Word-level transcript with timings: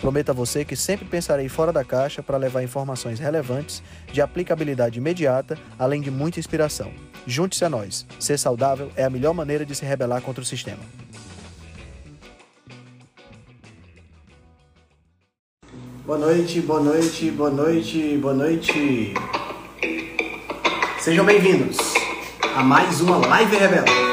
Prometo 0.00 0.30
a 0.30 0.34
você 0.34 0.64
que 0.64 0.76
sempre 0.76 1.06
pensarei 1.06 1.48
fora 1.48 1.72
da 1.72 1.84
caixa 1.84 2.22
para 2.22 2.36
levar 2.36 2.62
informações 2.62 3.18
relevantes, 3.18 3.82
de 4.12 4.20
aplicabilidade 4.20 4.98
imediata, 4.98 5.58
além 5.78 6.00
de 6.00 6.10
muita 6.10 6.38
inspiração. 6.38 6.92
Junte-se 7.26 7.64
a 7.64 7.70
nós. 7.70 8.06
Ser 8.20 8.38
saudável 8.38 8.90
é 8.94 9.04
a 9.04 9.10
melhor 9.10 9.32
maneira 9.32 9.64
de 9.64 9.74
se 9.74 9.84
rebelar 9.84 10.20
contra 10.20 10.42
o 10.42 10.46
sistema. 10.46 10.82
Boa 16.04 16.18
noite, 16.18 16.60
boa 16.60 16.80
noite, 16.80 17.30
boa 17.32 17.50
noite, 17.50 18.16
boa 18.18 18.34
noite. 18.34 19.12
Sejam 21.00 21.24
bem-vindos 21.24 21.78
a 22.54 22.62
mais 22.62 23.00
uma 23.00 23.16
Live 23.16 23.56
Rebelde. 23.56 24.05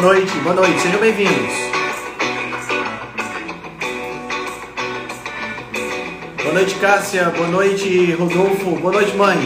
Boa 0.00 0.14
noite, 0.14 0.32
boa 0.44 0.54
noite, 0.54 0.80
sejam 0.80 1.00
bem-vindos. 1.00 1.52
Boa 6.40 6.54
noite, 6.54 6.74
Cássia. 6.76 7.30
Boa 7.30 7.48
noite, 7.48 8.12
Rodolfo. 8.12 8.76
Boa 8.76 8.92
noite, 8.92 9.16
mãe. 9.16 9.36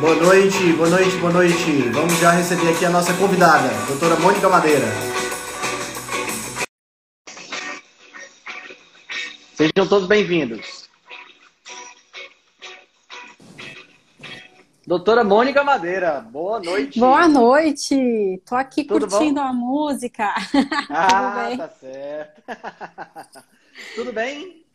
Boa 0.00 0.16
noite, 0.16 0.72
boa 0.72 0.88
noite, 0.88 1.16
boa 1.18 1.32
noite. 1.32 1.70
Vamos 1.92 2.18
já 2.18 2.32
receber 2.32 2.70
aqui 2.70 2.84
a 2.84 2.90
nossa 2.90 3.12
convidada, 3.14 3.68
doutora 3.86 4.16
Mônica 4.16 4.48
Madeira. 4.48 4.88
Sejam 9.54 9.86
todos 9.86 10.08
bem-vindos. 10.08 10.79
Doutora 14.90 15.22
Mônica 15.22 15.62
Madeira, 15.62 16.20
boa 16.20 16.58
noite. 16.58 16.98
Boa 16.98 17.28
noite. 17.28 18.42
Tô 18.44 18.56
aqui 18.56 18.82
Tudo 18.82 19.06
curtindo 19.06 19.38
bom? 19.38 19.46
a 19.46 19.52
música. 19.52 20.34
Ah, 20.90 21.54
tá 21.56 21.68
certo. 21.68 22.42
Tudo 23.94 24.12
bem? 24.12 24.66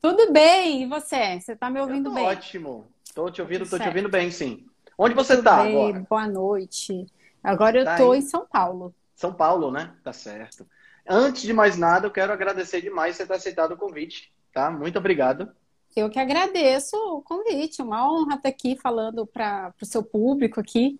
Tudo 0.00 0.32
bem. 0.32 0.84
E 0.84 0.86
você? 0.86 1.40
Você 1.40 1.56
tá 1.56 1.68
me 1.70 1.80
ouvindo 1.80 2.08
bem? 2.14 2.24
Ótimo. 2.24 2.86
Tô 3.16 3.28
te 3.28 3.42
ouvindo, 3.42 3.68
tô 3.68 3.76
te 3.76 3.88
ouvindo 3.88 4.08
bem, 4.08 4.30
sim. 4.30 4.64
Onde 4.96 5.12
você 5.12 5.34
Tudo 5.38 5.42
tá 5.42 5.64
bem. 5.64 5.76
agora? 5.76 6.06
Boa 6.08 6.28
noite. 6.28 7.06
Agora 7.42 7.76
eu 7.76 7.84
tá 7.84 7.96
tô 7.96 8.14
em 8.14 8.22
São 8.22 8.46
Paulo. 8.46 8.94
São 9.16 9.34
Paulo, 9.34 9.72
né? 9.72 9.92
Tá 10.04 10.12
certo. 10.12 10.64
Antes 11.04 11.42
de 11.42 11.52
mais 11.52 11.76
nada, 11.76 12.06
eu 12.06 12.12
quero 12.12 12.32
agradecer 12.32 12.80
demais 12.80 13.16
você 13.16 13.26
ter 13.26 13.34
aceitado 13.34 13.72
o 13.72 13.76
convite, 13.76 14.32
tá? 14.52 14.70
Muito 14.70 15.00
obrigado. 15.00 15.52
Eu 15.96 16.10
que 16.10 16.18
agradeço 16.18 16.96
o 16.96 17.22
convite, 17.22 17.82
uma 17.82 18.10
honra 18.10 18.36
estar 18.36 18.48
aqui 18.48 18.76
falando 18.76 19.26
para 19.26 19.72
o 19.80 19.86
seu 19.86 20.02
público 20.02 20.60
aqui. 20.60 20.98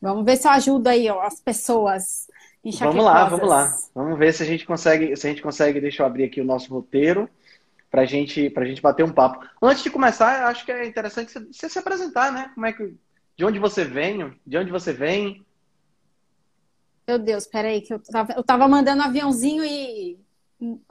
Vamos 0.00 0.24
ver 0.24 0.36
se 0.36 0.46
eu 0.46 0.52
ajudo 0.52 0.86
aí 0.86 1.08
ó, 1.10 1.20
as 1.20 1.40
pessoas 1.40 2.28
Vamos 2.80 3.04
lá, 3.04 3.24
vamos 3.24 3.48
lá. 3.48 3.78
Vamos 3.94 4.18
ver 4.18 4.34
se 4.34 4.42
a 4.42 4.46
gente 4.46 4.66
consegue, 4.66 5.16
se 5.16 5.26
a 5.26 5.30
gente 5.30 5.42
consegue, 5.42 5.80
deixa 5.80 6.02
eu 6.02 6.06
abrir 6.06 6.24
aqui 6.24 6.40
o 6.40 6.44
nosso 6.44 6.72
roteiro 6.72 7.28
para 7.90 8.04
gente, 8.04 8.52
a 8.54 8.64
gente 8.64 8.82
bater 8.82 9.04
um 9.04 9.12
papo. 9.12 9.46
Antes 9.62 9.82
de 9.82 9.90
começar, 9.90 10.46
acho 10.46 10.64
que 10.64 10.72
é 10.72 10.86
interessante 10.86 11.32
você 11.32 11.68
se 11.68 11.78
apresentar, 11.78 12.32
né? 12.32 12.50
Como 12.54 12.66
é 12.66 12.72
que, 12.72 12.94
de 13.36 13.44
onde 13.44 13.58
você 13.58 13.84
vem, 13.84 14.38
de 14.46 14.58
onde 14.58 14.70
você 14.70 14.92
vem. 14.92 15.44
Meu 17.06 17.18
Deus, 17.18 17.46
peraí, 17.46 17.80
que 17.80 17.94
eu 17.94 18.00
tava, 18.00 18.32
eu 18.34 18.42
tava 18.42 18.68
mandando 18.68 19.02
um 19.02 19.06
aviãozinho 19.06 19.64
e 19.64 20.18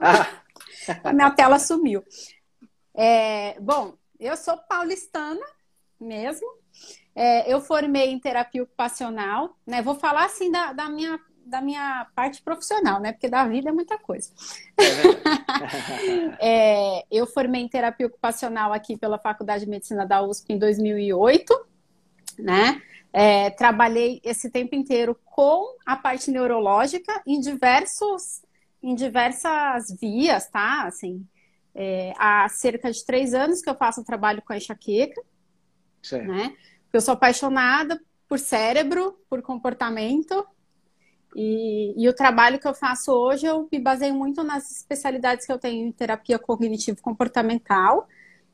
ah. 0.00 0.26
a 1.04 1.12
minha 1.14 1.30
tela 1.30 1.58
sumiu. 1.58 2.02
É, 2.94 3.58
bom, 3.60 3.94
eu 4.18 4.36
sou 4.36 4.56
paulistana 4.56 5.44
mesmo. 6.00 6.46
É, 7.14 7.52
eu 7.52 7.60
formei 7.60 8.10
em 8.10 8.18
terapia 8.18 8.62
ocupacional, 8.62 9.56
né? 9.66 9.82
Vou 9.82 9.94
falar 9.94 10.24
assim 10.24 10.50
da, 10.50 10.72
da, 10.72 10.88
minha, 10.88 11.18
da 11.44 11.60
minha 11.60 12.06
parte 12.14 12.40
profissional, 12.42 13.00
né? 13.00 13.12
Porque 13.12 13.28
da 13.28 13.46
vida 13.46 13.70
é 13.70 13.72
muita 13.72 13.98
coisa. 13.98 14.30
É, 16.38 16.38
é, 17.00 17.06
eu 17.10 17.26
formei 17.26 17.62
em 17.62 17.68
terapia 17.68 18.06
ocupacional 18.06 18.72
aqui 18.72 18.96
pela 18.96 19.18
Faculdade 19.18 19.64
de 19.64 19.70
Medicina 19.70 20.06
da 20.06 20.22
USP 20.22 20.52
em 20.52 20.58
2008, 20.58 21.66
né? 22.38 22.80
É, 23.12 23.50
trabalhei 23.50 24.20
esse 24.22 24.50
tempo 24.50 24.74
inteiro 24.74 25.18
com 25.24 25.76
a 25.84 25.96
parte 25.96 26.30
neurológica 26.30 27.20
em 27.26 27.40
diversos, 27.40 28.42
em 28.82 28.94
diversas 28.94 29.90
vias, 30.00 30.48
tá? 30.48 30.84
Assim, 30.84 31.26
é, 31.80 32.12
há 32.18 32.48
cerca 32.48 32.90
de 32.90 33.04
três 33.04 33.32
anos 33.32 33.62
que 33.62 33.70
eu 33.70 33.74
faço 33.76 34.00
um 34.00 34.04
trabalho 34.04 34.42
com 34.42 34.52
a 34.52 34.56
enxaqueca. 34.56 35.22
Certo. 36.02 36.26
Né? 36.26 36.52
Eu 36.92 37.00
sou 37.00 37.14
apaixonada 37.14 38.00
por 38.28 38.40
cérebro, 38.40 39.16
por 39.30 39.40
comportamento. 39.42 40.44
E, 41.36 41.94
e, 41.96 42.08
o 42.08 42.12
trabalho 42.12 42.58
que 42.58 42.66
eu 42.66 42.74
faço 42.74 43.12
hoje, 43.12 43.46
eu 43.46 43.68
me 43.70 43.78
baseio 43.78 44.12
muito 44.12 44.42
nas 44.42 44.72
especialidades 44.72 45.46
que 45.46 45.52
eu 45.52 45.58
tenho 45.58 45.86
em 45.86 45.92
terapia 45.92 46.36
cognitivo-comportamental 46.36 48.08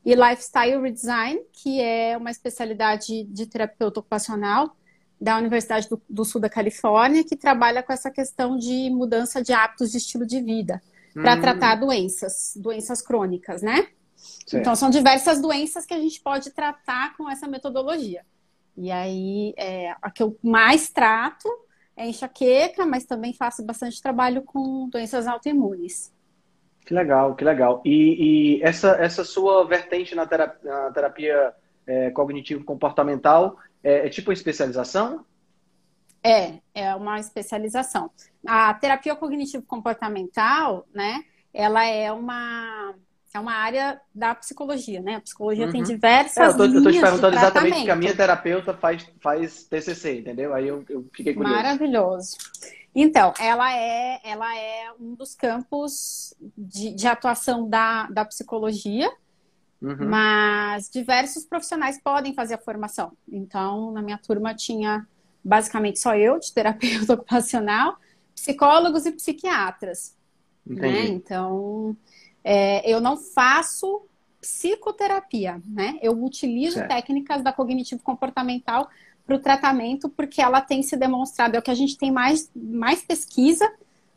e 0.05 0.13
lifestyle 0.13 0.79
redesign, 0.79 1.41
que 1.51 1.81
é 1.81 2.15
uma 2.15 2.29
especialidade 2.29 3.23
de 3.23 3.47
terapeuta 3.47 4.01
ocupacional 4.01 4.77
da 5.19 5.35
Universidade 5.37 5.89
do, 5.89 5.99
do 6.07 6.23
Sul 6.23 6.39
da 6.39 6.49
Califórnia, 6.49 7.23
que 7.23 7.35
trabalha 7.35 7.81
com 7.81 7.91
essa 7.91 8.11
questão 8.11 8.55
de 8.55 8.91
mudança 8.91 9.41
de 9.41 9.51
hábitos 9.51 9.91
de 9.91 9.97
estilo 9.97 10.27
de 10.27 10.39
vida 10.41 10.79
para 11.15 11.35
hum. 11.35 11.41
tratar 11.41 11.75
doenças, 11.75 12.53
doenças 12.55 13.01
crônicas, 13.01 13.61
né? 13.61 13.87
Certo. 14.15 14.61
Então, 14.61 14.75
são 14.75 14.89
diversas 14.89 15.41
doenças 15.41 15.85
que 15.85 15.93
a 15.93 15.99
gente 15.99 16.21
pode 16.21 16.51
tratar 16.51 17.15
com 17.15 17.29
essa 17.29 17.47
metodologia. 17.47 18.23
E 18.77 18.91
aí, 18.91 19.53
é, 19.57 19.95
a 20.01 20.11
que 20.11 20.21
eu 20.21 20.37
mais 20.43 20.89
trato 20.89 21.49
é 21.95 22.07
enxaqueca, 22.07 22.85
mas 22.85 23.05
também 23.05 23.33
faço 23.33 23.63
bastante 23.63 24.01
trabalho 24.01 24.41
com 24.41 24.89
doenças 24.89 25.25
autoimunes. 25.27 26.13
Que 26.85 26.93
legal, 26.93 27.33
que 27.35 27.43
legal. 27.43 27.81
E, 27.85 28.57
e 28.59 28.63
essa, 28.63 28.91
essa 29.01 29.23
sua 29.23 29.65
vertente 29.65 30.13
na 30.13 30.27
terapia, 30.27 30.71
na 30.71 30.91
terapia 30.91 31.53
é, 31.87 32.11
cognitivo-comportamental 32.11 33.57
é, 33.81 34.07
é 34.07 34.09
tipo 34.09 34.31
especialização? 34.31 35.25
É, 36.25 36.59
é 36.73 36.95
uma 36.95 37.19
especialização. 37.19 38.09
A 38.45 38.73
terapia 38.73 39.15
cognitivo-comportamental, 39.15 40.87
né, 40.93 41.23
ela 41.53 41.85
é 41.85 42.11
uma, 42.11 42.95
é 43.33 43.39
uma 43.39 43.53
área 43.53 44.01
da 44.13 44.33
psicologia, 44.33 45.01
né? 45.01 45.15
A 45.15 45.21
psicologia 45.21 45.65
uhum. 45.65 45.71
tem 45.71 45.83
diversas 45.83 46.37
é, 46.37 46.47
eu 46.47 46.57
tô, 46.57 46.65
linhas 46.65 46.75
Eu 46.75 46.83
tô 46.83 46.91
te 46.91 47.01
perguntando 47.01 47.35
exatamente 47.35 47.75
porque 47.75 47.91
a 47.91 47.95
minha 47.95 48.15
terapeuta 48.15 48.73
faz, 48.73 49.07
faz 49.21 49.63
TCC, 49.65 50.19
entendeu? 50.19 50.53
Aí 50.53 50.67
eu, 50.67 50.83
eu 50.89 51.07
fiquei 51.13 51.33
curioso. 51.33 51.55
Maravilhoso. 51.55 52.37
Então, 52.93 53.33
ela 53.39 53.75
é, 53.75 54.21
ela 54.23 54.57
é 54.57 54.91
um 54.99 55.15
dos 55.15 55.35
campos 55.35 56.33
de, 56.57 56.93
de 56.93 57.07
atuação 57.07 57.69
da, 57.69 58.07
da 58.07 58.23
psicologia, 58.23 59.11
uhum. 59.81 60.09
mas 60.09 60.89
diversos 60.89 61.45
profissionais 61.45 62.01
podem 62.01 62.33
fazer 62.33 62.53
a 62.53 62.57
formação. 62.57 63.11
Então, 63.29 63.91
na 63.91 64.01
minha 64.01 64.17
turma 64.17 64.55
tinha 64.55 65.05
basicamente 65.45 65.99
só 65.99 66.15
eu, 66.15 66.39
de 66.39 66.51
terapeuta 66.51 67.13
ocupacional, 67.13 67.97
psicólogos 68.33 69.05
e 69.05 69.11
psiquiatras. 69.11 70.15
Né? 70.65 71.05
Então, 71.05 71.95
é, 72.43 72.89
eu 72.89 72.99
não 72.99 73.15
faço 73.15 74.01
psicoterapia, 74.41 75.61
né? 75.65 75.97
Eu 76.01 76.23
utilizo 76.23 76.75
certo. 76.75 76.89
técnicas 76.89 77.43
da 77.43 77.53
cognitivo 77.53 78.01
comportamental 78.01 78.89
para 79.25 79.35
o 79.35 79.39
tratamento, 79.39 80.09
porque 80.09 80.41
ela 80.41 80.61
tem 80.61 80.83
se 80.83 80.95
demonstrado, 80.95 81.55
é 81.55 81.59
o 81.59 81.61
que 81.61 81.71
a 81.71 81.75
gente 81.75 81.97
tem 81.97 82.11
mais, 82.11 82.51
mais 82.55 83.01
pesquisa, 83.01 83.71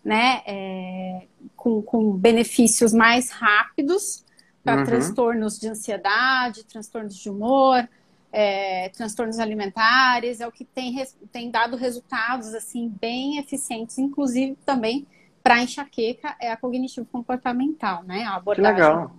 né? 0.05 0.43
É, 0.47 1.27
com, 1.55 1.83
com 1.83 2.13
benefícios 2.13 2.93
mais 2.95 3.31
rápidos 3.31 4.25
para 4.63 4.81
uhum. 4.81 4.85
transtornos 4.85 5.59
de 5.59 5.69
ansiedade, 5.69 6.65
transtornos 6.65 7.17
de 7.17 7.31
humor, 7.31 7.89
é, 8.33 8.89
transtornos 8.91 9.39
alimentares, 9.39 10.41
é 10.41 10.47
o 10.47 10.53
que 10.53 10.65
tem, 10.65 10.95
tem 11.33 11.51
dado 11.51 11.77
resultados 11.77 12.55
assim 12.55 12.93
bem 13.01 13.39
eficientes, 13.39 13.99
inclusive 13.99 14.57
também 14.67 15.07
para 15.43 15.63
enxaqueca 15.63 16.37
é 16.41 16.53
a 16.53 16.57
cognitivo 16.57 17.07
comportamental, 17.07 18.03
né? 18.03 18.25
A 18.25 18.37
abordagem 18.37 18.75
que 18.75 18.83
legal. 18.83 19.17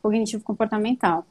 cognitivo 0.00 0.42
comportamental. 0.42 1.26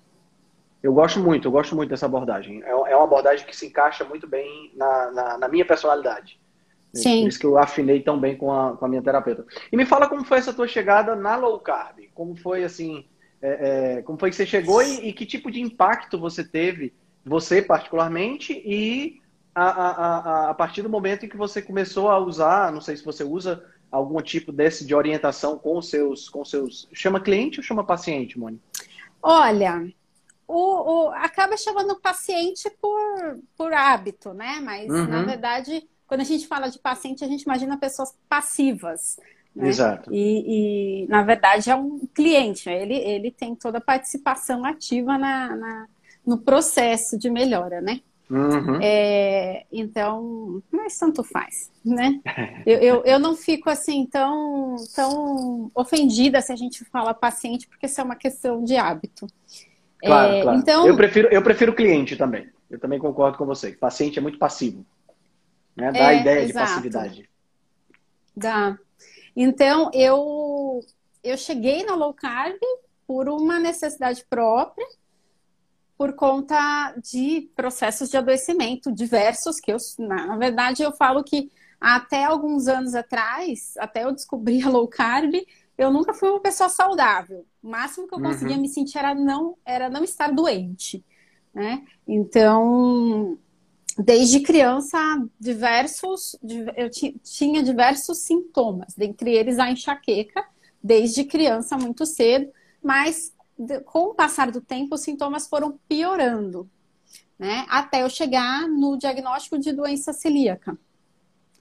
Eu 0.83 0.93
gosto 0.93 1.19
muito, 1.19 1.47
eu 1.47 1.51
gosto 1.51 1.75
muito 1.75 1.89
dessa 1.89 2.05
abordagem. 2.05 2.61
É, 2.63 2.69
é 2.69 2.95
uma 2.95 3.05
abordagem 3.05 3.45
que 3.47 3.55
se 3.55 3.65
encaixa 3.65 4.03
muito 4.03 4.27
bem 4.27 4.71
na, 4.75 5.11
na, 5.11 5.37
na 5.39 5.47
minha 5.47 5.65
personalidade. 5.65 6.39
Sim. 6.93 7.21
Por 7.21 7.29
isso 7.29 7.39
que 7.39 7.45
eu 7.45 7.57
afinei 7.57 8.01
tão 8.01 8.19
bem 8.19 8.37
com 8.37 8.51
a, 8.53 8.77
com 8.77 8.85
a 8.85 8.87
minha 8.87 9.01
terapeuta. 9.01 9.45
E 9.71 9.75
me 9.75 9.85
fala 9.85 10.07
como 10.07 10.23
foi 10.23 10.37
essa 10.37 10.53
tua 10.53 10.67
chegada 10.67 11.15
na 11.15 11.35
low 11.35 11.59
carb. 11.59 11.99
Como 12.13 12.35
foi 12.35 12.63
assim, 12.63 13.05
é, 13.41 13.97
é, 13.97 14.01
como 14.03 14.17
foi 14.17 14.29
que 14.29 14.35
você 14.35 14.45
chegou 14.45 14.81
e, 14.81 15.09
e, 15.09 15.13
que 15.13 15.25
tipo 15.25 15.51
de 15.51 15.59
impacto 15.59 16.19
você 16.19 16.43
teve, 16.43 16.93
você 17.25 17.61
particularmente, 17.61 18.53
e 18.53 19.21
a, 19.53 19.63
a, 19.63 19.89
a, 19.89 20.49
a 20.51 20.53
partir 20.53 20.81
do 20.81 20.89
momento 20.89 21.25
em 21.25 21.29
que 21.29 21.37
você 21.37 21.61
começou 21.61 22.09
a 22.09 22.19
usar, 22.19 22.71
não 22.71 22.81
sei 22.81 22.95
se 22.95 23.03
você 23.03 23.23
usa 23.23 23.63
algum 23.91 24.21
tipo 24.21 24.51
desse 24.51 24.85
de 24.85 24.93
orientação 24.93 25.57
com 25.57 25.77
os 25.77 25.89
seus, 25.89 26.29
com 26.29 26.43
seus. 26.43 26.87
Chama 26.93 27.19
cliente 27.19 27.59
ou 27.59 27.63
chama 27.63 27.83
paciente, 27.83 28.37
Mônica? 28.37 28.61
Olha, 29.21 29.87
o, 30.47 31.07
o, 31.07 31.09
acaba 31.09 31.57
chamando 31.57 31.99
paciente 31.99 32.69
por, 32.81 33.39
por 33.57 33.73
hábito, 33.73 34.33
né? 34.33 34.59
Mas, 34.61 34.91
uhum. 34.91 35.07
na 35.07 35.23
verdade, 35.23 35.87
quando 36.05 36.21
a 36.21 36.25
gente 36.25 36.45
fala 36.47 36.69
de 36.69 36.77
paciente, 36.77 37.23
a 37.23 37.27
gente 37.27 37.43
imagina 37.43 37.77
pessoas 37.77 38.13
passivas. 38.29 39.17
Né? 39.55 39.69
Exato. 39.69 40.13
E, 40.13 41.05
e, 41.05 41.07
na 41.07 41.23
verdade, 41.23 41.71
é 41.71 41.75
um 41.75 42.05
cliente. 42.13 42.69
Ele, 42.69 42.95
ele 42.95 43.31
tem 43.31 43.55
toda 43.55 43.77
a 43.79 43.81
participação 43.81 44.65
ativa 44.65 45.17
na, 45.17 45.55
na 45.55 45.87
no 46.25 46.37
processo 46.37 47.17
de 47.17 47.29
melhora, 47.29 47.81
né? 47.81 48.01
Uhum. 48.29 48.79
É, 48.81 49.65
então, 49.71 50.61
mas 50.71 50.97
tanto 50.97 51.23
faz, 51.23 51.71
né? 51.83 52.19
Eu, 52.65 52.79
eu, 52.79 53.03
eu, 53.05 53.19
não 53.19 53.35
fico 53.35 53.69
assim 53.69 54.07
tão, 54.07 54.75
tão 54.95 55.69
ofendida 55.75 56.41
se 56.41 56.51
a 56.51 56.55
gente 56.55 56.83
fala 56.85 57.13
paciente, 57.13 57.67
porque 57.67 57.85
isso 57.85 58.01
é 58.01 58.03
uma 58.03 58.15
questão 58.15 58.63
de 58.63 58.75
hábito. 58.75 59.27
Claro, 60.03 60.33
é, 60.33 60.41
claro. 60.41 60.57
Então... 60.57 60.87
Eu 60.87 60.95
prefiro, 60.95 61.27
eu 61.31 61.41
prefiro 61.43 61.75
cliente 61.75 62.15
também. 62.15 62.49
Eu 62.69 62.79
também 62.79 62.97
concordo 62.97 63.37
com 63.37 63.45
você. 63.45 63.71
Paciente 63.73 64.17
é 64.17 64.21
muito 64.21 64.39
passivo. 64.39 64.83
Né? 65.75 65.91
Dá 65.91 65.99
é, 65.99 66.05
a 66.05 66.13
ideia 66.13 66.39
exato. 66.41 66.47
de 66.47 66.53
passividade. 66.53 67.29
Dá. 68.35 68.77
Então, 69.35 69.91
eu, 69.93 70.83
eu 71.23 71.37
cheguei 71.37 71.83
na 71.83 71.93
low 71.95 72.13
carb 72.13 72.57
por 73.05 73.29
uma 73.29 73.59
necessidade 73.59 74.25
própria, 74.27 74.87
por 75.97 76.13
conta 76.13 76.93
de 77.01 77.49
processos 77.55 78.09
de 78.09 78.17
adoecimento 78.17 78.91
diversos, 78.91 79.59
que 79.59 79.71
eu, 79.71 79.77
na 79.99 80.35
verdade, 80.37 80.83
eu 80.83 80.91
falo 80.91 81.23
que 81.23 81.51
até 81.79 82.25
alguns 82.25 82.67
anos 82.67 82.95
atrás, 82.95 83.73
até 83.77 84.03
eu 84.03 84.11
descobrir 84.11 84.63
a 84.63 84.69
low 84.69 84.87
carb, 84.87 85.33
eu 85.77 85.91
nunca 85.91 86.13
fui 86.13 86.29
uma 86.29 86.39
pessoa 86.39 86.69
saudável. 86.69 87.45
O 87.61 87.69
máximo 87.69 88.07
que 88.07 88.15
eu 88.15 88.21
conseguia 88.21 88.55
uhum. 88.55 88.61
me 88.61 88.69
sentir 88.69 88.97
era 88.97 89.13
não, 89.13 89.57
era 89.65 89.89
não 89.89 90.03
estar 90.03 90.31
doente. 90.31 91.03
Né? 91.53 91.83
Então, 92.07 93.37
desde 93.97 94.41
criança, 94.41 94.97
diversos, 95.39 96.35
eu 96.75 96.89
tinha 97.23 97.63
diversos 97.63 98.19
sintomas, 98.19 98.93
dentre 98.95 99.31
eles 99.31 99.59
a 99.59 99.71
enxaqueca, 99.71 100.45
desde 100.83 101.23
criança 101.23 101.77
muito 101.77 102.05
cedo, 102.05 102.51
mas 102.81 103.33
com 103.85 104.09
o 104.09 104.13
passar 104.13 104.51
do 104.51 104.61
tempo 104.61 104.95
os 104.95 105.01
sintomas 105.01 105.47
foram 105.47 105.79
piorando, 105.87 106.69
né? 107.37 107.65
Até 107.69 108.03
eu 108.03 108.09
chegar 108.09 108.67
no 108.67 108.97
diagnóstico 108.97 109.57
de 109.57 109.71
doença 109.71 110.13
celíaca. 110.13 110.77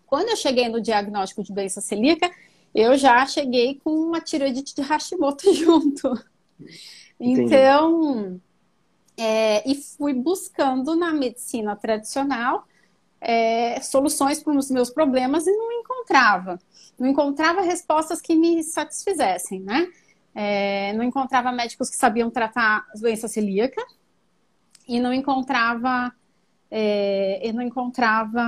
Quando 0.06 0.28
eu 0.28 0.36
cheguei 0.36 0.68
no 0.68 0.80
diagnóstico 0.80 1.42
de 1.42 1.52
doença 1.52 1.80
celíaca, 1.80 2.30
eu 2.74 2.96
já 2.96 3.24
cheguei 3.26 3.80
com 3.82 3.90
uma 3.90 4.20
tiroidite 4.20 4.74
de 4.74 4.82
Hashimoto 4.82 5.52
junto. 5.54 6.12
Entendi. 7.18 7.42
Então, 7.42 8.40
é, 9.16 9.68
e 9.68 9.74
fui 9.74 10.12
buscando 10.12 10.96
na 10.96 11.12
medicina 11.12 11.76
tradicional 11.76 12.66
é, 13.20 13.80
soluções 13.80 14.42
para 14.42 14.52
os 14.52 14.70
meus 14.70 14.90
problemas 14.90 15.46
e 15.46 15.52
não 15.52 15.72
encontrava. 15.72 16.60
Não 16.98 17.08
encontrava 17.08 17.62
respostas 17.62 18.20
que 18.20 18.36
me 18.36 18.62
satisfizessem, 18.62 19.60
né? 19.60 19.88
É, 20.34 20.92
não 20.94 21.04
encontrava 21.04 21.52
médicos 21.52 21.88
que 21.88 21.96
sabiam 21.96 22.30
tratar 22.30 22.86
doença 23.00 23.28
celíaca 23.28 23.80
e 24.88 24.98
não 24.98 25.12
encontrava 25.12 26.12
é, 26.70 27.52
não 27.52 27.62
encontrava 27.62 28.42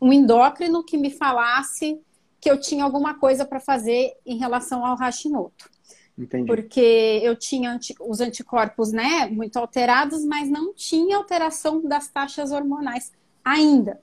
um 0.00 0.12
endócrino 0.12 0.84
que 0.84 0.96
me 0.96 1.10
falasse 1.10 2.00
que 2.40 2.50
eu 2.50 2.60
tinha 2.60 2.84
alguma 2.84 3.14
coisa 3.14 3.44
para 3.44 3.60
fazer 3.60 4.12
em 4.26 4.36
relação 4.36 4.84
ao 4.84 4.96
Hashimoto. 4.96 5.70
Entendi. 6.18 6.46
Porque 6.46 7.20
eu 7.22 7.36
tinha 7.36 7.70
anti, 7.70 7.94
os 8.00 8.20
anticorpos, 8.20 8.92
né, 8.92 9.26
muito 9.26 9.56
alterados, 9.56 10.24
mas 10.24 10.48
não 10.48 10.74
tinha 10.74 11.16
alteração 11.16 11.82
das 11.82 12.08
taxas 12.08 12.52
hormonais 12.52 13.12
ainda. 13.44 14.00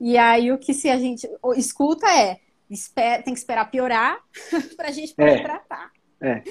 E 0.00 0.18
aí 0.18 0.52
o 0.52 0.58
que 0.58 0.74
se 0.74 0.90
a 0.90 0.98
gente 0.98 1.28
escuta 1.56 2.06
é, 2.08 2.40
tem 3.22 3.32
que 3.32 3.38
esperar 3.40 3.70
piorar 3.70 4.18
para 4.76 4.88
a 4.88 4.92
gente 4.92 5.14
poder 5.14 5.38
é. 5.38 5.42
tratar. 5.42 5.92
É. 6.20 6.42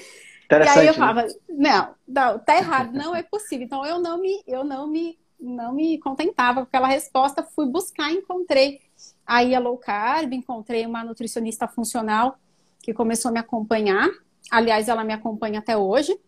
E 0.48 0.68
aí 0.68 0.86
eu 0.86 0.92
né? 0.92 0.98
falava, 0.98 1.26
não, 1.48 1.94
não, 2.06 2.38
tá 2.38 2.56
errado, 2.56 2.92
não 2.92 3.14
é 3.14 3.22
possível. 3.22 3.66
Então 3.66 3.84
eu 3.84 3.98
não 3.98 4.20
me, 4.20 4.42
eu 4.46 4.62
não 4.62 4.86
me, 4.86 5.18
não 5.40 5.74
me 5.74 5.98
contentava 5.98 6.60
com 6.60 6.68
aquela 6.68 6.86
resposta, 6.86 7.42
fui 7.42 7.66
buscar, 7.66 8.12
encontrei 8.12 8.80
aí 9.26 9.54
a 9.54 9.58
low 9.58 9.76
carb, 9.76 10.32
encontrei 10.32 10.86
uma 10.86 11.02
nutricionista 11.02 11.66
funcional 11.66 12.38
que 12.80 12.94
começou 12.94 13.30
a 13.30 13.32
me 13.32 13.40
acompanhar 13.40 14.08
Aliás, 14.50 14.88
ela 14.88 15.04
me 15.04 15.12
acompanha 15.12 15.58
até 15.58 15.76
hoje, 15.76 16.18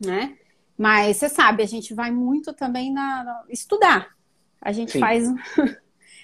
né? 0.00 0.36
Mas 0.76 1.18
você 1.18 1.28
sabe, 1.28 1.62
a 1.62 1.66
gente 1.66 1.94
vai 1.94 2.10
muito 2.10 2.52
também 2.52 2.92
na, 2.92 3.22
na 3.22 3.44
estudar. 3.48 4.08
A 4.60 4.72
gente 4.72 4.92
Sim. 4.92 5.00
faz. 5.00 5.28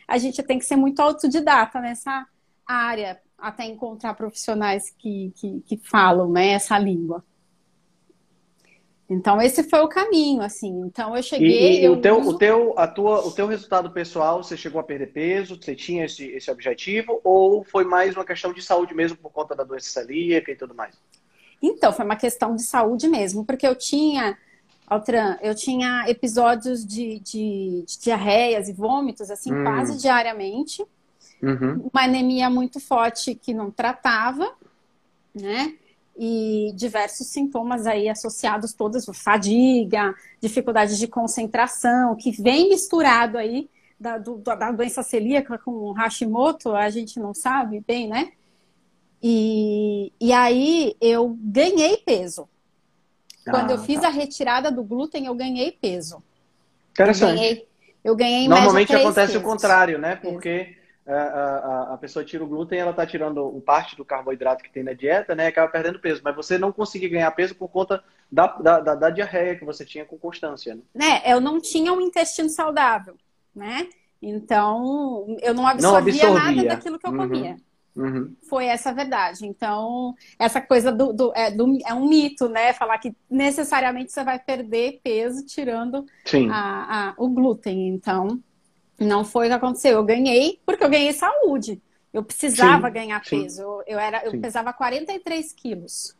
a 0.08 0.19
gente 0.19 0.43
tem 0.43 0.58
que 0.58 0.64
ser 0.64 0.76
muito 0.76 1.00
autodidata 1.00 1.81
nessa 1.81 2.26
área 2.67 3.20
até 3.41 3.65
encontrar 3.65 4.15
profissionais 4.15 4.95
que, 4.99 5.33
que, 5.37 5.61
que 5.61 5.77
falam 5.77 6.31
né, 6.31 6.49
essa 6.51 6.79
língua. 6.79 7.25
Então 9.11 9.43
esse 9.43 9.65
foi 9.65 9.81
o 9.81 9.89
caminho, 9.89 10.41
assim. 10.41 10.83
Então 10.83 11.17
eu 11.17 11.23
cheguei. 11.23 11.81
E, 11.81 11.85
e 11.85 11.89
o 11.89 12.01
teu, 12.01 12.21
uso... 12.21 12.31
o 12.31 12.39
teu, 12.39 12.75
a 12.79 12.87
tua, 12.87 13.27
o 13.27 13.33
teu 13.33 13.49
resultado 13.49 13.91
pessoal, 13.91 14.41
você 14.41 14.57
chegou 14.57 14.81
a 14.81 14.85
perder 14.85 15.09
peso? 15.09 15.61
Você 15.61 15.75
tinha 15.75 16.05
esse, 16.05 16.27
esse 16.27 16.49
objetivo? 16.49 17.21
Ou 17.25 17.65
foi 17.65 17.85
mais 17.85 18.15
uma 18.15 18.25
questão 18.25 18.53
de 18.53 18.63
saúde 18.63 18.95
mesmo 18.95 19.17
por 19.17 19.33
conta 19.33 19.57
da 19.57 19.65
doença 19.65 19.91
celíaca 19.91 20.53
e 20.53 20.55
tudo 20.55 20.77
mais? 20.77 20.95
Então 21.61 21.93
foi 21.93 22.05
uma 22.05 22.15
questão 22.15 22.55
de 22.55 22.63
saúde 22.63 23.09
mesmo, 23.09 23.45
porque 23.45 23.67
eu 23.67 23.75
tinha, 23.75 24.39
Altran, 24.87 25.37
eu 25.43 25.57
tinha 25.57 26.05
episódios 26.09 26.87
de, 26.87 27.19
de, 27.19 27.85
de 27.87 28.01
diarreias 28.01 28.69
e 28.69 28.73
vômitos 28.73 29.29
assim 29.29 29.53
hum. 29.53 29.65
quase 29.65 29.99
diariamente, 29.99 30.87
uhum. 31.43 31.91
uma 31.93 32.05
anemia 32.05 32.49
muito 32.51 32.81
forte 32.81 33.35
que 33.35 33.53
não 33.53 33.71
tratava, 33.71 34.53
né? 35.35 35.75
e 36.23 36.73
diversos 36.75 37.29
sintomas 37.29 37.87
aí 37.87 38.06
associados 38.06 38.75
todos, 38.75 39.06
fadiga, 39.15 40.15
dificuldade 40.39 40.99
de 40.99 41.09
concentração, 41.09 42.15
que 42.15 42.31
vem 42.31 42.69
misturado 42.69 43.39
aí 43.39 43.70
da, 43.99 44.19
do, 44.19 44.37
da 44.37 44.70
doença 44.70 45.03
celíaca 45.03 45.56
com 45.56 45.93
Hashimoto, 45.93 46.75
a 46.75 46.91
gente 46.91 47.19
não 47.19 47.32
sabe 47.32 47.82
bem, 47.87 48.06
né? 48.06 48.32
E, 49.23 50.13
e 50.20 50.31
aí 50.31 50.94
eu 51.01 51.35
ganhei 51.41 51.97
peso. 51.99 52.47
Quando 53.49 53.70
ah, 53.70 53.75
eu 53.75 53.79
fiz 53.79 54.03
tá. 54.03 54.09
a 54.09 54.11
retirada 54.11 54.70
do 54.70 54.82
glúten, 54.82 55.25
eu 55.25 55.35
ganhei 55.35 55.73
peso. 55.73 56.23
Interessante. 56.93 57.31
Eu 57.31 57.37
ganhei, 57.37 57.69
eu 58.05 58.17
ganhei 58.17 58.49
Normalmente 58.49 58.94
acontece 58.94 59.39
o 59.39 59.43
contrário, 59.43 59.99
né? 59.99 60.17
Porque 60.17 60.77
a, 61.12 61.90
a, 61.90 61.94
a, 61.94 61.98
pessoa 61.98 62.24
tira 62.24 62.44
o 62.44 62.46
glúten, 62.46 62.79
ela 62.79 62.90
está 62.90 63.06
tirando 63.06 63.60
parte 63.64 63.96
do 63.96 64.05
carboidrato 64.05 64.62
que 64.62 64.70
tem 64.70 64.82
na 64.82 64.93
dieta, 64.93 65.34
né? 65.34 65.46
Acaba 65.46 65.70
perdendo 65.70 65.98
peso. 65.98 66.20
Mas 66.24 66.36
você 66.36 66.58
não 66.58 66.72
conseguiu 66.72 67.10
ganhar 67.10 67.31
peso 67.32 67.55
por 67.55 67.69
conta 67.69 68.02
da, 68.31 68.46
da, 68.46 68.81
da, 68.81 68.94
da 68.94 69.10
diarreia 69.10 69.56
que 69.56 69.64
você 69.64 69.84
tinha 69.84 70.05
com 70.05 70.19
constância. 70.19 70.74
Né? 70.74 70.82
né? 70.94 71.22
Eu 71.26 71.40
não 71.40 71.60
tinha 71.60 71.93
um 71.93 72.00
intestino 72.00 72.48
saudável, 72.48 73.17
né? 73.55 73.88
Então, 74.22 75.36
eu 75.40 75.55
não 75.55 75.67
absorvia, 75.67 76.24
não 76.24 76.36
absorvia. 76.36 76.62
nada 76.62 76.69
daquilo 76.76 76.98
que 76.98 77.06
eu 77.06 77.12
uhum. 77.12 77.19
comia. 77.19 77.56
Uhum. 77.96 78.36
Foi 78.48 78.67
essa 78.67 78.90
a 78.90 78.93
verdade. 78.93 79.46
Então, 79.46 80.14
essa 80.38 80.60
coisa 80.60 80.93
do, 80.93 81.12
do, 81.12 81.32
é, 81.34 81.50
do, 81.50 81.79
é, 81.84 81.93
um 81.93 82.08
mito, 82.08 82.48
né? 82.48 82.72
Falar 82.72 82.98
que 82.98 83.14
necessariamente 83.29 84.12
você 84.12 84.22
vai 84.22 84.38
perder 84.38 85.00
peso 85.02 85.44
tirando 85.44 86.06
a, 86.50 87.08
a, 87.08 87.14
o 87.19 87.29
glúten. 87.29 87.88
Então, 87.88 88.40
não 89.05 89.25
foi 89.25 89.47
o 89.47 89.51
que 89.51 89.55
aconteceu. 89.55 89.93
Eu 89.93 90.05
ganhei 90.05 90.61
porque 90.65 90.85
eu 90.85 90.91
ganhei 90.91 91.13
saúde. 91.13 91.81
Eu 92.13 92.25
precisava 92.25 92.89
sim, 92.89 92.93
ganhar 92.95 93.25
sim. 93.25 93.43
peso. 93.43 93.63
Eu, 93.63 93.83
eu, 93.87 93.99
era, 93.99 94.25
eu 94.25 94.41
pesava 94.41 94.73
43 94.73 95.53
quilos. 95.53 96.17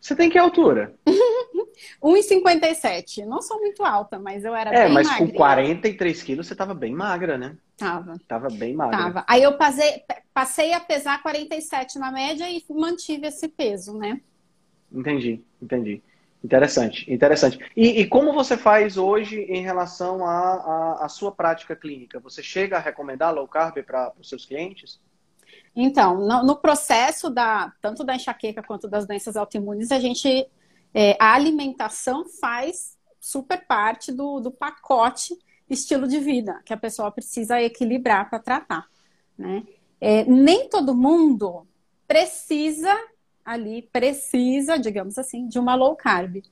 Você 0.00 0.14
tem 0.14 0.30
que 0.30 0.38
altura? 0.38 0.94
1,57. 2.02 3.24
Não 3.24 3.42
sou 3.42 3.58
muito 3.58 3.84
alta, 3.84 4.18
mas 4.18 4.44
eu 4.44 4.54
era 4.54 4.72
é, 4.74 4.84
bem 4.84 4.94
mas 4.94 5.06
magrinha. 5.06 5.30
com 5.30 5.36
43 5.36 6.22
quilos 6.22 6.46
você 6.46 6.54
tava 6.54 6.74
bem 6.74 6.92
magra, 6.92 7.36
né? 7.36 7.56
Tava. 7.76 8.14
Tava 8.26 8.48
bem 8.48 8.74
magra. 8.74 8.96
Tava. 8.96 9.24
Aí 9.28 9.42
eu 9.42 9.56
passei, 9.56 10.02
passei 10.32 10.72
a 10.72 10.80
pesar 10.80 11.22
47 11.22 11.98
na 11.98 12.10
média 12.10 12.48
e 12.50 12.64
mantive 12.70 13.26
esse 13.26 13.48
peso, 13.48 13.96
né? 13.96 14.20
Entendi, 14.92 15.42
entendi. 15.60 16.02
Interessante, 16.44 17.12
interessante. 17.12 17.58
E, 17.76 18.00
e, 18.00 18.06
como 18.06 18.32
você 18.32 18.56
faz 18.56 18.96
hoje 18.96 19.40
em 19.40 19.62
relação 19.62 20.24
à 20.24 21.08
sua 21.08 21.32
prática 21.32 21.74
clínica? 21.74 22.20
Você 22.20 22.42
chega 22.42 22.76
a 22.76 22.80
recomendar 22.80 23.34
low 23.34 23.48
carb 23.48 23.82
para 23.82 24.12
os 24.20 24.28
seus 24.28 24.44
clientes? 24.44 25.00
Então, 25.74 26.18
no, 26.18 26.44
no, 26.44 26.56
processo 26.56 27.28
da 27.28 27.72
tanto 27.82 28.04
da 28.04 28.14
enxaqueca 28.14 28.62
quanto 28.62 28.88
das 28.88 29.06
doenças 29.06 29.36
autoimunes, 29.36 29.90
a 29.90 29.98
gente 29.98 30.46
é, 30.94 31.16
a 31.20 31.34
alimentação 31.34 32.24
faz 32.40 32.96
super 33.20 33.66
parte 33.66 34.12
do, 34.12 34.40
do 34.40 34.50
pacote 34.50 35.36
estilo 35.68 36.06
de 36.06 36.18
vida 36.20 36.62
que 36.64 36.72
a 36.72 36.76
pessoa 36.76 37.10
precisa 37.10 37.60
equilibrar 37.60 38.30
para 38.30 38.38
tratar, 38.38 38.86
né? 39.36 39.64
É, 40.00 40.24
nem 40.24 40.68
todo 40.68 40.94
mundo 40.94 41.66
precisa 42.06 42.94
ali 43.46 43.88
precisa, 43.92 44.76
digamos 44.76 45.16
assim, 45.16 45.46
de 45.46 45.56
uma 45.56 45.76
low 45.76 45.94
carb. 45.94 46.42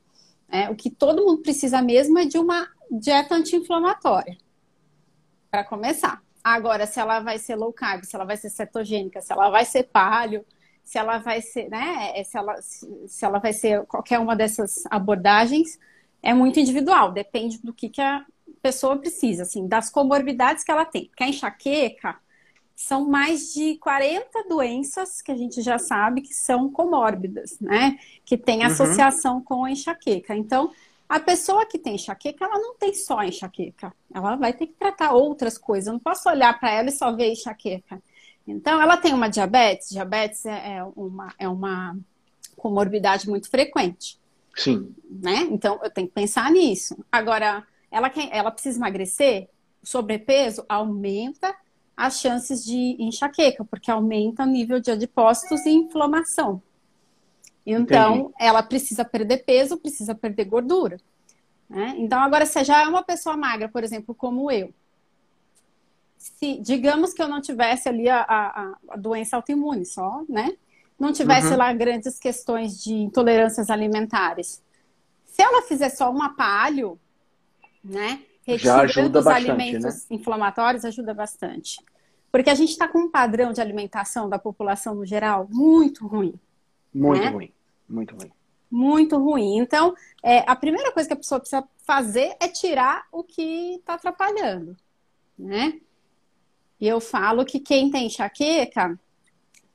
É, 0.49 0.71
o 0.71 0.77
que 0.77 0.89
todo 0.89 1.25
mundo 1.25 1.43
precisa 1.43 1.83
mesmo 1.83 2.17
é 2.21 2.25
de 2.25 2.39
uma 2.39 2.69
dieta 2.89 3.35
anti-inflamatória, 3.35 4.39
para 5.51 5.65
começar. 5.65 6.23
Agora, 6.43 6.87
se 6.87 7.01
ela 7.01 7.19
vai 7.19 7.39
ser 7.39 7.57
low 7.57 7.73
carb, 7.73 8.05
se 8.05 8.15
ela 8.15 8.25
vai 8.25 8.37
ser 8.37 8.51
cetogênica, 8.51 9.21
se 9.21 9.33
ela 9.33 9.51
vai 9.51 9.65
ser 9.65 9.85
paleo, 9.85 10.45
se 10.85 10.97
ela 10.97 11.19
vai 11.19 11.41
ser, 11.41 11.69
né, 11.69 12.13
é, 12.15 12.23
se 12.23 12.37
ela, 12.37 12.61
se 12.63 13.25
ela 13.25 13.39
vai 13.41 13.53
ser 13.53 13.85
qualquer 13.87 14.21
uma 14.21 14.37
dessas 14.37 14.85
abordagens, 14.89 15.79
é 16.23 16.33
muito 16.33 16.61
individual, 16.61 17.11
depende 17.11 17.59
do 17.59 17.73
que, 17.73 17.89
que 17.89 18.01
a 18.01 18.25
pessoa 18.63 18.97
precisa, 18.99 19.43
assim, 19.43 19.67
das 19.67 19.91
comorbidades 19.91 20.63
que 20.63 20.71
ela 20.71 20.85
tem. 20.85 21.07
Porque 21.07 21.25
a 21.25 21.29
enxaqueca, 21.29 22.17
são 22.75 23.09
mais 23.09 23.54
de 23.54 23.76
40 23.76 24.49
doenças 24.49 25.23
que 25.23 25.31
a 25.31 25.37
gente 25.37 25.62
já 25.62 25.78
sabe 25.78 26.21
que 26.21 26.35
são 26.35 26.71
comórbidas, 26.71 27.59
né? 27.61 27.99
Que 28.25 28.37
tem 28.37 28.61
uhum. 28.61 28.66
associação 28.66 29.40
com 29.40 29.64
a 29.64 29.71
enxaqueca. 29.71 30.35
Então, 30.37 30.73
a 31.09 31.21
pessoa 31.21 31.64
que 31.66 31.78
tem 31.78 31.95
enxaqueca, 31.95 32.45
ela 32.45 32.59
não 32.59 32.75
tem 32.75 32.93
só 32.93 33.23
enxaqueca. 33.23 33.95
Ela 34.12 34.37
vai 34.37 34.52
ter 34.52 34.66
que 34.66 34.73
tratar 34.73 35.12
outras 35.12 35.57
coisas. 35.57 35.87
Eu 35.87 35.93
não 35.95 36.00
posso 36.00 36.28
olhar 36.28 36.59
para 36.59 36.73
ela 36.73 36.88
e 36.88 36.93
só 36.93 37.12
ver 37.12 37.31
enxaqueca. 37.31 38.02
Então, 38.47 38.81
ela 38.81 38.97
tem 38.97 39.14
uma 39.14 39.28
diabetes. 39.28 39.90
Diabetes 39.90 40.45
é, 40.45 40.78
é 40.78 40.85
uma, 40.97 41.35
é 41.38 41.49
uma 41.49 41.97
comorbidade 42.57 43.28
muito 43.28 43.49
frequente. 43.49 44.19
Sim. 44.57 44.95
Né? 45.09 45.47
Então, 45.50 45.81
eu 45.83 45.90
tenho 45.90 46.09
que 46.09 46.14
pensar 46.14 46.50
nisso. 46.50 46.97
Agora, 47.11 47.64
ela, 47.90 48.11
quer, 48.11 48.28
ela 48.33 48.50
precisa 48.50 48.78
emagrecer? 48.78 49.49
O 49.83 49.87
sobrepeso 49.87 50.64
aumenta 50.69 51.54
as 51.97 52.21
chances 52.21 52.65
de 52.65 52.97
enxaqueca, 52.99 53.65
porque 53.65 53.91
aumenta 53.91 54.43
o 54.43 54.47
nível 54.47 54.81
de 54.81 54.91
adipócitos 54.91 55.65
e 55.65 55.71
inflamação. 55.71 56.61
Então, 57.65 58.17
Entendi. 58.17 58.35
ela 58.39 58.63
precisa 58.63 59.05
perder 59.05 59.45
peso, 59.45 59.77
precisa 59.77 60.15
perder 60.15 60.45
gordura. 60.45 60.99
Né? 61.69 61.95
Então, 61.99 62.21
agora, 62.21 62.45
se 62.45 62.63
já 62.65 62.83
é 62.83 62.89
uma 62.89 63.03
pessoa 63.03 63.37
magra, 63.37 63.69
por 63.69 63.83
exemplo, 63.83 64.15
como 64.15 64.51
eu, 64.51 64.73
se 66.19 66.59
digamos 66.59 67.13
que 67.13 67.23
eu 67.23 67.29
não 67.29 67.41
tivesse 67.41 67.89
ali 67.89 68.09
a, 68.09 68.23
a, 68.23 68.75
a 68.89 68.97
doença 68.97 69.37
autoimune 69.37 69.85
só, 69.85 70.23
né? 70.29 70.57
Não 70.99 71.13
tivesse 71.13 71.49
uhum. 71.49 71.57
lá 71.57 71.73
grandes 71.73 72.19
questões 72.19 72.83
de 72.83 72.95
intolerâncias 72.95 73.69
alimentares. 73.69 74.63
Se 75.27 75.43
ela 75.43 75.63
fizer 75.63 75.91
só 75.91 76.11
uma 76.11 76.35
palio, 76.35 76.99
né? 77.83 78.23
Ajuda 78.53 79.19
os 79.21 79.25
bastante, 79.25 79.51
alimentos 79.51 79.85
né? 79.85 80.01
inflamatórios 80.11 80.85
ajuda 80.85 81.15
bastante. 81.15 81.81
Porque 82.31 82.51
a 82.51 82.55
gente 82.55 82.71
está 82.71 82.89
com 82.89 82.99
um 82.99 83.11
padrão 83.11 83.53
de 83.53 83.61
alimentação 83.61 84.29
da 84.29 84.39
população 84.39 84.95
no 84.95 85.07
geral 85.07 85.49
muito 85.51 86.07
ruim. 86.07 86.35
Muito 86.93 87.23
né? 87.23 87.29
ruim, 87.29 87.53
muito 87.89 88.17
ruim. 88.17 88.33
Muito 88.71 89.17
ruim. 89.17 89.59
Então, 89.59 89.95
é, 90.23 90.39
a 90.51 90.57
primeira 90.57 90.91
coisa 90.91 91.09
que 91.09 91.13
a 91.13 91.17
pessoa 91.17 91.39
precisa 91.39 91.65
fazer 91.87 92.35
é 92.41 92.49
tirar 92.49 93.07
o 93.13 93.23
que 93.23 93.77
está 93.77 93.95
atrapalhando, 93.95 94.77
né? 95.39 95.79
E 96.81 96.89
eu 96.89 97.01
falo 97.01 97.45
que 97.45 97.61
quem 97.61 97.91
tem 97.91 98.07
enxaqueca 98.07 98.99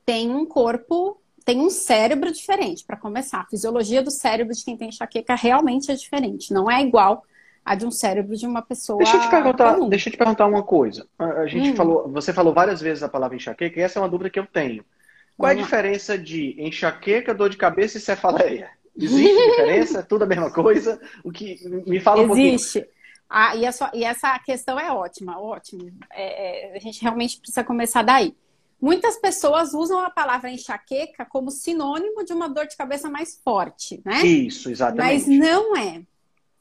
tem 0.05 0.29
um 0.29 0.45
corpo, 0.45 1.19
tem 1.45 1.61
um 1.61 1.69
cérebro 1.69 2.31
diferente, 2.31 2.83
para 2.83 2.97
começar. 2.97 3.39
A 3.39 3.45
fisiologia 3.45 4.03
do 4.03 4.11
cérebro 4.11 4.53
de 4.53 4.63
quem 4.65 4.75
tem 4.75 4.89
enxaqueca 4.89 5.33
realmente 5.33 5.91
é 5.91 5.95
diferente. 5.95 6.53
Não 6.53 6.69
é 6.69 6.81
igual 6.81 7.23
a 7.63 7.75
de 7.75 7.85
um 7.85 7.91
cérebro 7.91 8.35
de 8.35 8.45
uma 8.47 8.61
pessoa. 8.61 8.97
Deixa 8.97 9.17
eu 9.17 9.21
te 9.21 9.29
perguntar, 9.29 9.75
comum. 9.75 9.89
deixa 9.89 10.09
eu 10.09 10.13
te 10.13 10.17
perguntar 10.17 10.47
uma 10.47 10.63
coisa. 10.63 11.07
A 11.17 11.45
gente 11.45 11.71
hum. 11.71 11.75
falou, 11.75 12.09
você 12.09 12.33
falou 12.33 12.53
várias 12.53 12.81
vezes 12.81 13.03
a 13.03 13.09
palavra 13.09 13.35
enxaqueca, 13.35 13.79
e 13.79 13.83
essa 13.83 13.99
é 13.99 14.01
uma 14.01 14.09
dúvida 14.09 14.29
que 14.29 14.39
eu 14.39 14.45
tenho. 14.45 14.83
Qual 15.37 15.49
é 15.49 15.53
a 15.53 15.57
diferença 15.57 16.17
de 16.17 16.55
enxaqueca, 16.61 17.33
dor 17.33 17.49
de 17.49 17.55
cabeça 17.55 17.97
e 17.97 18.01
cefaleia? 18.01 18.69
Existe 18.97 19.49
diferença? 19.49 20.03
Tudo 20.07 20.23
a 20.23 20.27
mesma 20.27 20.51
coisa? 20.51 20.99
O 21.23 21.31
que 21.31 21.57
me 21.87 21.99
fala 22.01 22.23
um 22.23 22.27
pouquinho. 22.27 22.55
Existe. 22.55 22.85
Ah, 23.29 23.55
e, 23.55 23.71
sua, 23.71 23.91
e, 23.93 24.03
essa 24.03 24.37
questão 24.39 24.79
é 24.79 24.91
ótima, 24.91 25.39
ótimo. 25.39 25.89
É, 26.11 26.73
é, 26.73 26.77
a 26.77 26.79
gente 26.79 27.01
realmente 27.01 27.39
precisa 27.39 27.63
começar 27.63 28.01
daí. 28.01 28.35
Muitas 28.81 29.17
pessoas 29.17 29.73
usam 29.73 29.99
a 29.99 30.09
palavra 30.09 30.49
enxaqueca 30.49 31.25
como 31.25 31.51
sinônimo 31.51 32.23
de 32.23 32.33
uma 32.33 32.49
dor 32.49 32.65
de 32.65 32.75
cabeça 32.75 33.09
mais 33.09 33.39
forte, 33.43 34.01
né? 34.03 34.21
Isso, 34.25 34.71
exatamente. 34.71 35.27
Mas 35.27 35.27
não 35.27 35.77
é. 35.77 36.01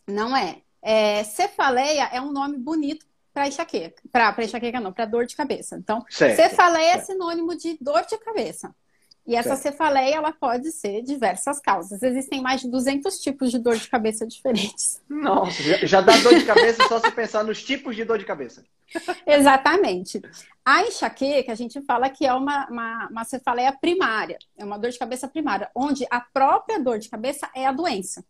Não 0.06 0.36
é. 0.36 0.58
É, 0.82 1.24
cefaleia 1.24 2.08
é 2.12 2.20
um 2.20 2.32
nome 2.32 2.58
bonito 2.58 3.06
para 3.32 3.48
enxaqueca. 3.48 4.02
Para 4.10 4.44
enxaqueca 4.44 4.80
não, 4.80 4.92
para 4.92 5.04
dor 5.04 5.26
de 5.26 5.36
cabeça. 5.36 5.76
Então, 5.76 6.04
certo, 6.08 6.36
cefaleia 6.36 6.90
é 6.90 6.92
certo. 6.94 7.02
é 7.02 7.12
sinônimo 7.12 7.56
de 7.56 7.78
dor 7.80 8.04
de 8.06 8.18
cabeça. 8.18 8.74
E 9.28 9.36
essa 9.36 9.56
certo. 9.56 9.76
cefaleia, 9.76 10.14
ela 10.14 10.32
pode 10.32 10.72
ser 10.72 11.02
diversas 11.02 11.60
causas. 11.60 12.02
Existem 12.02 12.40
mais 12.40 12.62
de 12.62 12.70
200 12.70 13.20
tipos 13.20 13.50
de 13.50 13.58
dor 13.58 13.76
de 13.76 13.86
cabeça 13.86 14.26
diferentes. 14.26 15.02
Nossa, 15.06 15.62
já, 15.62 15.76
já 15.84 16.00
dá 16.00 16.16
dor 16.16 16.34
de 16.34 16.46
cabeça 16.46 16.88
só 16.88 16.98
se 16.98 17.10
pensar 17.10 17.44
nos 17.44 17.62
tipos 17.62 17.94
de 17.94 18.06
dor 18.06 18.18
de 18.18 18.24
cabeça. 18.24 18.64
Exatamente. 19.26 20.22
A 20.64 20.82
enxaqueca, 20.84 21.52
a 21.52 21.54
gente 21.54 21.78
fala 21.82 22.08
que 22.08 22.24
é 22.24 22.32
uma, 22.32 22.66
uma, 22.70 23.08
uma 23.08 23.24
cefaleia 23.24 23.70
primária, 23.70 24.38
é 24.56 24.64
uma 24.64 24.78
dor 24.78 24.90
de 24.90 24.98
cabeça 24.98 25.28
primária, 25.28 25.70
onde 25.74 26.06
a 26.10 26.20
própria 26.20 26.80
dor 26.80 26.98
de 26.98 27.10
cabeça 27.10 27.50
é 27.54 27.66
a 27.66 27.72
doença. 27.72 28.24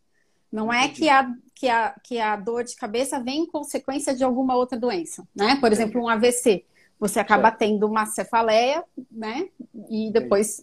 Não 0.50 0.72
é 0.72 0.88
que 0.88 1.08
a, 1.08 1.30
que, 1.54 1.68
a, 1.68 1.94
que 2.02 2.18
a 2.18 2.36
dor 2.36 2.64
de 2.64 2.74
cabeça 2.76 3.20
vem 3.20 3.40
em 3.40 3.46
consequência 3.46 4.14
de 4.14 4.24
alguma 4.24 4.56
outra 4.56 4.78
doença, 4.78 5.26
né? 5.34 5.56
Por 5.56 5.72
exemplo, 5.72 6.00
um 6.00 6.08
AVC. 6.08 6.64
Você 6.98 7.20
acaba 7.20 7.50
tendo 7.50 7.86
uma 7.86 8.06
cefaleia, 8.06 8.82
né? 9.10 9.48
E 9.88 10.10
depois, 10.10 10.62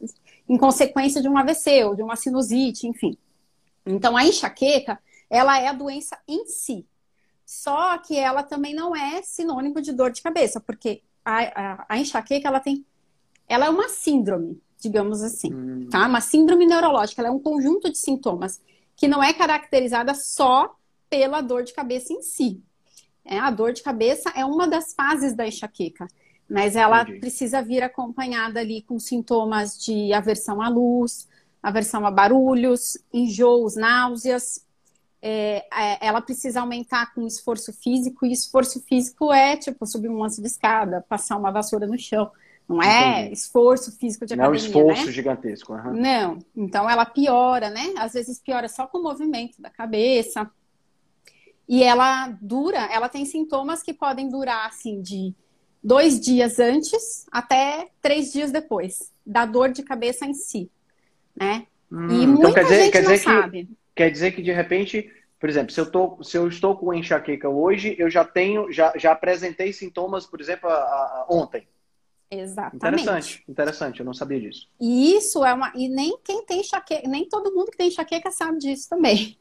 em 0.50 0.58
consequência 0.58 1.22
de 1.22 1.30
um 1.30 1.38
AVC 1.38 1.84
ou 1.86 1.96
de 1.96 2.02
uma 2.02 2.16
sinusite, 2.16 2.88
enfim. 2.88 3.18
Então, 3.86 4.18
a 4.18 4.26
enxaqueca, 4.26 5.00
ela 5.30 5.60
é 5.60 5.68
a 5.68 5.74
doença 5.74 6.18
em 6.28 6.46
si. 6.46 6.86
Só 7.46 7.98
que 8.00 8.18
ela 8.18 8.42
também 8.42 8.74
não 8.74 8.96
é 8.96 9.22
sinônimo 9.22 9.80
de 9.80 9.94
dor 9.94 10.12
de 10.12 10.22
cabeça, 10.22 10.60
porque 10.60 11.02
a, 11.24 11.38
a, 11.40 11.86
a 11.90 11.98
enxaqueca, 11.98 12.48
ela 12.48 12.60
tem... 12.60 12.86
Ela 13.48 13.68
é 13.68 13.70
uma 13.70 13.88
síndrome, 13.88 14.60
digamos 14.80 15.22
assim, 15.22 15.54
hum. 15.54 15.88
tá? 15.90 16.08
Uma 16.08 16.20
síndrome 16.20 16.66
neurológica. 16.66 17.22
Ela 17.22 17.30
é 17.30 17.32
um 17.32 17.40
conjunto 17.40 17.90
de 17.92 17.98
sintomas 17.98 18.60
que 18.96 19.08
não 19.08 19.22
é 19.22 19.34
caracterizada 19.34 20.14
só 20.14 20.76
pela 21.10 21.42
dor 21.42 21.64
de 21.64 21.74
cabeça 21.74 22.14
em 22.14 22.22
si. 22.22 22.62
É, 23.24 23.40
a 23.40 23.50
dor 23.50 23.74
de 23.74 23.82
cabeça 23.82 24.30
é 24.36 24.46
uma 24.46 24.68
das 24.68 24.94
fases 24.94 25.34
da 25.36 25.48
enxaqueca, 25.48 26.08
mas 26.50 26.76
ela 26.76 27.02
Entendi. 27.02 27.20
precisa 27.20 27.62
vir 27.62 27.82
acompanhada 27.82 28.60
ali 28.60 28.84
com 28.84 29.00
sintomas 29.00 29.78
de 29.84 30.14
aversão 30.14 30.62
à 30.62 30.70
luz, 30.70 31.28
aversão 31.62 32.06
a 32.06 32.12
barulhos, 32.12 32.98
enjoos, 33.12 33.76
náuseas. 33.76 34.64
É, 35.22 35.66
é, 35.74 36.06
ela 36.06 36.22
precisa 36.22 36.62
aumentar 36.62 37.16
com 37.16 37.26
esforço 37.26 37.74
físico, 37.74 38.28
e 38.28 38.32
esforço 38.32 38.80
físico 38.82 39.34
é 39.34 39.58
tipo 39.58 39.88
subir 39.88 40.08
um 40.08 40.20
lance 40.20 40.40
de 40.40 40.48
escada, 40.48 41.04
passar 41.10 41.36
uma 41.36 41.52
vassoura 41.52 41.88
no 41.88 41.98
chão. 41.98 42.32
Não 42.68 42.82
é 42.82 43.22
Entendi. 43.22 43.34
esforço 43.34 43.92
físico 43.98 44.26
de 44.26 44.34
academia, 44.34 44.50
Não 44.50 44.56
é 44.56 44.62
um 44.62 44.66
esforço 44.66 45.06
né? 45.06 45.12
gigantesco. 45.12 45.74
Uhum. 45.74 45.94
Não. 45.94 46.40
Então 46.56 46.90
ela 46.90 47.06
piora, 47.06 47.70
né? 47.70 47.94
Às 47.98 48.14
vezes 48.14 48.40
piora 48.40 48.68
só 48.68 48.88
com 48.88 48.98
o 48.98 49.04
movimento 49.04 49.62
da 49.62 49.70
cabeça. 49.70 50.50
E 51.68 51.84
ela 51.84 52.28
dura, 52.42 52.90
ela 52.92 53.10
tem 53.10 53.26
sintomas 53.26 53.84
que 53.84 53.94
podem 53.94 54.30
durar 54.30 54.68
assim 54.68 55.02
de 55.02 55.34
dois 55.84 56.20
dias 56.20 56.60
antes 56.60 57.26
até 57.32 57.88
três 58.02 58.32
dias 58.32 58.52
depois 58.52 59.12
da 59.26 59.46
dor 59.46 59.70
de 59.70 59.84
cabeça 59.84 60.26
em 60.26 60.34
si, 60.34 60.70
né? 61.36 61.66
Hum, 61.92 62.08
e 62.10 62.24
então 62.24 62.34
muita 62.34 62.54
quer 62.54 62.64
dizer, 62.64 62.84
gente 62.84 62.92
quer 62.92 63.02
dizer 63.02 63.26
não 63.26 63.42
sabe. 63.42 63.66
Que, 63.66 63.78
quer 63.96 64.12
dizer 64.12 64.32
que 64.32 64.42
de 64.42 64.52
repente, 64.52 65.12
por 65.40 65.50
exemplo, 65.50 65.72
se 65.72 65.80
eu, 65.80 65.90
tô, 65.90 66.24
se 66.24 66.38
eu 66.38 66.48
estou 66.48 66.76
com 66.76 66.94
enxaqueca 66.94 67.50
hoje, 67.50 67.96
eu 67.98 68.10
já 68.10 68.24
tenho, 68.24 68.72
já, 68.72 68.94
já 68.96 69.12
apresentei 69.12 69.74
sintomas, 69.74 70.26
por 70.26 70.42
exemplo, 70.42 70.70
a, 70.70 70.74
a, 70.74 71.26
ontem. 71.30 71.68
Exatamente. 72.30 73.04
Interessante, 73.04 73.44
interessante, 73.48 74.00
eu 74.00 74.06
não 74.06 74.14
sabia 74.14 74.40
disso. 74.40 74.68
E 74.80 75.16
isso 75.16 75.46
é 75.46 75.54
uma. 75.54 75.72
E 75.76 75.88
nem 75.88 76.18
quem 76.24 76.46
tem 76.46 76.62
enxaqueca, 76.62 77.08
nem 77.08 77.28
todo 77.30 77.54
mundo 77.54 77.72
que 77.72 77.78
tem 77.78 77.88
enxaqueca 77.88 78.32
sabe 78.32 78.58
disso 78.60 78.90
também. 78.90 79.38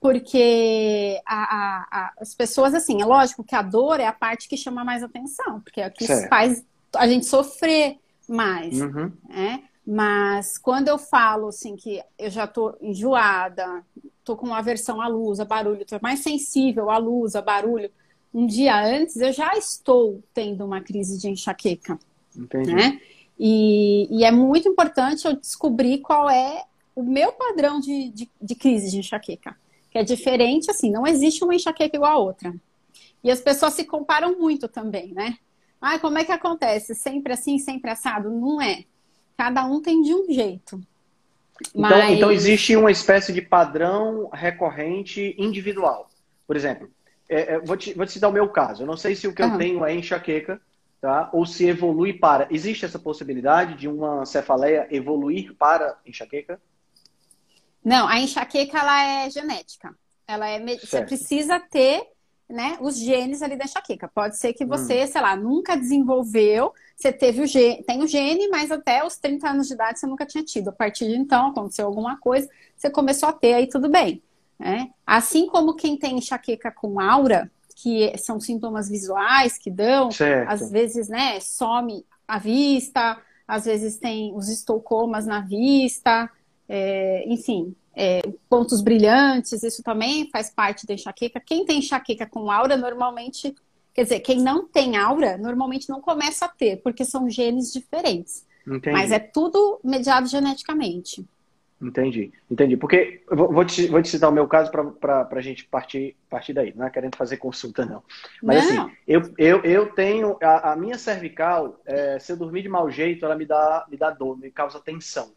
Porque 0.00 1.20
a, 1.26 1.34
a, 1.34 1.86
a, 1.90 2.12
as 2.20 2.34
pessoas, 2.34 2.74
assim, 2.74 3.02
é 3.02 3.04
lógico 3.04 3.44
que 3.44 3.54
a 3.54 3.60
dor 3.60 4.00
é 4.00 4.06
a 4.06 4.12
parte 4.12 4.48
que 4.48 4.56
chama 4.56 4.82
mais 4.82 5.02
atenção, 5.02 5.60
porque 5.60 5.80
é 5.80 5.88
o 5.88 5.92
que 5.92 6.06
certo. 6.06 6.28
faz 6.28 6.64
a 6.96 7.06
gente 7.06 7.26
sofrer 7.26 7.98
mais. 8.26 8.80
Uhum. 8.80 9.12
Né? 9.28 9.64
Mas 9.86 10.56
quando 10.56 10.88
eu 10.88 10.98
falo 10.98 11.48
assim 11.48 11.76
que 11.76 12.02
eu 12.18 12.30
já 12.30 12.46
tô 12.46 12.74
enjoada, 12.80 13.84
tô 14.24 14.36
com 14.36 14.54
aversão 14.54 15.00
à 15.00 15.08
luz, 15.08 15.40
a 15.40 15.44
barulho, 15.44 15.84
tô 15.84 15.98
mais 16.00 16.20
sensível 16.20 16.90
à 16.90 16.96
luz, 16.96 17.34
a 17.34 17.42
barulho, 17.42 17.90
um 18.32 18.46
dia 18.46 18.80
antes, 18.82 19.16
eu 19.16 19.32
já 19.32 19.54
estou 19.56 20.22
tendo 20.32 20.64
uma 20.64 20.80
crise 20.80 21.18
de 21.18 21.28
enxaqueca. 21.28 21.98
Entendi. 22.40 22.74
Né? 22.74 23.00
E, 23.38 24.08
e 24.10 24.24
é 24.24 24.30
muito 24.30 24.68
importante 24.68 25.26
eu 25.26 25.36
descobrir 25.36 25.98
qual 25.98 26.28
é 26.28 26.64
o 26.94 27.02
meu 27.02 27.32
padrão 27.32 27.80
de, 27.80 28.10
de, 28.10 28.30
de 28.40 28.54
crise 28.54 28.90
de 28.90 28.98
enxaqueca. 28.98 29.56
Que 29.90 29.98
é 29.98 30.04
diferente, 30.04 30.70
assim, 30.70 30.90
não 30.90 31.06
existe 31.06 31.42
uma 31.42 31.54
enxaqueca 31.54 31.96
igual 31.96 32.12
a 32.12 32.18
outra. 32.18 32.54
E 33.22 33.30
as 33.30 33.40
pessoas 33.40 33.74
se 33.74 33.84
comparam 33.84 34.38
muito 34.38 34.68
também, 34.68 35.12
né? 35.12 35.36
Ah, 35.80 35.98
como 35.98 36.18
é 36.18 36.24
que 36.24 36.32
acontece? 36.32 36.94
Sempre 36.94 37.32
assim, 37.32 37.58
sempre 37.58 37.90
assado? 37.90 38.30
Não 38.30 38.60
é. 38.60 38.84
Cada 39.36 39.64
um 39.64 39.80
tem 39.80 40.02
de 40.02 40.14
um 40.14 40.26
jeito. 40.30 40.80
Então, 41.74 41.80
Mas... 41.80 42.10
então 42.10 42.30
existe 42.30 42.76
uma 42.76 42.90
espécie 42.90 43.32
de 43.32 43.42
padrão 43.42 44.28
recorrente 44.32 45.34
individual. 45.38 46.08
Por 46.46 46.56
exemplo, 46.56 46.90
é, 47.28 47.54
é, 47.54 47.58
vou, 47.60 47.76
te, 47.76 47.94
vou 47.94 48.06
te 48.06 48.18
dar 48.18 48.28
o 48.28 48.32
meu 48.32 48.48
caso. 48.48 48.82
Eu 48.82 48.86
não 48.86 48.96
sei 48.96 49.14
se 49.14 49.26
o 49.26 49.34
que 49.34 49.42
uhum. 49.42 49.52
eu 49.52 49.58
tenho 49.58 49.84
é 49.84 49.94
enxaqueca, 49.94 50.60
tá? 51.00 51.30
Ou 51.32 51.46
se 51.46 51.66
evolui 51.66 52.12
para. 52.12 52.46
Existe 52.50 52.84
essa 52.84 52.98
possibilidade 52.98 53.74
de 53.74 53.88
uma 53.88 54.24
cefaleia 54.26 54.86
evoluir 54.90 55.54
para 55.56 55.98
enxaqueca? 56.04 56.60
Não, 57.84 58.06
a 58.06 58.20
enxaqueca 58.20 58.78
ela 58.78 59.04
é 59.04 59.30
genética. 59.30 59.94
Ela 60.26 60.48
é. 60.48 60.58
Certo. 60.58 60.86
Você 60.86 61.02
precisa 61.02 61.58
ter 61.58 62.06
né, 62.48 62.76
os 62.80 62.98
genes 62.98 63.42
ali 63.42 63.56
da 63.56 63.64
enxaqueca. 63.64 64.08
Pode 64.08 64.36
ser 64.36 64.52
que 64.52 64.64
você, 64.64 65.04
hum. 65.04 65.06
sei 65.06 65.20
lá, 65.20 65.36
nunca 65.36 65.76
desenvolveu, 65.76 66.74
você 66.96 67.12
teve 67.12 67.42
o 67.42 67.46
gene, 67.46 67.82
tem 67.84 68.02
o 68.02 68.06
gene, 68.06 68.48
mas 68.48 68.70
até 68.70 69.04
os 69.04 69.16
30 69.16 69.48
anos 69.48 69.68
de 69.68 69.74
idade 69.74 70.00
você 70.00 70.06
nunca 70.06 70.26
tinha 70.26 70.44
tido. 70.44 70.68
A 70.68 70.72
partir 70.72 71.06
de 71.06 71.16
então, 71.16 71.48
aconteceu 71.48 71.86
alguma 71.86 72.18
coisa, 72.18 72.48
você 72.76 72.90
começou 72.90 73.28
a 73.28 73.32
ter, 73.32 73.54
aí 73.54 73.66
tudo 73.68 73.88
bem. 73.88 74.22
Né? 74.58 74.90
Assim 75.06 75.46
como 75.46 75.74
quem 75.74 75.96
tem 75.96 76.18
enxaqueca 76.18 76.70
com 76.70 77.00
aura, 77.00 77.50
que 77.82 78.16
são 78.18 78.38
sintomas 78.38 78.88
visuais 78.88 79.56
que 79.56 79.70
dão, 79.70 80.10
certo. 80.10 80.50
às 80.50 80.70
vezes, 80.70 81.08
né, 81.08 81.40
some 81.40 82.04
a 82.26 82.38
vista, 82.38 83.20
às 83.46 83.64
vezes 83.64 83.96
tem 83.98 84.32
os 84.34 84.48
estoucomas 84.48 85.26
na 85.26 85.40
vista, 85.40 86.30
é, 86.68 87.24
enfim, 87.26 87.74
é, 87.96 88.20
pontos 88.48 88.80
brilhantes, 88.80 89.62
isso 89.62 89.82
também 89.82 90.28
faz 90.30 90.50
parte 90.50 90.86
da 90.86 90.94
enxaqueca. 90.94 91.40
Quem 91.40 91.64
tem 91.64 91.78
enxaqueca 91.78 92.26
com 92.26 92.50
aura, 92.50 92.76
normalmente, 92.76 93.54
quer 93.92 94.04
dizer, 94.04 94.20
quem 94.20 94.40
não 94.40 94.68
tem 94.68 94.96
aura, 94.96 95.36
normalmente 95.36 95.88
não 95.88 96.00
começa 96.00 96.44
a 96.44 96.48
ter, 96.48 96.76
porque 96.82 97.04
são 97.04 97.28
genes 97.28 97.72
diferentes. 97.72 98.46
Entendi. 98.66 98.92
Mas 98.92 99.10
é 99.10 99.18
tudo 99.18 99.80
mediado 99.82 100.28
geneticamente. 100.28 101.26
Entendi, 101.80 102.30
entendi. 102.50 102.76
Porque 102.76 103.22
vou 103.30 103.64
te, 103.64 103.86
vou 103.86 104.02
te 104.02 104.08
citar 104.08 104.28
o 104.28 104.32
meu 104.32 104.46
caso 104.46 104.70
para 104.70 105.26
a 105.30 105.40
gente 105.40 105.64
partir, 105.64 106.14
partir 106.28 106.52
daí, 106.52 106.74
não 106.76 106.86
é 106.86 106.90
querendo 106.90 107.16
fazer 107.16 107.38
consulta, 107.38 107.86
não. 107.86 108.02
Mas 108.42 108.70
não. 108.70 108.84
assim, 108.84 108.96
eu, 109.08 109.22
eu, 109.38 109.62
eu 109.62 109.92
tenho. 109.94 110.36
A, 110.42 110.72
a 110.72 110.76
minha 110.76 110.98
cervical, 110.98 111.80
é, 111.86 112.18
se 112.18 112.32
eu 112.32 112.36
dormir 112.36 112.62
de 112.62 112.68
mau 112.68 112.90
jeito, 112.90 113.24
ela 113.24 113.34
me 113.34 113.46
dá, 113.46 113.86
me 113.90 113.96
dá 113.96 114.10
dor, 114.10 114.38
me 114.38 114.50
causa 114.50 114.78
tensão. 114.78 115.32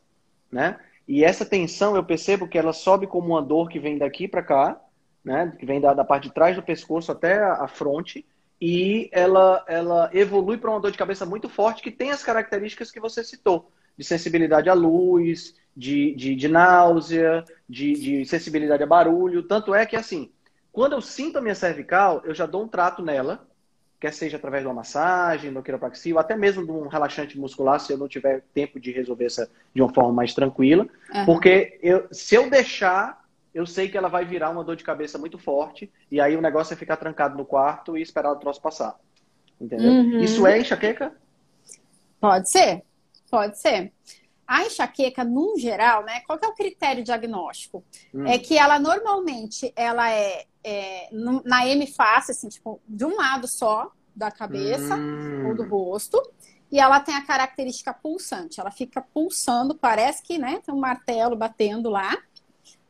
Né? 0.52 0.78
E 1.08 1.24
essa 1.24 1.46
tensão 1.46 1.96
eu 1.96 2.04
percebo 2.04 2.48
que 2.48 2.58
ela 2.58 2.74
sobe 2.74 3.08
como 3.08 3.30
uma 3.30 3.42
dor 3.42 3.70
que 3.70 3.80
vem 3.80 3.98
daqui 3.98 4.28
para 4.28 4.44
cá, 4.44 4.82
né? 5.24 5.56
Que 5.58 5.66
vem 5.66 5.80
da, 5.80 5.94
da, 5.94 6.04
parte 6.04 6.28
de 6.28 6.34
trás 6.34 6.58
do 6.58 6.62
pescoço 6.62 7.10
até 7.10 7.42
a, 7.42 7.64
a 7.64 7.68
fronte. 7.70 8.26
E 8.60 9.10
ela, 9.14 9.64
ela 9.68 10.10
evolui 10.14 10.58
para 10.58 10.70
uma 10.70 10.80
dor 10.80 10.92
de 10.92 10.98
cabeça 10.98 11.26
muito 11.26 11.48
forte 11.48 11.82
que 11.82 11.92
tem 11.92 12.12
as 12.12 12.24
características 12.24 12.92
que 12.92 13.00
você 13.00 13.24
citou, 13.24 13.72
de 13.98 14.04
sensibilidade 14.04 14.70
à 14.70 14.74
luz, 14.74 15.56
de, 15.76 16.14
de, 16.16 16.36
de 16.36 16.48
náusea, 16.48 17.44
de, 17.68 17.94
de 17.94 18.26
sensibilidade 18.26 18.84
a 18.84 18.88
barulho. 18.88 19.44
Tanto 19.44 19.74
é 19.74 19.86
que, 19.86 19.96
assim, 19.96 20.32
quando 20.72 20.94
eu 20.94 21.02
sinto 21.02 21.38
a 21.38 21.42
minha 21.42 21.56
cervical, 21.56 22.22
eu 22.26 22.34
já 22.34 22.46
dou 22.46 22.64
um 22.64 22.68
trato 22.68 23.04
nela, 23.04 23.48
quer 24.00 24.12
seja 24.12 24.38
através 24.38 24.64
de 24.64 24.68
uma 24.68 24.74
massagem, 24.74 25.54
do 25.54 25.64
quiropraxia, 25.64 26.14
ou 26.14 26.20
até 26.20 26.36
mesmo 26.36 26.66
de 26.66 26.72
um 26.72 26.88
relaxante 26.88 27.40
muscular, 27.40 27.80
se 27.80 27.94
eu 27.94 27.98
não 27.98 28.08
tiver 28.08 28.44
tempo 28.54 28.80
de 28.80 28.92
resolver 28.92 29.26
essa 29.26 29.50
de 29.74 29.82
uma 29.82 29.94
forma 29.94 30.12
mais 30.12 30.34
tranquila. 30.34 30.88
Uhum. 31.14 31.26
Porque 31.26 31.80
eu, 31.82 32.08
se 32.12 32.36
eu 32.36 32.50
deixar, 32.50 33.24
eu 33.54 33.66
sei 33.66 33.88
que 33.88 33.98
ela 33.98 34.10
vai 34.10 34.26
virar 34.26 34.50
uma 34.50 34.64
dor 34.64 34.76
de 34.76 34.84
cabeça 34.84 35.18
muito 35.18 35.38
forte, 35.38 35.92
e 36.12 36.20
aí 36.20 36.36
o 36.36 36.42
negócio 36.42 36.74
é 36.74 36.78
ficar 36.78 36.98
trancado 36.98 37.38
no 37.38 37.46
quarto 37.46 37.98
e 37.98 38.02
esperar 38.02 38.32
o 38.32 38.36
troço 38.36 38.62
passar. 38.62 39.00
Entendeu? 39.60 39.92
Uhum. 39.92 40.20
Isso 40.20 40.46
é 40.46 40.60
enxaqueca? 40.60 41.14
Pode 42.20 42.50
ser, 42.50 42.84
pode 43.30 43.58
ser. 43.58 43.94
A 44.54 44.66
enxaqueca, 44.66 45.24
num 45.24 45.58
geral, 45.58 46.04
né? 46.04 46.22
Qual 46.28 46.40
é 46.42 46.48
o 46.48 46.54
critério 46.54 47.04
diagnóstico? 47.04 47.84
Hum. 48.14 48.26
É 48.28 48.38
que 48.38 48.58
ela 48.58 48.80
normalmente 48.80 49.72
ela 49.76 50.12
é 50.12 50.46
é, 50.64 51.10
na 51.12 51.68
M 51.68 51.86
face, 51.88 52.32
assim, 52.32 52.48
tipo, 52.48 52.80
de 52.88 53.04
um 53.04 53.18
lado 53.18 53.48
só 53.48 53.92
da 54.16 54.32
cabeça 54.32 54.96
hum. 54.96 55.48
ou 55.50 55.56
do 55.56 55.68
rosto. 55.68 56.22
E 56.72 56.80
ela 56.80 57.00
tem 57.00 57.16
a 57.16 57.26
característica 57.26 57.94
pulsante. 57.94 58.60
Ela 58.60 58.72
fica 58.72 59.02
pulsando, 59.14 59.76
parece 59.76 60.24
que, 60.24 60.38
né, 60.38 60.60
tem 60.66 60.74
um 60.74 60.80
martelo 60.80 61.36
batendo 61.36 61.90
lá, 61.90 62.18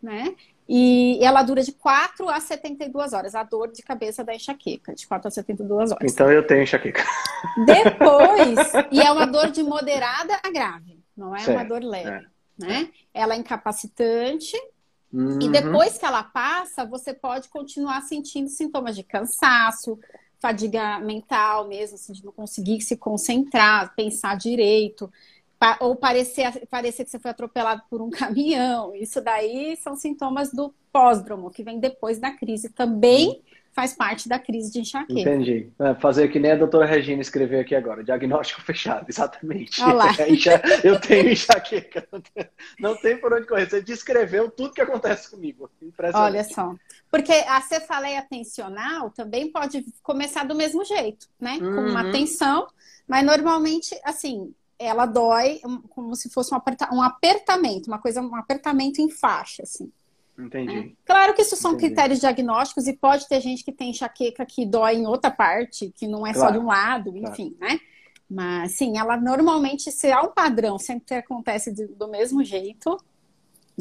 né? 0.02 0.36
E 0.67 1.19
ela 1.21 1.43
dura 1.43 1.62
de 1.62 1.73
4 1.73 2.30
a 2.30 2.39
72 2.39 3.12
horas, 3.12 3.36
a 3.36 3.43
dor 3.43 3.69
de 3.69 3.84
cabeça 3.84 4.23
da 4.23 4.34
enxaqueca, 4.34 4.95
de 4.95 5.06
4 5.06 5.28
a 5.28 5.32
72 5.32 5.91
horas. 5.91 6.13
Então 6.13 6.32
eu 6.32 6.47
tenho 6.47 6.63
enxaqueca. 6.63 7.04
Depois, 7.65 8.71
e 8.89 9.02
é 9.02 9.12
uma 9.12 9.26
dor 9.26 9.52
de 9.52 9.62
moderada 9.62 10.39
a 10.41 10.49
grave, 10.49 11.03
não 11.15 11.36
é 11.36 11.39
certo, 11.39 11.58
uma 11.58 11.63
dor 11.63 11.84
leve, 11.84 12.28
é. 12.62 12.65
né? 12.65 12.89
Ela 13.13 13.36
é 13.36 13.38
incapacitante, 13.38 14.58
Uhum. 15.13 15.39
E 15.39 15.47
depois 15.49 15.95
que 15.95 16.06
ela 16.06 16.23
passa, 16.23 16.84
você 16.84 17.13
pode 17.13 17.47
continuar 17.49 18.02
sentindo 18.02 18.49
sintomas 18.49 18.95
de 18.95 19.04
cansaço, 19.04 19.99
fadiga 20.39 20.97
mental 20.99 21.67
mesmo, 21.67 21.95
assim, 21.95 22.13
de 22.13 22.26
não 22.26 22.32
conseguir 22.32 22.82
se 22.82 22.97
concentrar, 22.97 23.93
pensar 23.95 24.36
direito, 24.36 25.12
ou 25.80 25.95
parecer, 25.95 26.67
parecer 26.67 27.06
que 27.06 27.12
você 27.12 27.19
foi 27.19 27.30
atropelado 27.30 27.84
por 27.91 28.02
um 28.02 28.10
caminhão. 28.12 28.95
Isso 28.95 29.21
daí 29.21 29.78
são 29.78 29.95
sintomas 29.95 30.52
do 30.52 30.73
pós-dromo, 30.91 31.52
que 31.52 31.63
vem 31.63 31.80
depois 31.80 32.17
da 32.17 32.32
crise. 32.32 32.69
Também 32.69 33.28
uhum 33.28 33.54
faz 33.73 33.93
parte 33.93 34.29
da 34.29 34.38
crise 34.39 34.71
de 34.71 34.79
enxaqueca. 34.79 35.19
Entendi. 35.19 35.69
É, 35.79 35.95
fazer 35.95 36.27
que 36.29 36.39
nem 36.39 36.51
a 36.51 36.55
doutora 36.55 36.86
Regina 36.86 37.21
escreveu 37.21 37.59
aqui 37.59 37.75
agora, 37.75 38.03
diagnóstico 38.03 38.62
fechado, 38.63 39.05
exatamente. 39.09 39.81
Olá. 39.81 40.09
Eu 40.83 40.99
tenho 40.99 41.29
enxaqueca, 41.29 42.07
não 42.79 42.95
tem 42.95 43.17
por 43.17 43.33
onde 43.33 43.47
correr. 43.47 43.69
Você 43.69 43.81
descreveu 43.81 44.49
tudo 44.49 44.73
que 44.73 44.81
acontece 44.81 45.29
comigo. 45.29 45.69
Olha 46.13 46.43
só. 46.43 46.73
Porque 47.09 47.31
a 47.31 47.59
cefaleia 47.62 48.21
tensional 48.21 49.09
também 49.09 49.51
pode 49.51 49.86
começar 50.01 50.45
do 50.45 50.55
mesmo 50.55 50.86
jeito, 50.86 51.27
né? 51.39 51.57
Com 51.59 51.65
uma 51.65 52.05
uhum. 52.05 52.12
tensão, 52.12 52.67
mas 53.07 53.25
normalmente, 53.25 53.99
assim, 54.03 54.53
ela 54.77 55.05
dói 55.05 55.59
como 55.89 56.15
se 56.15 56.29
fosse 56.29 56.53
um, 56.53 56.57
aperta 56.57 56.93
um 56.93 57.01
apertamento, 57.01 57.88
uma 57.88 57.99
coisa, 57.99 58.21
um 58.21 58.36
apertamento 58.36 59.01
em 59.01 59.09
faixa, 59.09 59.63
assim. 59.63 59.91
Entendi. 60.38 60.78
É. 60.78 60.91
Claro 61.06 61.34
que 61.34 61.41
isso 61.41 61.56
são 61.56 61.74
Entendi. 61.74 61.88
critérios 61.88 62.19
diagnósticos 62.19 62.88
e 62.88 62.93
pode 62.93 63.28
ter 63.28 63.39
gente 63.39 63.63
que 63.63 63.72
tem 63.72 63.91
enxaqueca 63.91 64.46
que 64.46 64.65
dói 64.65 64.96
em 64.96 65.06
outra 65.06 65.30
parte, 65.30 65.91
que 65.96 66.08
não 66.08 66.26
é 66.26 66.34
claro. 66.34 66.54
só 66.54 66.60
de 66.60 66.63
um 66.63 66.67
lado, 66.67 67.15
enfim, 67.15 67.56
claro. 67.58 67.74
né? 67.74 67.80
Mas, 68.30 68.72
sim, 68.72 68.98
ela 68.98 69.15
normalmente, 69.15 69.91
se 69.91 70.12
há 70.12 70.22
um 70.24 70.32
padrão, 70.32 70.80
sempre 70.80 71.15
acontece 71.15 71.72
de, 71.72 71.86
do 71.88 72.08
mesmo 72.08 72.43
jeito, 72.43 72.98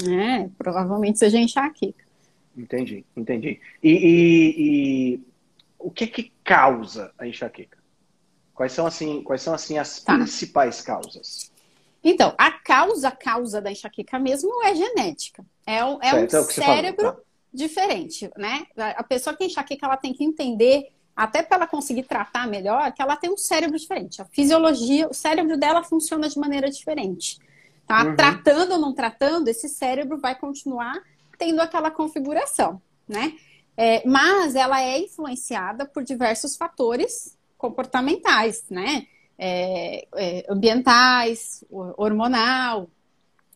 né? 0.01 0.51
Provavelmente 0.59 1.19
seja 1.19 1.39
enxaqueca. 1.39 2.05
Entendi, 2.57 3.05
entendi. 3.17 3.61
E, 3.83 3.91
e, 3.91 4.55
e, 4.59 5.21
o 5.79 5.91
que 5.91 6.07
que 6.07 6.33
causa 6.45 7.13
a 7.19 7.27
enxaqueca? 7.27 7.79
Quais 8.55 8.73
são, 8.73 8.87
assim, 8.87 9.23
quais 9.23 9.41
são, 9.41 9.55
assim, 9.55 9.79
as 9.79 10.03
tá. 10.03 10.15
principais 10.15 10.83
causas? 10.83 11.51
Então, 12.05 12.35
a 12.37 12.51
causa, 12.51 13.11
causa 13.11 13.61
da 13.61 13.73
enxaqueca 13.73 14.19
mesmo 14.19 14.63
é 14.65 14.75
genética. 14.75 15.45
É, 15.67 15.85
um, 15.85 15.99
é 16.03 16.15
um 16.15 16.25
é 16.25 16.29
cérebro 16.29 17.03
falou, 17.03 17.13
tá. 17.13 17.23
diferente, 17.53 18.31
né? 18.37 18.67
A 18.77 19.03
pessoa 19.03 19.33
que 19.33 19.41
tem 19.41 19.49
enxaqueca, 19.49 19.87
ela 19.87 19.97
tem 19.97 20.13
que 20.13 20.25
entender, 20.25 20.89
até 21.15 21.43
para 21.43 21.59
ela 21.59 21.67
conseguir 21.67 22.05
tratar 22.05 22.47
melhor, 22.47 22.93
que 22.93 23.01
ela 23.01 23.17
tem 23.17 23.31
um 23.31 23.37
cérebro 23.37 23.79
diferente. 23.79 24.21
A 24.21 24.25
fisiologia, 24.25 25.09
o 25.09 25.15
cérebro 25.15 25.57
dela 25.57 25.83
funciona 25.83 26.29
de 26.29 26.39
maneira 26.39 26.71
diferente. 26.71 27.39
Tá? 27.87 28.05
Uhum. 28.05 28.17
Tratando 28.17 28.73
ou 28.73 28.79
não 28.79 28.93
tratando, 28.93 29.49
esse 29.49 29.69
cérebro 29.69 30.19
vai 30.19 30.35
continuar 30.35 31.01
tendo 31.39 31.61
aquela 31.61 31.91
configuração, 31.91 32.81
né? 33.09 33.35
É, 33.77 34.07
mas 34.07 34.55
ela 34.55 34.81
é 34.83 34.99
influenciada 34.99 35.87
por 35.87 36.05
diversos 36.05 36.57
fatores 36.57 37.37
comportamentais, 37.57 38.65
né? 38.69 39.07
É, 39.39 40.07
é, 40.15 40.47
ambientais, 40.49 41.65
hormonal, 41.71 42.89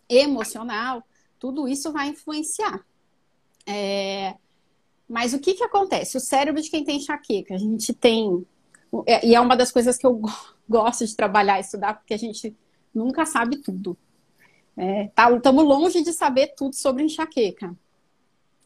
emocional 0.09 1.05
tudo 1.39 1.69
isso 1.69 1.93
vai 1.93 2.09
influenciar. 2.09 2.85
É... 3.67 4.35
Mas 5.09 5.33
o 5.33 5.39
que, 5.39 5.55
que 5.55 5.65
acontece? 5.65 6.17
O 6.17 6.21
cérebro 6.21 6.61
de 6.61 6.71
quem 6.71 6.85
tem 6.85 6.97
enxaqueca, 6.97 7.55
a 7.55 7.59
gente 7.59 7.93
tem. 7.95 8.45
E 9.23 9.35
é 9.35 9.41
uma 9.41 9.57
das 9.57 9.71
coisas 9.71 9.97
que 9.97 10.07
eu 10.07 10.21
gosto 10.69 11.07
de 11.07 11.15
trabalhar, 11.15 11.61
estudar, 11.61 11.95
porque 11.95 12.15
a 12.15 12.19
gente 12.19 12.57
nunca 12.95 13.25
sabe 13.25 13.59
tudo. 13.59 13.97
Estamos 14.77 15.39
é, 15.39 15.41
tá, 15.43 15.51
longe 15.51 16.03
de 16.03 16.13
saber 16.13 16.55
tudo 16.57 16.75
sobre 16.75 17.03
enxaqueca. 17.03 17.75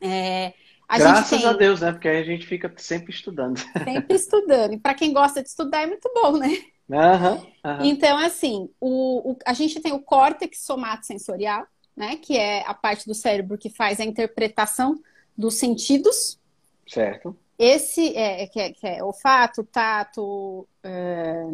É, 0.01 0.55
a 0.89 0.99
Graças 0.99 1.39
tem... 1.39 1.49
a 1.49 1.53
Deus, 1.53 1.81
né? 1.81 1.93
Porque 1.93 2.09
aí 2.09 2.19
a 2.19 2.25
gente 2.25 2.47
fica 2.47 2.73
sempre 2.77 3.13
estudando. 3.13 3.61
Sempre 3.85 4.17
estudando. 4.17 4.73
E 4.73 4.79
para 4.79 4.95
quem 4.95 5.13
gosta 5.13 5.41
de 5.41 5.49
estudar 5.49 5.83
é 5.83 5.87
muito 5.87 6.11
bom, 6.13 6.37
né? 6.37 6.49
Uhum, 6.89 7.35
uhum. 7.65 7.85
Então, 7.85 8.19
assim, 8.19 8.69
o, 8.81 9.31
o, 9.31 9.39
a 9.47 9.53
gente 9.53 9.79
tem 9.81 9.93
o 9.93 10.03
córtex 10.03 10.65
somatosensorial, 10.65 11.65
né? 12.01 12.17
Que 12.17 12.39
é 12.39 12.67
a 12.67 12.73
parte 12.73 13.07
do 13.07 13.15
cérebro 13.15 13.59
que 13.59 13.69
faz 13.69 14.01
a 14.01 14.05
interpretação 14.05 14.99
dos 15.37 15.57
sentidos. 15.57 16.41
Certo. 16.89 17.37
Esse 17.59 18.17
é, 18.17 18.47
que 18.47 18.59
é, 18.59 18.73
que 18.73 18.87
é 18.87 19.05
olfato, 19.05 19.63
tato, 19.65 20.67
é, 20.83 21.47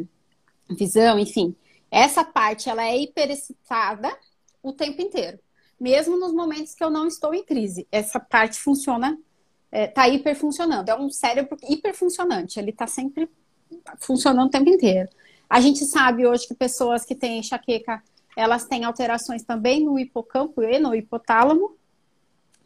visão, 0.70 1.18
enfim. 1.18 1.52
Essa 1.90 2.24
parte, 2.24 2.70
ela 2.70 2.84
é 2.84 2.96
hiperexcitada 2.96 4.16
o 4.62 4.72
tempo 4.72 5.02
inteiro. 5.02 5.40
Mesmo 5.80 6.16
nos 6.16 6.32
momentos 6.32 6.76
que 6.76 6.84
eu 6.84 6.90
não 6.90 7.08
estou 7.08 7.34
em 7.34 7.44
crise. 7.44 7.88
Essa 7.90 8.20
parte 8.20 8.60
funciona, 8.60 9.18
está 9.72 10.06
é, 10.06 10.14
hiperfuncionando. 10.14 10.88
É 10.88 10.96
um 10.96 11.10
cérebro 11.10 11.58
hiperfuncionante. 11.68 12.60
Ele 12.60 12.70
está 12.70 12.86
sempre 12.86 13.28
funcionando 13.98 14.46
o 14.46 14.50
tempo 14.50 14.70
inteiro. 14.70 15.08
A 15.50 15.60
gente 15.60 15.84
sabe 15.84 16.24
hoje 16.24 16.46
que 16.46 16.54
pessoas 16.54 17.04
que 17.04 17.16
têm 17.16 17.40
enxaqueca, 17.40 18.00
elas 18.36 18.66
têm 18.66 18.84
alterações 18.84 19.42
também 19.42 19.82
no 19.82 19.98
hipocampo 19.98 20.62
e 20.62 20.78
no 20.78 20.94
hipotálamo. 20.94 21.74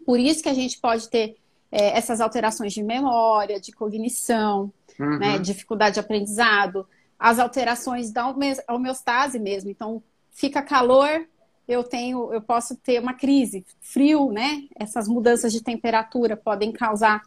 Por 0.04 0.18
isso 0.18 0.42
que 0.42 0.48
a 0.48 0.54
gente 0.54 0.78
pode 0.80 1.08
ter 1.08 1.36
é, 1.70 1.96
essas 1.96 2.20
alterações 2.20 2.72
de 2.72 2.82
memória, 2.82 3.60
de 3.60 3.70
cognição, 3.70 4.72
uhum. 4.98 5.18
né, 5.18 5.38
dificuldade 5.38 5.94
de 5.94 6.00
aprendizado, 6.00 6.86
as 7.18 7.38
alterações 7.38 8.10
da 8.10 8.34
homeostase 8.68 9.38
mesmo. 9.38 9.70
Então, 9.70 10.02
fica 10.32 10.60
calor, 10.60 11.26
eu 11.68 11.84
tenho, 11.84 12.32
eu 12.32 12.42
posso 12.42 12.74
ter 12.74 13.00
uma 13.00 13.14
crise, 13.14 13.64
frio, 13.80 14.32
né? 14.32 14.64
Essas 14.74 15.06
mudanças 15.06 15.52
de 15.52 15.62
temperatura 15.62 16.36
podem 16.36 16.72
causar 16.72 17.22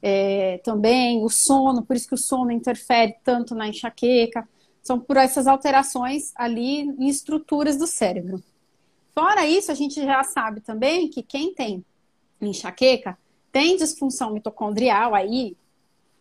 é, 0.00 0.58
também 0.64 1.22
o 1.22 1.28
sono, 1.28 1.82
por 1.82 1.94
isso 1.94 2.08
que 2.08 2.14
o 2.14 2.18
sono 2.18 2.50
interfere 2.50 3.14
tanto 3.22 3.54
na 3.54 3.68
enxaqueca. 3.68 4.48
São 4.82 4.98
por 4.98 5.16
essas 5.16 5.46
alterações 5.46 6.32
ali 6.34 6.80
em 6.80 7.08
estruturas 7.08 7.76
do 7.76 7.86
cérebro. 7.86 8.42
Fora 9.14 9.46
isso, 9.46 9.70
a 9.70 9.74
gente 9.74 10.02
já 10.02 10.22
sabe 10.24 10.60
também 10.60 11.08
que 11.08 11.22
quem 11.22 11.54
tem 11.54 11.84
enxaqueca 12.40 13.16
tem 13.52 13.76
disfunção 13.76 14.32
mitocondrial, 14.32 15.14
aí 15.14 15.56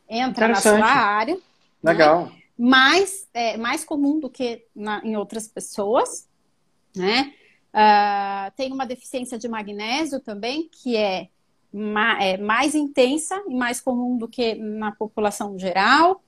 entra 0.08 0.50
na 0.50 0.56
sua 0.56 0.86
área. 0.86 1.36
Né? 1.36 1.42
Legal. 1.82 2.26
Né? 2.26 2.32
Mais, 2.58 3.28
é, 3.34 3.58
mais 3.58 3.84
comum 3.84 4.20
do 4.20 4.30
que 4.30 4.66
na, 4.76 5.02
em 5.04 5.16
outras 5.16 5.48
pessoas, 5.48 6.28
né? 6.96 7.34
Uh, 7.74 8.52
tem 8.58 8.72
uma 8.72 8.86
deficiência 8.86 9.40
de 9.40 9.48
magnésio 9.48 10.20
também, 10.20 10.70
que 10.70 10.98
é, 10.98 11.30
ma 11.72 12.22
é 12.22 12.38
mais 12.38 12.76
intensa 12.76 13.42
e 13.48 13.56
mais 13.56 13.80
comum 13.80 14.18
do 14.18 14.28
que 14.28 14.56
na 14.56 14.92
população 14.92 15.58
geral. 15.58 16.22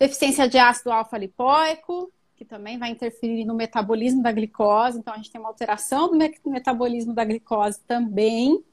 Deficiência 0.00 0.48
de 0.48 0.58
ácido 0.58 0.90
alfa-lipoico, 0.90 2.12
que 2.34 2.44
também 2.44 2.76
vai 2.76 2.90
interferir 2.90 3.44
no 3.44 3.54
metabolismo 3.54 4.22
da 4.22 4.32
glicose. 4.32 4.98
Então, 4.98 5.14
a 5.14 5.16
gente 5.16 5.30
tem 5.30 5.40
uma 5.40 5.50
alteração 5.50 6.08
do 6.08 6.50
metabolismo 6.50 7.14
da 7.14 7.24
glicose 7.24 7.78
também 7.86 8.64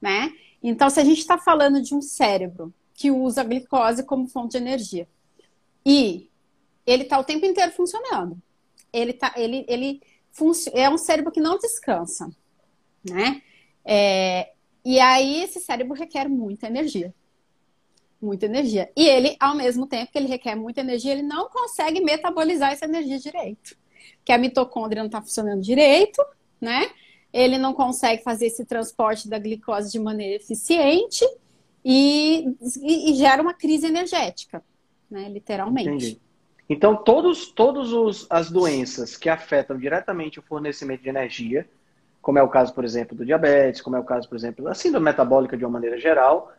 né? 0.00 0.32
Então, 0.62 0.88
se 0.90 1.00
a 1.00 1.04
gente 1.04 1.18
está 1.18 1.38
falando 1.38 1.80
de 1.80 1.94
um 1.94 2.00
cérebro 2.00 2.72
que 2.94 3.10
usa 3.10 3.42
a 3.42 3.44
glicose 3.44 4.04
como 4.04 4.28
fonte 4.28 4.52
de 4.52 4.58
energia 4.58 5.08
e 5.84 6.28
ele 6.86 7.04
está 7.04 7.18
o 7.18 7.24
tempo 7.24 7.46
inteiro 7.46 7.72
funcionando, 7.72 8.40
ele, 8.92 9.12
tá, 9.12 9.32
ele, 9.36 9.64
ele 9.68 10.00
é 10.72 10.88
um 10.88 10.98
cérebro 10.98 11.30
que 11.30 11.40
não 11.40 11.58
descansa, 11.58 12.30
né? 13.08 13.42
É, 13.84 14.52
e 14.84 14.98
aí 14.98 15.42
esse 15.42 15.60
cérebro 15.60 15.94
requer 15.94 16.28
muita 16.28 16.66
energia. 16.66 17.14
Muita 18.20 18.46
energia. 18.46 18.90
E 18.96 19.06
ele, 19.06 19.36
ao 19.38 19.54
mesmo 19.54 19.86
tempo 19.86 20.10
que 20.10 20.18
ele 20.18 20.28
requer 20.28 20.54
muita 20.54 20.80
energia, 20.80 21.12
ele 21.12 21.22
não 21.22 21.48
consegue 21.48 22.00
metabolizar 22.00 22.72
essa 22.72 22.84
energia 22.84 23.18
direito. 23.18 23.76
Que 24.24 24.32
a 24.32 24.38
mitocôndria 24.38 25.02
não 25.02 25.06
está 25.06 25.20
funcionando 25.20 25.62
direito, 25.62 26.24
né? 26.60 26.90
ele 27.32 27.58
não 27.58 27.72
consegue 27.72 28.22
fazer 28.22 28.46
esse 28.46 28.64
transporte 28.64 29.28
da 29.28 29.38
glicose 29.38 29.92
de 29.92 29.98
maneira 29.98 30.36
eficiente 30.36 31.24
e, 31.84 32.54
e, 32.82 33.12
e 33.12 33.14
gera 33.14 33.42
uma 33.42 33.54
crise 33.54 33.86
energética, 33.86 34.62
né, 35.10 35.28
literalmente. 35.28 35.88
Entendi. 35.88 36.20
Então, 36.68 36.96
todos, 36.96 37.50
todos 37.50 38.26
as 38.28 38.50
doenças 38.50 39.16
que 39.16 39.28
afetam 39.28 39.78
diretamente 39.78 40.38
o 40.38 40.42
fornecimento 40.42 41.02
de 41.02 41.08
energia, 41.08 41.68
como 42.20 42.38
é 42.38 42.42
o 42.42 42.48
caso, 42.48 42.74
por 42.74 42.84
exemplo, 42.84 43.16
do 43.16 43.24
diabetes, 43.24 43.80
como 43.80 43.96
é 43.96 43.98
o 43.98 44.04
caso, 44.04 44.28
por 44.28 44.36
exemplo, 44.36 44.64
da 44.64 44.74
síndrome 44.74 45.04
metabólica 45.04 45.56
de 45.56 45.64
uma 45.64 45.70
maneira 45.70 45.98
geral, 45.98 46.52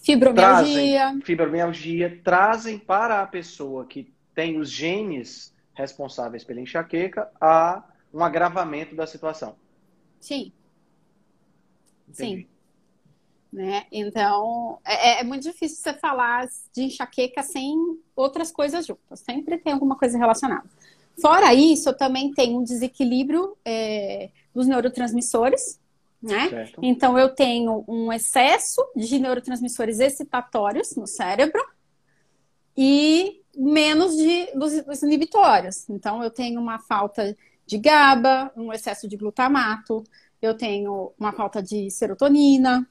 fibromialgia, 0.00 0.98
trazem, 0.98 1.20
fibromialgia, 1.22 2.20
trazem 2.24 2.78
para 2.78 3.22
a 3.22 3.26
pessoa 3.26 3.86
que 3.86 4.12
tem 4.34 4.58
os 4.58 4.70
genes 4.70 5.54
responsáveis 5.74 6.44
pela 6.44 6.60
enxaqueca 6.60 7.30
a 7.40 7.84
um 8.12 8.22
agravamento 8.22 8.94
da 8.94 9.06
situação. 9.06 9.56
Sim. 10.18 10.52
Entendi. 12.08 12.42
Sim. 12.42 12.50
Né? 13.52 13.84
Então, 13.90 14.78
é, 14.84 15.08
é, 15.08 15.20
é, 15.20 15.24
muito 15.24 15.42
difícil 15.42 15.76
você 15.76 15.92
falar 15.94 16.48
de 16.72 16.82
enxaqueca 16.82 17.42
sem 17.42 17.74
outras 18.14 18.52
coisas 18.52 18.86
juntas. 18.86 19.20
Sempre 19.20 19.58
tem 19.58 19.72
alguma 19.72 19.96
coisa 19.96 20.16
relacionada. 20.16 20.68
Fora 21.20 21.52
isso, 21.52 21.88
eu 21.88 21.96
também 21.96 22.32
tenho 22.32 22.60
um 22.60 22.62
desequilíbrio 22.62 23.56
é, 23.64 24.30
dos 24.54 24.68
neurotransmissores, 24.68 25.79
né? 26.22 26.48
Certo. 26.48 26.80
Então, 26.82 27.18
eu 27.18 27.30
tenho 27.30 27.84
um 27.88 28.12
excesso 28.12 28.84
de 28.94 29.18
neurotransmissores 29.18 30.00
excitatórios 30.00 30.94
no 30.96 31.06
cérebro 31.06 31.62
e 32.76 33.42
menos 33.56 34.16
de, 34.16 34.46
dos, 34.54 34.84
dos 34.84 35.02
inibitórios. 35.02 35.88
Então, 35.88 36.22
eu 36.22 36.30
tenho 36.30 36.60
uma 36.60 36.78
falta 36.78 37.36
de 37.66 37.78
GABA, 37.78 38.52
um 38.56 38.72
excesso 38.72 39.08
de 39.08 39.16
glutamato, 39.16 40.02
eu 40.42 40.54
tenho 40.54 41.12
uma 41.18 41.32
falta 41.32 41.62
de 41.62 41.90
serotonina, 41.90 42.86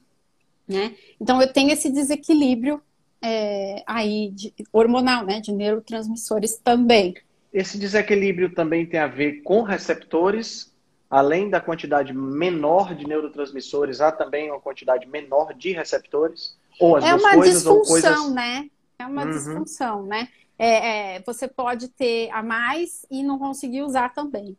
né? 0.66 0.94
Então 1.20 1.42
eu 1.42 1.52
tenho 1.52 1.70
esse 1.70 1.90
desequilíbrio 1.90 2.80
é, 3.20 3.82
aí 3.86 4.30
de, 4.30 4.54
hormonal, 4.72 5.26
né? 5.26 5.40
De 5.40 5.52
neurotransmissores 5.52 6.56
também. 6.56 7.14
Esse 7.52 7.76
desequilíbrio 7.76 8.54
também 8.54 8.86
tem 8.86 9.00
a 9.00 9.08
ver 9.08 9.42
com 9.42 9.62
receptores, 9.62 10.72
além 11.10 11.50
da 11.50 11.60
quantidade 11.60 12.14
menor 12.14 12.94
de 12.94 13.04
neurotransmissores, 13.04 14.00
há 14.00 14.12
também 14.12 14.48
uma 14.48 14.60
quantidade 14.60 15.08
menor 15.08 15.52
de 15.52 15.72
receptores? 15.72 16.56
Ou 16.78 16.96
as 16.96 17.04
é 17.04 17.10
duas 17.10 17.22
uma 17.22 17.34
coisas, 17.34 17.54
disfunção, 17.54 17.84
coisas... 17.88 18.32
né? 18.32 18.70
É 18.96 19.06
uma 19.06 19.24
uhum. 19.24 19.30
disfunção, 19.30 20.06
né? 20.06 20.28
É, 20.56 21.16
é, 21.16 21.22
você 21.22 21.48
pode 21.48 21.88
ter 21.88 22.30
a 22.30 22.42
mais 22.42 23.04
e 23.10 23.24
não 23.24 23.38
conseguir 23.38 23.82
usar 23.82 24.10
também. 24.14 24.56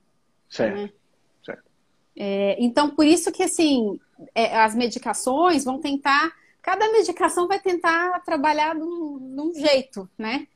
Certo. 0.49 0.75
Né? 0.75 0.91
certo. 1.45 1.63
É, 2.17 2.57
então, 2.59 2.89
por 2.89 3.05
isso 3.05 3.31
que, 3.31 3.43
assim, 3.43 3.99
é, 4.35 4.57
as 4.57 4.75
medicações 4.75 5.63
vão 5.63 5.79
tentar... 5.79 6.33
Cada 6.61 6.91
medicação 6.91 7.47
vai 7.47 7.59
tentar 7.59 8.19
trabalhar 8.23 8.75
de 8.75 8.83
um, 8.83 9.51
jeito, 9.55 10.07
né? 10.17 10.47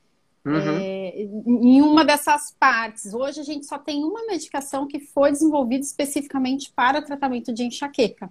Uhum. 0.46 0.78
É, 0.80 1.24
em 1.24 1.82
uma 1.82 2.06
dessas 2.06 2.56
partes. 2.60 3.14
Hoje 3.14 3.42
a 3.42 3.44
gente 3.44 3.66
só 3.66 3.80
tem 3.80 4.04
uma 4.04 4.28
medicação 4.28 4.88
que 4.88 5.00
foi 5.00 5.32
desenvolvida 5.32 5.84
especificamente 5.84 6.72
para 6.72 7.02
tratamento 7.02 7.52
de 7.52 7.64
enxaqueca. 7.64 8.30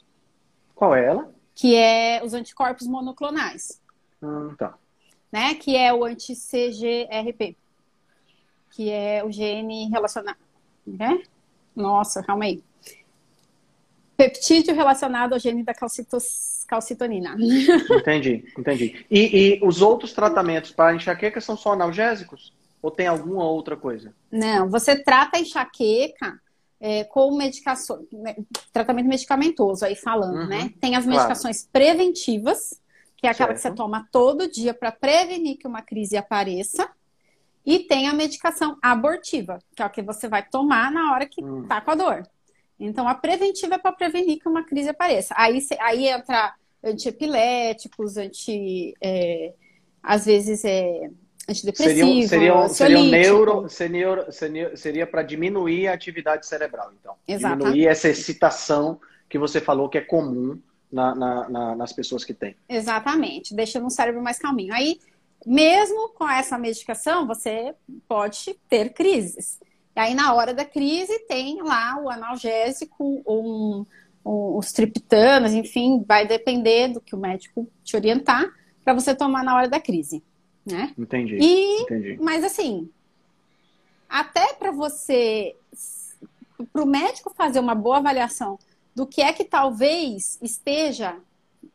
Qual 0.75 0.95
é 0.95 1.07
ela? 1.07 1.35
Que 1.55 1.75
é 1.75 2.23
os 2.25 2.33
anticorpos 2.33 2.87
monoclonais. 2.87 3.81
Hum, 4.23 4.55
tá. 4.57 4.79
Né? 5.33 5.55
Que 5.55 5.77
é 5.77 5.93
o 5.93 6.05
anti-CGRP. 6.05 7.57
Que 8.71 8.91
é 8.91 9.25
o 9.25 9.33
gene 9.33 9.89
relacionado. 9.89 10.39
Né? 10.87 11.23
Nossa, 11.75 12.23
calma 12.23 12.45
aí. 12.45 12.63
Peptídeo 14.17 14.75
relacionado 14.75 15.33
ao 15.33 15.39
gene 15.39 15.63
da 15.63 15.75
calcitos, 15.75 16.65
calcitonina. 16.69 17.37
Entendi, 17.91 18.45
entendi. 18.57 19.05
E, 19.11 19.55
e 19.55 19.61
os 19.63 19.83
outros 19.83 20.13
tratamentos 20.13 20.71
para 20.71 20.95
enxaqueca 20.95 21.41
são 21.41 21.57
só 21.57 21.73
analgésicos? 21.73 22.53
Ou 22.81 22.91
tem 22.91 23.07
alguma 23.07 23.45
outra 23.45 23.77
coisa? 23.77 24.15
Não, 24.31 24.69
você 24.69 24.95
trata 24.97 25.39
a 25.39 25.41
enxaqueca 25.41 26.39
é, 26.79 27.03
com 27.05 27.35
medicação, 27.35 28.07
né, 28.13 28.37
tratamento 28.73 29.09
medicamentoso, 29.09 29.87
aí 29.87 29.97
falando, 29.97 30.41
uhum, 30.41 30.47
né? 30.47 30.71
Tem 30.81 30.95
as 30.95 31.07
medicações 31.07 31.63
claro. 31.63 31.73
preventivas, 31.73 32.79
que 33.17 33.27
é 33.27 33.31
aquela 33.31 33.57
certo. 33.57 33.63
que 33.63 33.69
você 33.69 33.75
toma 33.75 34.07
todo 34.13 34.51
dia 34.51 34.75
para 34.75 34.93
prevenir 34.93 35.57
que 35.57 35.67
uma 35.67 35.81
crise 35.81 36.17
apareça. 36.17 36.89
E 37.65 37.79
tem 37.79 38.07
a 38.07 38.13
medicação 38.13 38.77
abortiva, 38.83 39.59
que 39.75 39.83
é 39.83 39.87
o 39.87 39.91
que 39.91 40.03
você 40.03 40.29
vai 40.29 40.43
tomar 40.43 40.93
na 40.93 41.15
hora 41.15 41.25
que 41.25 41.43
hum. 41.43 41.67
tá 41.67 41.81
com 41.81 41.93
a 41.93 41.95
dor. 41.95 42.29
Então, 42.79 43.09
a 43.09 43.15
preventiva 43.15 43.77
é 43.77 43.79
para 43.79 43.93
prevenir 43.93 44.39
que 44.39 44.49
uma 44.49 44.65
crise 44.65 44.89
apareça. 44.89 45.35
Aí, 45.37 45.65
aí 45.81 46.09
entra 46.09 46.55
antiepiléticos, 46.83 48.17
anti. 48.17 48.95
É, 49.01 49.53
às 50.03 50.27
vezes 50.27 50.65
é 50.65 51.11
antidepressivo, 51.49 52.29
seria, 52.29 52.69
seria, 52.69 53.03
neuro, 53.03 53.69
seria, 53.69 54.31
seria, 54.33 54.77
seria 54.77 55.07
para 55.07 55.23
diminuir 55.23 55.89
a 55.89 55.95
atividade 55.95 56.47
cerebral, 56.47 56.93
então. 56.99 57.15
Exatamente. 57.27 57.65
Diminuir 57.65 57.87
essa 57.87 58.09
excitação 58.09 59.01
que 59.29 59.39
você 59.39 59.61
falou 59.61 59.89
que 59.89 59.99
é 59.99 60.01
comum 60.01 60.59
na, 60.91 61.15
na, 61.15 61.49
na, 61.49 61.77
nas 61.77 61.93
pessoas 61.93 62.25
que 62.25 62.33
têm. 62.33 62.57
Exatamente, 62.69 63.55
deixando 63.55 63.87
o 63.87 63.91
cérebro 63.91 64.23
mais 64.23 64.39
calminho. 64.39 64.73
Aí, 64.73 64.99
mesmo 65.45 66.11
com 66.11 66.29
essa 66.29 66.57
medicação, 66.57 67.27
você 67.27 67.75
pode 68.09 68.55
ter 68.69 68.93
crises. 68.93 69.59
E 69.97 70.01
aí, 70.01 70.15
na 70.15 70.35
hora 70.35 70.53
da 70.53 70.65
crise, 70.65 71.19
tem 71.21 71.63
lá 71.63 72.01
o 72.03 72.11
analgésico, 72.11 73.23
um, 73.27 73.87
um, 74.25 74.57
os 74.57 74.73
triptanos, 74.73 75.53
enfim, 75.53 76.05
vai 76.07 76.27
depender 76.27 76.89
do 76.89 77.01
que 77.01 77.15
o 77.15 77.19
médico 77.19 77.69
te 77.85 77.95
orientar 77.95 78.45
para 78.85 78.93
você 78.93 79.15
tomar 79.15 79.45
na 79.45 79.55
hora 79.55 79.69
da 79.69 79.81
crise, 79.81 80.23
né? 80.67 80.93
Entendi. 80.99 81.39
E, 81.41 81.83
entendi. 81.83 82.19
Mas 82.21 82.43
assim, 82.43 82.91
até 84.09 84.53
para 84.55 84.71
você, 84.71 85.55
para 86.73 86.83
o 86.83 86.87
médico 86.87 87.33
fazer 87.35 87.61
uma 87.61 87.75
boa 87.75 87.99
avaliação 87.99 88.59
do 88.95 89.07
que 89.07 89.23
é 89.23 89.33
que 89.33 89.45
talvez 89.45 90.39
esteja 90.43 91.17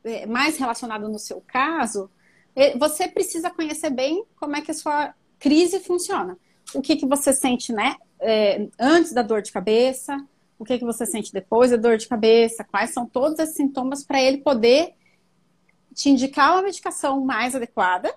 é, 0.04 0.26
mais 0.26 0.58
relacionado 0.58 1.10
no 1.10 1.20
seu 1.20 1.42
caso, 1.48 2.10
é, 2.56 2.78
você 2.78 3.08
precisa 3.08 3.50
conhecer 3.50 3.90
bem 3.90 4.24
como 4.38 4.56
é 4.56 4.62
que 4.62 4.72
a 4.72 4.74
sua 4.74 5.14
crise 5.38 5.80
funciona. 5.80 6.38
O 6.74 6.82
que, 6.82 6.96
que 6.96 7.06
você 7.06 7.34
sente, 7.34 7.74
né? 7.74 7.96
É, 8.20 8.68
antes 8.80 9.14
da 9.14 9.22
dor 9.22 9.42
de 9.42 9.52
cabeça, 9.52 10.18
o 10.58 10.66
que, 10.66 10.78
que 10.78 10.86
você 10.86 11.06
sente 11.06 11.32
depois 11.32 11.72
da 11.72 11.78
dor 11.78 11.98
de 11.98 12.08
cabeça, 12.08 12.66
quais 12.66 12.92
são 12.92 13.06
todos 13.06 13.40
esses 13.40 13.56
sintomas 13.56 14.04
para 14.04 14.22
ele 14.22 14.40
poder 14.40 14.94
te 15.94 16.10
indicar 16.10 16.54
uma 16.54 16.64
medicação 16.64 17.22
mais 17.22 17.56
adequada, 17.56 18.14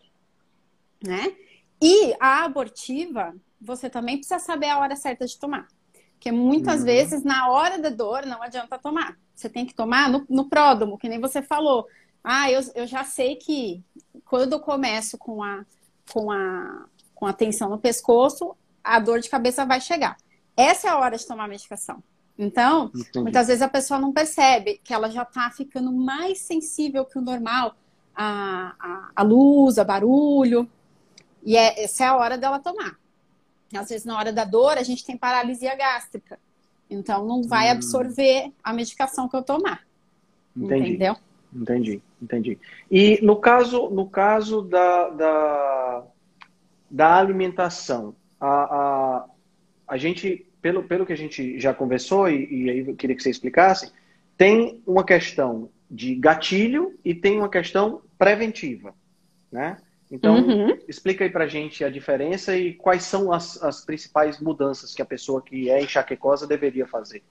né? 1.03 1.35
E 1.81 2.15
a 2.21 2.45
abortiva, 2.45 3.35
você 3.61 3.91
também 3.91 4.17
precisa 4.17 4.39
saber 4.39 4.69
a 4.69 4.79
hora 4.79 4.97
certa 4.97 5.27
de 5.27 5.39
tomar. 5.39 5.67
Porque 6.15 6.31
muitas 6.31 6.81
uhum. 6.81 6.87
vezes, 6.87 7.25
na 7.25 7.51
hora 7.51 7.79
da 7.79 7.89
dor, 7.89 8.25
não 8.25 8.41
adianta 8.41 8.79
tomar. 8.79 9.19
Você 9.35 9.49
tem 9.49 9.67
que 9.67 9.75
tomar 9.75 10.09
no, 10.09 10.25
no 10.29 10.49
pródromo, 10.49 10.97
que 10.97 11.09
nem 11.09 11.21
você 11.21 11.43
falou. 11.43 11.89
Ah, 12.23 12.51
eu, 12.51 12.61
eu 12.77 12.87
já 12.87 13.03
sei 13.03 13.35
que 13.35 13.83
quando 14.25 14.53
eu 14.53 14.61
começo 14.61 15.19
com 15.19 15.43
a, 15.43 15.65
com, 16.13 16.31
a, 16.31 16.87
com 17.15 17.27
a 17.27 17.33
tensão 17.33 17.69
no 17.69 17.79
pescoço, 17.79 18.57
a 18.83 18.99
dor 18.99 19.21
de 19.21 19.29
cabeça 19.29 19.65
vai 19.65 19.81
chegar. 19.81 20.17
Essa 20.57 20.89
é 20.89 20.91
a 20.91 20.99
hora 20.99 21.17
de 21.17 21.27
tomar 21.27 21.45
a 21.45 21.49
medicação. 21.49 22.03
Então, 22.39 22.91
Entendi. 22.95 23.21
muitas 23.21 23.47
vezes 23.47 23.63
a 23.63 23.69
pessoa 23.69 24.01
não 24.01 24.13
percebe 24.13 24.81
que 24.83 24.93
ela 24.93 25.11
já 25.11 25.23
está 25.23 25.51
ficando 25.51 25.93
mais 25.93 26.41
sensível 26.41 27.05
que 27.05 27.19
o 27.19 27.23
normal 27.23 27.75
à, 28.15 28.75
à, 28.79 29.11
à 29.17 29.23
luz, 29.23 29.79
a 29.79 29.85
barulho. 29.85 30.69
E 31.45 31.57
é, 31.57 31.85
essa 31.85 32.05
é 32.05 32.07
a 32.07 32.17
hora 32.17 32.39
dela 32.39 32.59
tomar. 32.59 32.99
Às 33.75 33.89
vezes, 33.89 34.05
na 34.05 34.17
hora 34.19 34.33
da 34.33 34.45
dor, 34.45 34.77
a 34.77 34.83
gente 34.83 35.05
tem 35.05 35.17
paralisia 35.17 35.75
gástrica. 35.75 36.39
Então, 36.91 37.25
não 37.27 37.43
vai 37.43 37.69
hum. 37.69 37.73
absorver 37.73 38.53
a 38.63 38.73
medicação 38.73 39.29
que 39.29 39.37
eu 39.37 39.43
tomar. 39.43 39.87
Entendi. 40.57 40.91
Entendeu? 40.91 41.17
Entendi, 41.55 42.03
entendi. 42.21 42.59
E 42.91 43.19
no 43.23 43.37
caso, 43.37 43.91
no 43.91 44.09
caso 44.09 44.63
da, 44.63 45.11
da, 45.11 46.05
da 46.91 47.17
alimentação, 47.17 48.15
a, 48.45 48.49
a, 48.49 49.27
a 49.89 49.97
gente 49.97 50.47
pelo, 50.61 50.85
pelo 50.85 51.05
que 51.05 51.13
a 51.13 51.17
gente 51.17 51.59
já 51.59 51.75
conversou, 51.75 52.29
e, 52.29 52.65
e 52.65 52.71
aí 52.71 52.79
eu 52.89 52.95
queria 52.95 53.17
que 53.17 53.23
você 53.23 53.31
explicasse, 53.31 53.93
tem 54.37 54.83
uma 54.87 55.05
questão 55.05 55.69
de 55.91 56.15
gatilho 56.15 56.99
e 57.05 57.15
tem 57.15 57.39
uma 57.39 57.49
questão 57.49 58.01
preventiva, 58.17 58.95
né? 59.51 59.77
Então, 60.11 60.37
uhum. 60.37 60.79
explica 60.87 61.25
aí 61.25 61.31
pra 61.31 61.47
gente 61.47 61.83
a 61.83 61.89
diferença 61.89 62.55
e 62.57 62.75
quais 62.75 63.03
são 63.03 63.33
as, 63.33 63.63
as 63.63 63.85
principais 63.85 64.39
mudanças 64.39 64.95
que 64.95 65.01
a 65.01 65.07
pessoa 65.07 65.41
que 65.43 65.71
é 65.71 65.83
enxaquecosa 65.83 66.47
deveria 66.47 66.87
fazer. 66.87 67.23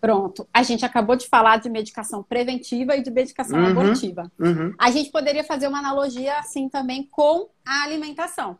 Pronto. 0.00 0.46
A 0.52 0.62
gente 0.62 0.84
acabou 0.84 1.16
de 1.16 1.28
falar 1.28 1.58
de 1.58 1.68
medicação 1.68 2.22
preventiva 2.22 2.96
e 2.96 3.02
de 3.02 3.10
medicação 3.10 3.58
uhum. 3.58 3.66
abortiva. 3.66 4.30
Uhum. 4.38 4.74
A 4.78 4.90
gente 4.90 5.10
poderia 5.10 5.44
fazer 5.44 5.68
uma 5.68 5.78
analogia 5.78 6.38
assim 6.38 6.68
também 6.68 7.06
com 7.10 7.48
a 7.64 7.84
alimentação, 7.84 8.58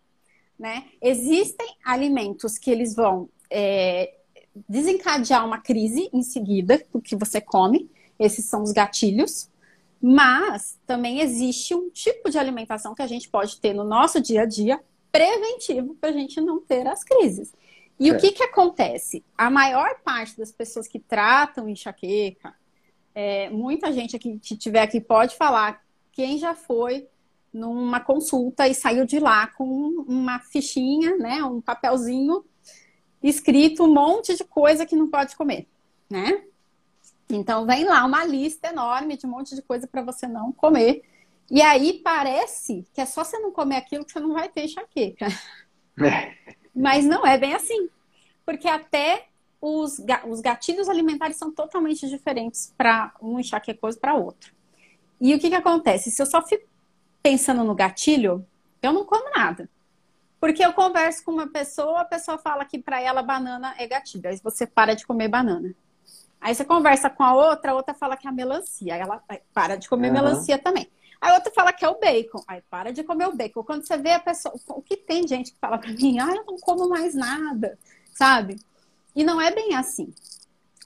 né? 0.58 0.86
Existem 1.00 1.66
alimentos 1.84 2.58
que 2.58 2.70
eles 2.70 2.94
vão 2.94 3.28
é, 3.50 4.14
desencadear 4.68 5.46
uma 5.46 5.58
crise 5.58 6.08
em 6.12 6.22
seguida 6.22 6.82
do 6.92 7.00
que 7.00 7.14
você 7.14 7.40
come. 7.40 7.90
Esses 8.18 8.44
são 8.46 8.62
os 8.62 8.72
gatilhos. 8.72 9.50
Mas 10.00 10.78
também 10.86 11.20
existe 11.20 11.74
um 11.74 11.90
tipo 11.90 12.30
de 12.30 12.38
alimentação 12.38 12.94
que 12.94 13.02
a 13.02 13.06
gente 13.06 13.28
pode 13.28 13.60
ter 13.60 13.72
no 13.72 13.84
nosso 13.84 14.20
dia 14.20 14.42
a 14.42 14.46
dia 14.46 14.80
preventivo 15.10 15.94
para 15.94 16.10
a 16.10 16.12
gente 16.12 16.40
não 16.40 16.60
ter 16.60 16.86
as 16.86 17.02
crises. 17.02 17.52
E 17.98 18.08
é. 18.08 18.12
o 18.12 18.18
que, 18.18 18.30
que 18.30 18.42
acontece? 18.42 19.24
A 19.36 19.50
maior 19.50 20.00
parte 20.04 20.38
das 20.38 20.52
pessoas 20.52 20.86
que 20.86 21.00
tratam 21.00 21.68
enxaqueca, 21.68 22.54
é, 23.14 23.50
muita 23.50 23.92
gente 23.92 24.14
aqui 24.14 24.38
que 24.38 24.56
tiver 24.56 24.82
aqui 24.82 25.00
pode 25.00 25.34
falar 25.34 25.82
quem 26.12 26.38
já 26.38 26.54
foi 26.54 27.08
numa 27.52 28.00
consulta 28.00 28.68
e 28.68 28.74
saiu 28.74 29.04
de 29.04 29.18
lá 29.18 29.46
com 29.46 29.64
uma 30.06 30.38
fichinha, 30.38 31.16
né, 31.16 31.42
um 31.44 31.60
papelzinho 31.60 32.44
escrito 33.22 33.84
um 33.84 33.92
monte 33.92 34.36
de 34.36 34.44
coisa 34.44 34.86
que 34.86 34.94
não 34.94 35.08
pode 35.08 35.34
comer, 35.36 35.66
né? 36.08 36.42
Então 37.28 37.66
vem 37.66 37.84
lá 37.84 38.04
uma 38.04 38.24
lista 38.24 38.68
enorme 38.68 39.16
de 39.16 39.26
um 39.26 39.30
monte 39.30 39.54
de 39.54 39.62
coisa 39.62 39.86
para 39.86 40.02
você 40.02 40.26
não 40.26 40.52
comer. 40.52 41.02
E 41.50 41.60
aí 41.62 42.00
parece 42.02 42.86
que 42.92 43.00
é 43.00 43.06
só 43.06 43.24
você 43.24 43.38
não 43.38 43.50
comer 43.50 43.76
aquilo 43.76 44.04
que 44.04 44.12
você 44.12 44.20
não 44.20 44.32
vai 44.32 44.48
ter 44.48 44.64
enxaqueca. 44.64 45.26
É. 46.00 46.34
Mas 46.74 47.04
não 47.04 47.26
é 47.26 47.36
bem 47.36 47.54
assim. 47.54 47.88
Porque 48.46 48.68
até 48.68 49.26
os, 49.60 50.00
os 50.26 50.40
gatilhos 50.40 50.88
alimentares 50.88 51.36
são 51.36 51.50
totalmente 51.50 52.08
diferentes 52.08 52.72
para 52.76 53.12
um 53.20 53.40
enxaquecoso 53.40 53.98
para 53.98 54.14
outro. 54.14 54.54
E 55.20 55.34
o 55.34 55.38
que, 55.38 55.48
que 55.48 55.54
acontece? 55.54 56.10
Se 56.10 56.22
eu 56.22 56.26
só 56.26 56.40
fico 56.46 56.67
pensando 57.22 57.64
no 57.64 57.74
gatilho, 57.74 58.46
eu 58.82 58.92
não 58.92 59.04
como 59.04 59.30
nada. 59.30 59.68
Porque 60.40 60.64
eu 60.64 60.72
converso 60.72 61.24
com 61.24 61.32
uma 61.32 61.48
pessoa, 61.48 62.00
a 62.00 62.04
pessoa 62.04 62.38
fala 62.38 62.64
que 62.64 62.78
para 62.78 63.00
ela 63.00 63.22
banana 63.22 63.74
é 63.76 63.86
gatilho, 63.86 64.28
aí 64.28 64.38
você 64.42 64.66
para 64.66 64.94
de 64.94 65.06
comer 65.06 65.28
banana. 65.28 65.74
Aí 66.40 66.54
você 66.54 66.64
conversa 66.64 67.10
com 67.10 67.24
a 67.24 67.34
outra, 67.34 67.72
a 67.72 67.74
outra 67.74 67.94
fala 67.94 68.16
que 68.16 68.26
é 68.26 68.30
a 68.30 68.32
melancia, 68.32 68.94
aí 68.94 69.00
ela 69.00 69.22
para 69.52 69.76
de 69.76 69.88
comer 69.88 70.08
uhum. 70.08 70.14
melancia 70.14 70.58
também. 70.58 70.88
Aí 71.20 71.32
outra 71.32 71.52
fala 71.52 71.72
que 71.72 71.84
é 71.84 71.88
o 71.88 71.98
bacon, 71.98 72.42
aí 72.46 72.62
para 72.70 72.92
de 72.92 73.02
comer 73.02 73.26
o 73.26 73.36
bacon. 73.36 73.64
Quando 73.64 73.84
você 73.84 73.96
vê 73.96 74.12
a 74.12 74.20
pessoa, 74.20 74.54
o 74.68 74.80
que 74.80 74.96
tem 74.96 75.26
gente 75.26 75.52
que 75.52 75.58
fala 75.58 75.76
para 75.76 75.90
mim, 75.90 76.20
ah, 76.20 76.30
eu 76.30 76.44
não 76.44 76.56
como 76.58 76.88
mais 76.88 77.14
nada, 77.14 77.76
sabe? 78.14 78.60
E 79.16 79.24
não 79.24 79.40
é 79.40 79.50
bem 79.50 79.74
assim. 79.74 80.14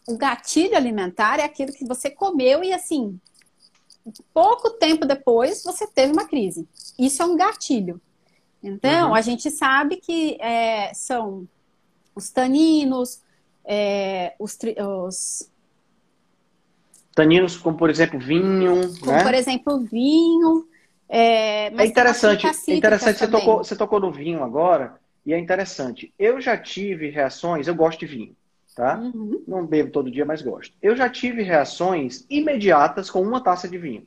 O 0.08 0.16
gatilho 0.16 0.74
alimentar 0.74 1.38
é 1.38 1.44
aquilo 1.44 1.72
que 1.72 1.86
você 1.86 2.10
comeu 2.10 2.64
e 2.64 2.72
assim, 2.72 3.20
pouco 4.32 4.70
tempo 4.70 5.06
depois 5.06 5.62
você 5.62 5.86
teve 5.86 6.12
uma 6.12 6.26
crise. 6.26 6.68
Isso 6.98 7.22
é 7.22 7.26
um 7.26 7.36
gatilho. 7.36 8.00
Então, 8.62 9.08
uhum. 9.08 9.14
a 9.14 9.20
gente 9.20 9.50
sabe 9.50 9.96
que 9.96 10.36
é, 10.40 10.92
são 10.94 11.48
os 12.14 12.30
taninos, 12.30 13.20
é, 13.64 14.34
os, 14.38 14.56
os, 15.08 15.50
Taninos, 17.14 17.56
como 17.56 17.76
por 17.76 17.90
exemplo 17.90 18.18
vinho. 18.18 18.98
Como 19.00 19.12
né? 19.12 19.22
por 19.22 19.34
exemplo 19.34 19.78
vinho. 19.80 20.66
É, 21.08 21.66
é 21.66 21.86
interessante, 21.86 22.46
é 22.46 22.74
interessante 22.74 23.18
você 23.18 23.28
tocou, 23.28 23.58
você 23.58 23.76
tocou 23.76 24.00
no 24.00 24.10
vinho 24.10 24.42
agora, 24.42 24.98
e 25.26 25.34
é 25.34 25.38
interessante. 25.38 26.12
Eu 26.18 26.40
já 26.40 26.56
tive 26.56 27.10
reações, 27.10 27.68
eu 27.68 27.74
gosto 27.74 28.00
de 28.00 28.06
vinho, 28.06 28.36
tá? 28.74 28.98
Uhum. 28.98 29.42
Não 29.46 29.66
bebo 29.66 29.90
todo 29.90 30.10
dia, 30.10 30.24
mas 30.24 30.42
gosto. 30.42 30.74
Eu 30.80 30.96
já 30.96 31.08
tive 31.08 31.42
reações 31.42 32.24
imediatas 32.28 33.10
com 33.10 33.22
uma 33.22 33.42
taça 33.42 33.68
de 33.68 33.78
vinho. 33.78 34.06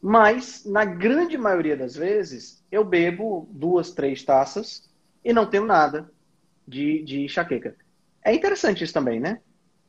Mas, 0.00 0.64
na 0.64 0.84
grande 0.84 1.36
maioria 1.36 1.76
das 1.76 1.96
vezes, 1.96 2.64
eu 2.70 2.84
bebo 2.84 3.48
duas, 3.50 3.90
três 3.92 4.22
taças 4.22 4.88
e 5.24 5.32
não 5.32 5.46
tenho 5.46 5.64
nada 5.64 6.10
de, 6.66 7.02
de 7.02 7.22
enxaqueca. 7.22 7.74
É 8.22 8.32
interessante 8.32 8.84
isso 8.84 8.92
também, 8.92 9.18
né? 9.18 9.40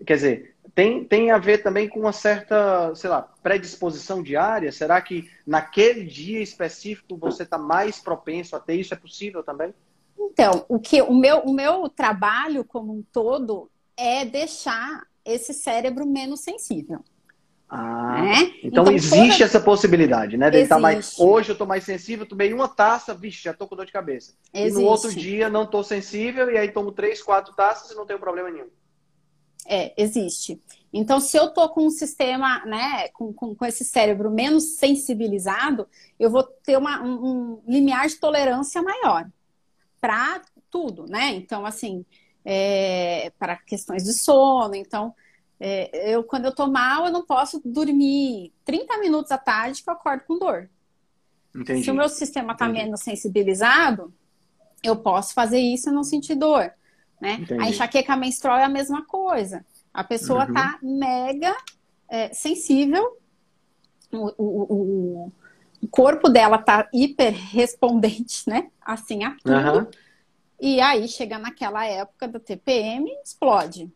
Quer 0.06 0.16
dizer, 0.16 0.56
tem, 0.74 1.04
tem 1.04 1.30
a 1.30 1.38
ver 1.38 1.60
também 1.60 1.88
com 1.88 2.00
uma 2.00 2.14
certa, 2.14 2.94
sei 2.96 3.10
lá, 3.10 3.22
predisposição 3.22 4.24
diária? 4.24 4.72
Será 4.72 5.02
que 5.02 5.30
naquele 5.46 6.06
dia 6.06 6.42
específico 6.42 7.18
você 7.18 7.44
está 7.44 7.58
mais 7.58 8.00
propenso 8.00 8.56
a 8.56 8.60
ter 8.60 8.76
isso? 8.76 8.94
É 8.94 8.98
possível 8.98 9.44
também? 9.44 9.74
Então, 10.20 10.66
o, 10.68 10.78
que, 10.80 11.02
o, 11.02 11.14
meu, 11.14 11.40
o 11.40 11.54
meu 11.54 11.88
trabalho 11.88 12.66
como 12.66 12.94
um 12.94 13.02
todo 13.12 13.72
é 13.96 14.26
deixar 14.26 15.08
esse 15.24 15.54
cérebro 15.54 16.06
menos 16.06 16.42
sensível. 16.42 17.00
Ah, 17.70 18.22
né? 18.24 18.54
então, 18.64 18.84
então, 18.84 18.94
existe 18.94 19.34
toda... 19.34 19.44
essa 19.44 19.60
possibilidade, 19.62 20.38
né? 20.38 20.50
Dele 20.50 20.68
tá 20.68 20.80
mais... 20.80 21.18
Hoje 21.20 21.52
eu 21.52 21.58
tô 21.58 21.68
mais 21.68 21.84
sensível, 21.84 22.26
tomei 22.26 22.52
uma 22.52 22.68
taça, 22.68 23.14
vixe, 23.14 23.44
já 23.44 23.54
tô 23.54 23.68
com 23.68 23.76
dor 23.76 23.86
de 23.86 23.92
cabeça. 23.92 24.34
Existe. 24.54 24.80
E 24.80 24.84
no 24.84 24.90
outro 24.90 25.14
dia 25.14 25.50
não 25.50 25.68
tô 25.68 25.84
sensível, 25.84 26.50
e 26.50 26.58
aí 26.58 26.72
tomo 26.72 26.92
três, 26.92 27.22
quatro 27.22 27.54
taças 27.54 27.92
e 27.92 27.96
não 27.96 28.08
tenho 28.08 28.20
problema 28.20 28.50
nenhum. 28.50 28.68
É, 29.68 29.94
existe. 29.96 30.60
Então, 30.92 31.20
se 31.20 31.38
eu 31.38 31.50
tô 31.50 31.70
com 31.70 31.86
um 31.86 31.92
sistema, 31.92 32.66
né, 32.66 33.10
com, 33.10 33.32
com, 33.32 33.54
com 33.54 33.66
esse 33.66 33.86
cérebro 33.86 34.32
menos 34.32 34.78
sensibilizado, 34.78 35.88
eu 36.20 36.32
vou 36.32 36.42
ter 36.42 36.76
uma, 36.76 37.04
um, 37.04 37.14
um 37.14 37.62
limiar 37.68 38.08
de 38.08 38.16
tolerância 38.16 38.82
maior 38.82 39.30
para 40.00 40.42
tudo, 40.70 41.06
né? 41.06 41.32
Então, 41.32 41.66
assim, 41.66 42.06
é, 42.46 43.32
para 43.38 43.58
questões 43.58 44.04
de 44.04 44.14
sono. 44.14 44.76
Então, 44.76 45.14
É, 45.62 46.16
eu, 46.16 46.24
quando 46.24 46.46
eu 46.46 46.56
tô 46.56 46.68
mal, 46.68 47.06
eu 47.06 47.12
não 47.12 47.26
posso 47.26 47.62
dormir 47.66 48.54
30 48.64 48.98
minutos 49.00 49.30
à 49.30 49.38
tarde 49.38 49.84
que 49.84 49.90
eu 49.90 49.94
acordo 49.94 50.24
com 50.24 50.40
dor. 50.40 50.70
Entendi. 51.54 51.84
Se 51.84 51.92
o 51.92 51.94
meu 51.94 52.08
sistema 52.08 52.54
está 52.54 52.68
menos 52.70 53.02
sensibilizado, 53.02 54.14
eu 54.82 54.96
posso 54.96 55.34
fazer 55.34 55.60
isso 55.60 55.90
e 55.90 55.92
não 55.92 56.04
sentir 56.04 56.36
dor. 56.36 56.72
Né? 57.20 57.46
A 57.60 57.68
enxaqueca 57.68 58.16
menstrual 58.16 58.58
é 58.58 58.64
a 58.64 58.70
mesma 58.70 59.06
coisa. 59.06 59.66
A 59.94 60.02
pessoa 60.02 60.46
está 60.46 60.80
uhum. 60.82 60.98
mega 60.98 61.54
é, 62.08 62.34
sensível, 62.34 63.18
o, 64.12 64.32
o, 64.38 64.74
o, 64.74 65.32
o, 65.82 65.88
corpo 65.88 66.30
dela 66.30 66.58
está 66.58 66.88
hiper 66.94 67.34
respondente, 67.34 68.44
né? 68.48 68.68
Assim 68.82 69.24
a 69.24 69.36
tudo. 69.44 69.80
Uhum. 69.80 69.88
E 70.62 70.82
aí 70.82 71.08
chega 71.08 71.40
naquela 71.40 71.86
época 71.86 72.28
da 72.28 72.40
TPM, 72.40 73.10
explode. 73.24 73.90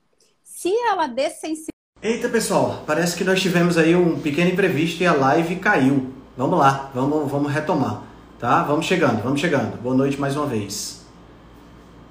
Se 0.43 0.73
ela 0.89 1.07
dessensibiliza. 1.07 1.67
Eita, 2.01 2.29
pessoal, 2.29 2.83
parece 2.85 3.17
que 3.17 3.23
nós 3.23 3.41
tivemos 3.41 3.77
aí 3.77 3.95
um 3.95 4.19
pequeno 4.19 4.51
imprevisto 4.51 5.01
e 5.01 5.05
a 5.05 5.13
live 5.13 5.57
caiu. 5.57 6.13
Vamos 6.37 6.57
lá, 6.57 6.91
vamos, 6.93 7.29
vamos 7.31 7.51
retomar, 7.51 8.03
tá? 8.39 8.63
Vamos 8.63 8.85
chegando, 8.85 9.21
vamos 9.21 9.39
chegando. 9.39 9.81
Boa 9.81 9.95
noite 9.95 10.19
mais 10.19 10.35
uma 10.35 10.45
vez. 10.45 11.05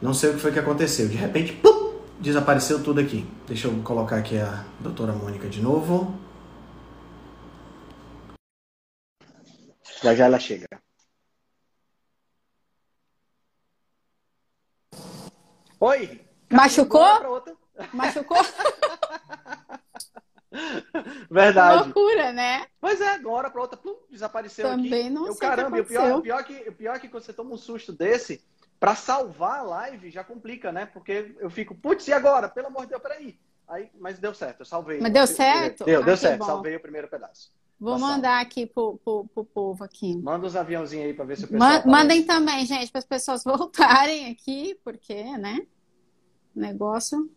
Não 0.01 0.13
sei 0.13 0.31
o 0.31 0.35
que 0.35 0.41
foi 0.41 0.53
que 0.53 0.59
aconteceu. 0.59 1.09
De 1.09 1.17
repente, 1.17 1.53
pum, 1.53 1.95
desapareceu 2.21 2.83
tudo 2.83 3.01
aqui. 3.01 3.27
Deixa 3.47 3.69
eu 3.69 3.75
colocar 3.83 4.17
aqui 4.17 4.39
a 4.39 4.65
doutora 4.81 5.13
Mônica 5.13 5.49
de 5.49 5.61
novo. 5.61 6.15
Já 10.03 10.15
já 10.15 10.25
ela 10.25 10.38
chega. 10.38 10.67
Oi! 15.79 16.21
Machucou? 16.51 17.47
Machucou? 17.93 18.38
Verdade. 21.31 21.85
loucura, 21.85 22.33
né? 22.33 22.67
Pois 22.81 23.01
é, 23.01 23.19
de 23.19 23.25
uma 23.25 23.35
hora 23.35 23.51
para 23.51 23.61
outra, 23.61 23.77
plum, 23.77 23.97
desapareceu 24.11 24.69
Também 24.69 25.07
aqui. 25.07 25.11
não 25.11 25.27
eu, 25.27 25.33
sei 25.33 25.49
caramba, 25.49 25.81
o 25.81 25.85
pior, 25.85 26.19
o 26.19 26.23
pior, 26.23 26.45
que, 26.45 26.69
o 26.69 26.73
pior 26.73 27.01
que 27.01 27.09
quando 27.09 27.23
você 27.23 27.33
toma 27.33 27.55
um 27.55 27.57
susto 27.57 27.93
desse, 27.93 28.45
para 28.79 28.95
salvar 28.95 29.61
a 29.61 29.62
live 29.62 30.11
já 30.11 30.23
complica, 30.23 30.71
né? 30.71 30.85
Porque 30.87 31.35
eu 31.38 31.49
fico, 31.49 31.75
putz, 31.75 32.07
e 32.09 32.12
agora? 32.12 32.49
Pelo 32.49 32.67
amor 32.67 32.83
de 32.83 32.91
Deus, 32.91 33.03
peraí. 33.03 33.38
Aí, 33.67 33.91
mas 33.99 34.19
deu 34.19 34.35
certo, 34.35 34.61
eu 34.61 34.67
salvei. 34.67 35.01
Mas 35.01 35.12
deu 35.12 35.27
certo? 35.27 35.85
Deu, 35.85 36.03
ah, 36.03 36.05
deu 36.05 36.17
certo, 36.17 36.41
bom. 36.41 36.45
salvei 36.45 36.77
o 36.77 36.81
primeiro 36.81 37.09
pedaço. 37.09 37.51
Vou 37.83 37.95
Passando. 37.95 38.11
mandar 38.12 38.40
aqui 38.40 38.64
pro, 38.64 38.97
pro, 39.05 39.25
pro, 39.35 39.45
povo 39.45 39.83
aqui. 39.83 40.16
Manda 40.16 40.47
os 40.47 40.55
aviãozinhos 40.55 41.07
aí 41.07 41.14
para 41.14 41.25
ver 41.25 41.37
se 41.37 41.47
o 41.47 41.49
pessoal. 41.49 41.83
mandem 41.85 42.23
também, 42.23 42.64
gente, 42.64 42.92
para 42.92 43.01
as 43.01 43.05
pessoas 43.05 43.42
voltarem 43.42 44.31
aqui, 44.31 44.79
porque, 44.85 45.25
né? 45.37 45.66
Negócio. 46.55 47.29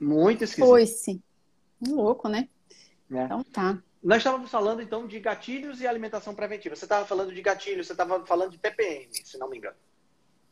Muito 0.00 0.42
esquisito. 0.42 0.68
Foi-se. 0.68 1.22
Louco, 1.86 2.28
né? 2.28 2.48
É. 3.12 3.26
Então 3.26 3.44
tá. 3.44 3.80
Nós 4.02 4.16
estávamos 4.16 4.50
falando 4.50 4.82
então 4.82 5.06
de 5.06 5.20
gatilhos 5.20 5.80
e 5.80 5.86
alimentação 5.86 6.34
preventiva. 6.34 6.74
Você 6.74 6.84
estava 6.84 7.06
falando 7.06 7.32
de 7.32 7.40
gatilhos, 7.40 7.86
você 7.86 7.92
estava 7.92 8.26
falando 8.26 8.50
de 8.50 8.58
TPM, 8.58 9.08
se 9.24 9.38
não 9.38 9.48
me 9.48 9.58
engano. 9.58 9.76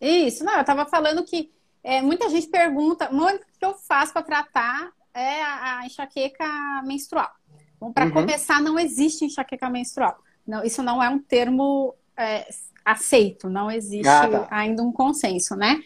Isso, 0.01 0.45
não, 0.45 0.55
eu 0.55 0.61
estava 0.61 0.87
falando 0.87 1.25
que 1.25 1.53
é, 1.83 2.01
muita 2.01 2.31
gente 2.31 2.47
pergunta, 2.47 3.11
o 3.13 3.39
que 3.59 3.65
eu 3.65 3.75
faço 3.75 4.13
para 4.13 4.23
tratar 4.23 4.93
é 5.13 5.43
a, 5.43 5.79
a, 5.79 5.87
enxaqueca 5.87 6.47
menstrual. 6.85 7.33
Bom, 7.81 7.93
para 7.93 8.07
uhum. 8.07 8.13
começar, 8.13 8.61
não 8.61 8.79
existe 8.79 9.25
enxaqueca 9.25 9.71
menstrual. 9.71 10.19
Não, 10.47 10.65
isso 10.65 10.83
não 10.83 11.03
é 11.03 11.09
um 11.09 11.19
termo 11.19 11.95
é, 12.17 12.49
aceito, 12.85 13.49
não 13.49 13.71
existe 13.71 14.09
ah, 14.09 14.29
tá. 14.29 14.49
ainda 14.51 14.83
um 14.83 14.93
consenso, 14.93 15.55
né? 15.55 15.83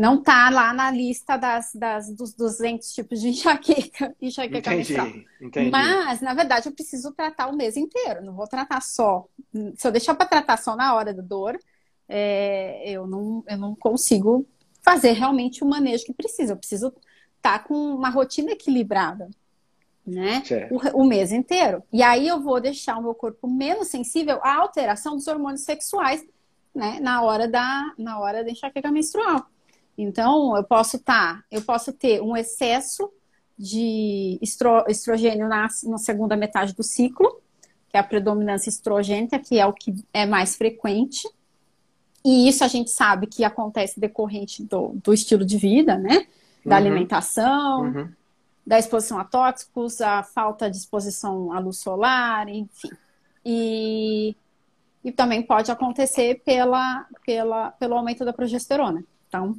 não 0.00 0.18
está 0.18 0.48
lá 0.48 0.72
na 0.72 0.90
lista 0.90 1.36
das, 1.36 1.72
das, 1.74 2.10
dos 2.10 2.32
200 2.32 2.90
tipos 2.92 3.20
de 3.20 3.28
enxaqueca, 3.28 4.14
enxaqueca 4.20 4.72
entendi, 4.72 4.76
menstrual. 4.94 5.08
Entendi. 5.40 5.70
Mas, 5.70 6.22
na 6.22 6.32
verdade, 6.32 6.68
eu 6.68 6.72
preciso 6.72 7.12
tratar 7.12 7.48
o 7.48 7.56
mês 7.56 7.76
inteiro. 7.76 8.24
Não 8.24 8.34
vou 8.34 8.46
tratar 8.46 8.80
só. 8.80 9.26
Se 9.76 9.86
eu 9.86 9.92
deixar 9.92 10.14
para 10.14 10.26
tratar 10.26 10.56
só 10.56 10.74
na 10.74 10.94
hora 10.94 11.12
da 11.12 11.22
dor, 11.22 11.58
é, 12.08 12.82
eu, 12.90 13.06
não, 13.06 13.44
eu 13.46 13.58
não 13.58 13.74
consigo 13.74 14.46
fazer 14.82 15.12
realmente 15.12 15.62
o 15.62 15.68
manejo 15.68 16.06
que 16.06 16.14
precisa. 16.14 16.54
Eu 16.54 16.56
preciso 16.56 16.86
estar 17.36 17.58
tá 17.58 17.60
com 17.60 17.74
uma 17.74 18.08
rotina 18.08 18.52
equilibrada. 18.52 19.28
Né? 20.06 20.42
O, 20.70 21.02
o, 21.02 21.04
mês 21.04 21.30
inteiro. 21.30 21.82
E 21.92 22.02
aí 22.02 22.26
eu 22.26 22.40
vou 22.40 22.60
deixar 22.60 22.98
o 22.98 23.02
meu 23.02 23.14
corpo 23.14 23.46
menos 23.46 23.88
sensível 23.88 24.40
à 24.42 24.56
alteração 24.56 25.14
dos 25.14 25.28
hormônios 25.28 25.60
sexuais 25.60 26.24
né, 26.74 26.98
na 27.00 27.22
hora 27.22 27.46
da 27.46 27.92
na 27.98 28.18
hora 28.18 28.42
da 28.42 28.50
enxaqueca 28.50 28.90
menstrual. 28.90 29.46
Então, 29.96 30.56
eu 30.56 30.64
posso 30.64 30.96
estar, 30.96 31.36
tá, 31.36 31.44
eu 31.50 31.60
posso 31.60 31.92
ter 31.92 32.22
um 32.22 32.34
excesso 32.36 33.10
de 33.58 34.38
estro, 34.40 34.84
estrogênio 34.88 35.46
na, 35.46 35.68
na, 35.84 35.98
segunda 35.98 36.34
metade 36.34 36.74
do 36.74 36.82
ciclo, 36.82 37.40
que 37.90 37.96
é 37.96 38.00
a 38.00 38.02
predominância 38.02 38.70
estrogênica, 38.70 39.38
que 39.38 39.58
é 39.58 39.66
o 39.66 39.72
que 39.74 39.94
é 40.14 40.24
mais 40.24 40.56
frequente. 40.56 41.28
E 42.24 42.48
isso 42.48 42.64
a 42.64 42.68
gente 42.68 42.90
sabe 42.90 43.26
que 43.26 43.44
acontece 43.44 44.00
decorrente 44.00 44.62
do, 44.64 44.92
do 45.04 45.12
estilo 45.12 45.44
de 45.44 45.58
vida, 45.58 45.98
né? 45.98 46.26
Da 46.64 46.76
uhum. 46.76 46.86
alimentação, 46.86 47.82
uhum. 47.82 48.08
Da 48.66 48.78
exposição 48.78 49.18
a 49.18 49.24
tóxicos, 49.24 50.00
a 50.00 50.22
falta 50.22 50.70
de 50.70 50.76
exposição 50.76 51.52
à 51.52 51.58
luz 51.58 51.78
solar, 51.78 52.48
enfim. 52.48 52.90
E, 53.44 54.36
e 55.02 55.10
também 55.12 55.42
pode 55.42 55.70
acontecer 55.70 56.42
pela, 56.44 57.06
pela, 57.24 57.70
pelo 57.72 57.94
aumento 57.94 58.24
da 58.24 58.32
progesterona. 58.32 59.02
Então, 59.28 59.56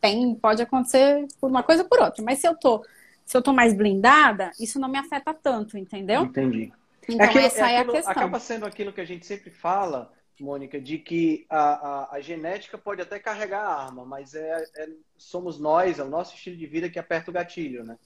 tem, 0.00 0.34
pode 0.34 0.62
acontecer 0.62 1.26
por 1.40 1.48
uma 1.48 1.62
coisa 1.62 1.82
ou 1.82 1.88
por 1.88 2.00
outra. 2.00 2.22
Mas 2.24 2.38
se 2.38 2.48
eu 2.48 2.56
tô, 2.56 2.84
se 3.24 3.36
eu 3.36 3.42
tô 3.42 3.52
mais 3.52 3.74
blindada, 3.74 4.50
isso 4.58 4.80
não 4.80 4.88
me 4.88 4.98
afeta 4.98 5.32
tanto, 5.32 5.78
entendeu? 5.78 6.22
Entendi. 6.24 6.72
Então, 7.08 7.26
aquilo, 7.26 7.44
essa 7.44 7.70
é, 7.70 7.78
aquilo, 7.78 7.94
é, 7.94 7.98
a 7.98 8.02
questão. 8.02 8.12
Acaba 8.12 8.40
sendo 8.40 8.66
aquilo 8.66 8.92
que 8.92 9.00
a 9.00 9.04
gente 9.04 9.26
sempre 9.26 9.50
fala, 9.50 10.12
Mônica, 10.38 10.80
de 10.80 10.98
que 10.98 11.46
a, 11.48 11.58
a, 11.58 12.16
a 12.16 12.20
genética 12.20 12.78
pode 12.78 13.02
até 13.02 13.18
carregar 13.18 13.62
a 13.62 13.84
arma, 13.84 14.04
mas 14.04 14.34
é, 14.34 14.64
é, 14.76 14.88
somos 15.16 15.58
nós, 15.58 15.98
é 15.98 16.02
o 16.02 16.08
nosso 16.08 16.34
estilo 16.34 16.56
de 16.56 16.66
vida 16.66 16.88
que 16.88 16.98
aperta 16.98 17.30
o 17.30 17.34
gatilho, 17.34 17.84
né? 17.84 17.98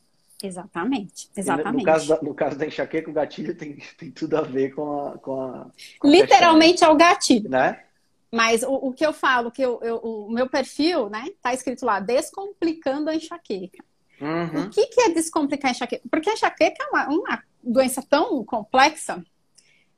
Exatamente, 0.43 1.31
exatamente. 1.37 1.79
No 1.79 1.85
caso, 1.85 2.09
da, 2.09 2.23
no 2.23 2.35
caso 2.35 2.59
da 2.59 2.67
enxaqueca, 2.67 3.11
o 3.11 3.15
gatilho 3.15 3.55
tem, 3.57 3.77
tem 3.97 4.11
tudo 4.11 4.37
a 4.37 4.43
ver 4.43 4.75
com 4.75 5.07
a. 5.07 5.19
Com 5.19 5.41
a 5.41 5.67
com 5.99 6.09
Literalmente 6.09 6.85
a 6.85 6.89
questão, 6.89 6.91
é 6.91 6.93
o 6.93 6.97
gatilho. 6.97 7.49
Né? 7.49 7.85
Mas 8.31 8.63
o, 8.63 8.73
o, 8.73 8.93
que 8.93 9.07
eu 9.07 9.13
falo, 9.13 9.51
que 9.51 9.63
eu, 9.63 9.81
eu, 9.81 9.97
o 9.99 10.31
meu 10.31 10.49
perfil, 10.49 11.09
né, 11.09 11.25
tá 11.41 11.55
escrito 11.55 11.87
lá, 11.87 12.01
descomplicando 12.01 13.09
a 13.09 13.15
enxaqueca. 13.15 13.85
Uhum. 14.21 14.65
O 14.65 14.71
que, 14.71 14.87
que 14.87 15.01
é 15.03 15.11
descomplicar 15.11 15.71
a 15.71 15.73
enxaqueca? 15.73 16.03
Porque 16.11 16.29
a 16.29 16.33
enxaqueca 16.33 16.83
é 16.83 16.87
uma, 16.89 17.09
uma 17.09 17.43
doença 17.63 18.03
tão 18.03 18.45
complexa, 18.45 19.25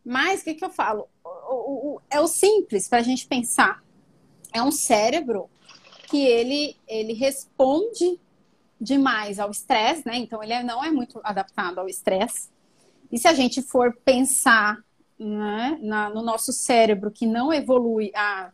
mas 0.04 0.42
o 0.42 0.44
que, 0.44 0.54
que 0.54 0.64
eu 0.64 0.70
falo? 0.70 1.08
O, 1.24 1.94
o, 1.94 2.00
é 2.10 2.20
o 2.20 2.28
simples 2.28 2.88
para 2.88 2.98
a 2.98 3.02
gente 3.02 3.26
pensar. 3.26 3.82
É 4.52 4.62
um 4.62 4.70
cérebro 4.70 5.50
que 6.08 6.24
ele, 6.24 6.76
ele 6.86 7.12
responde 7.12 8.20
demais 8.80 9.38
ao 9.38 9.50
estresse, 9.50 10.06
né? 10.06 10.16
Então 10.16 10.42
ele 10.42 10.62
não 10.62 10.84
é 10.84 10.90
muito 10.90 11.20
adaptado 11.24 11.78
ao 11.78 11.88
estresse. 11.88 12.50
E 13.10 13.18
se 13.18 13.28
a 13.28 13.32
gente 13.32 13.62
for 13.62 13.96
pensar 14.04 14.78
né, 15.18 15.78
na, 15.80 16.10
no 16.10 16.22
nosso 16.22 16.52
cérebro 16.52 17.10
que 17.10 17.26
não 17.26 17.52
evolui 17.52 18.12
há 18.14 18.50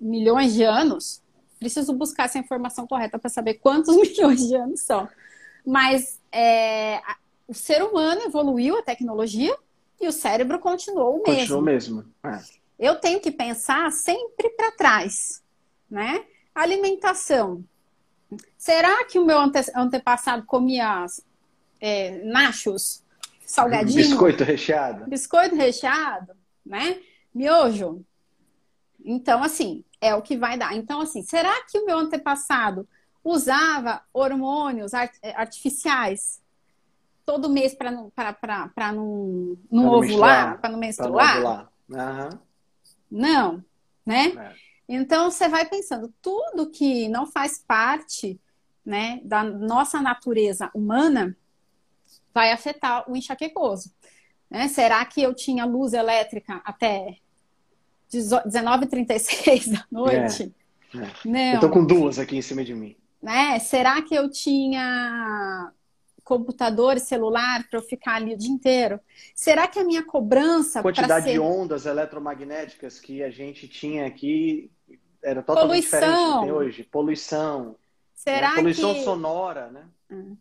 milhões 0.00 0.54
de 0.54 0.62
anos, 0.62 1.22
preciso 1.58 1.92
buscar 1.92 2.24
essa 2.24 2.38
informação 2.38 2.86
correta 2.86 3.18
para 3.18 3.30
saber 3.30 3.54
quantos 3.54 3.96
milhões 3.96 4.46
de 4.46 4.54
anos 4.54 4.80
são. 4.80 5.08
Mas 5.64 6.20
é, 6.32 7.00
o 7.46 7.54
ser 7.54 7.82
humano 7.82 8.22
evoluiu 8.22 8.78
a 8.78 8.82
tecnologia 8.82 9.56
e 10.00 10.06
o 10.06 10.12
cérebro 10.12 10.58
continuou 10.58 11.16
o 11.16 11.22
mesmo. 11.22 11.40
Continuou 11.40 11.62
mesmo. 11.62 12.04
É. 12.24 12.40
Eu 12.78 12.96
tenho 13.00 13.20
que 13.20 13.30
pensar 13.30 13.90
sempre 13.90 14.50
para 14.50 14.70
trás, 14.72 15.42
né? 15.90 16.24
Alimentação. 16.54 17.64
Será 18.56 19.04
que 19.04 19.18
o 19.18 19.24
meu 19.24 19.38
ante 19.38 19.58
antepassado 19.74 20.44
comia 20.44 21.06
é, 21.80 22.22
nachos 22.24 23.02
salgadinho. 23.48 23.96
Biscoito 23.96 24.44
recheado. 24.44 25.06
Biscoito 25.06 25.56
recheado, 25.56 26.32
né? 26.64 27.00
Miojo. 27.34 28.04
Então, 29.04 29.42
assim, 29.42 29.84
é 30.00 30.14
o 30.14 30.22
que 30.22 30.36
vai 30.36 30.58
dar. 30.58 30.76
Então, 30.76 31.00
assim, 31.00 31.22
será 31.22 31.64
que 31.64 31.78
o 31.78 31.86
meu 31.86 31.98
antepassado 31.98 32.86
usava 33.24 34.02
hormônios 34.12 34.92
art 34.92 35.12
artificiais 35.34 36.40
todo 37.24 37.48
mês 37.48 37.74
para 37.74 37.90
não, 37.90 38.10
pra, 38.10 38.32
pra, 38.32 38.68
pra 38.68 38.92
não, 38.92 39.56
não 39.70 39.88
ovular, 39.88 40.60
para 40.60 40.70
não 40.70 40.78
menstruar? 40.78 41.70
Uhum. 41.88 42.38
Não, 43.10 43.64
né? 44.04 44.32
É. 44.36 44.67
Então, 44.88 45.30
você 45.30 45.48
vai 45.48 45.68
pensando, 45.68 46.12
tudo 46.22 46.70
que 46.70 47.08
não 47.08 47.26
faz 47.26 47.58
parte 47.58 48.40
né, 48.84 49.20
da 49.22 49.44
nossa 49.44 50.00
natureza 50.00 50.70
humana, 50.74 51.36
vai 52.32 52.52
afetar 52.52 53.08
o 53.10 53.14
enxaquecoso. 53.14 53.92
Né? 54.50 54.66
Será 54.68 55.04
que 55.04 55.20
eu 55.20 55.34
tinha 55.34 55.66
luz 55.66 55.92
elétrica 55.92 56.62
até 56.64 57.16
19h36 58.10 59.72
da 59.72 59.84
noite? 59.92 60.54
É, 60.94 60.98
é. 60.98 61.10
Não. 61.24 61.54
Eu 61.54 61.60
tô 61.60 61.68
com 61.68 61.84
duas 61.84 62.18
aqui 62.18 62.36
em 62.36 62.42
cima 62.42 62.64
de 62.64 62.74
mim. 62.74 62.96
Né? 63.22 63.58
Será 63.58 64.00
que 64.00 64.14
eu 64.14 64.30
tinha 64.30 65.70
computador 66.24 66.96
e 66.96 67.00
celular 67.00 67.66
para 67.68 67.78
eu 67.78 67.82
ficar 67.82 68.16
ali 68.16 68.34
o 68.34 68.38
dia 68.38 68.50
inteiro? 68.50 69.00
Será 69.34 69.66
que 69.66 69.78
a 69.78 69.84
minha 69.84 70.02
cobrança. 70.02 70.80
Quantidade 70.80 71.26
ser... 71.26 71.32
de 71.32 71.38
ondas 71.38 71.84
eletromagnéticas 71.84 72.98
que 73.00 73.22
a 73.22 73.30
gente 73.30 73.66
tinha 73.66 74.06
aqui 74.06 74.70
era 75.22 75.42
totalmente 75.42 75.88
Poluição. 75.88 76.00
diferente 76.00 76.26
do 76.26 76.34
que 76.34 76.40
tem 76.40 76.52
hoje. 76.52 76.84
Poluição. 76.84 77.76
Será 78.14 78.50
né? 78.50 78.56
Poluição 78.56 78.94
que... 78.94 79.04
sonora, 79.04 79.70
né? 79.70 79.84
Hum. 80.10 80.36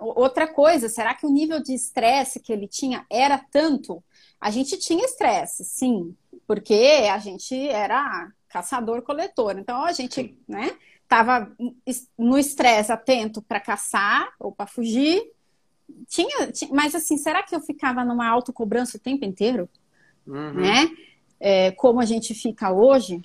Outra 0.00 0.48
coisa, 0.48 0.88
será 0.88 1.14
que 1.14 1.24
o 1.24 1.30
nível 1.30 1.62
de 1.62 1.72
estresse 1.72 2.40
que 2.40 2.52
ele 2.52 2.66
tinha 2.66 3.06
era 3.08 3.38
tanto? 3.38 4.02
A 4.40 4.50
gente 4.50 4.76
tinha 4.76 5.04
estresse, 5.04 5.64
sim, 5.64 6.14
porque 6.46 7.08
a 7.10 7.18
gente 7.18 7.68
era 7.68 8.28
caçador-coletor. 8.48 9.56
Então 9.58 9.84
a 9.84 9.92
gente, 9.92 10.14
sim. 10.14 10.38
né, 10.48 10.76
tava 11.08 11.50
no 12.18 12.36
estresse 12.36 12.90
atento 12.90 13.40
para 13.40 13.60
caçar 13.60 14.32
ou 14.38 14.50
para 14.50 14.66
fugir. 14.66 15.22
Tinha, 16.08 16.50
tinha, 16.50 16.72
mas 16.72 16.94
assim, 16.94 17.16
será 17.16 17.42
que 17.42 17.54
eu 17.54 17.60
ficava 17.60 18.04
numa 18.04 18.28
autocobrança 18.28 18.96
o 18.96 19.00
tempo 19.00 19.24
inteiro? 19.24 19.68
Uhum. 20.26 20.54
Né? 20.54 20.90
É, 21.38 21.70
como 21.72 22.00
a 22.00 22.04
gente 22.04 22.34
fica 22.34 22.72
hoje, 22.72 23.22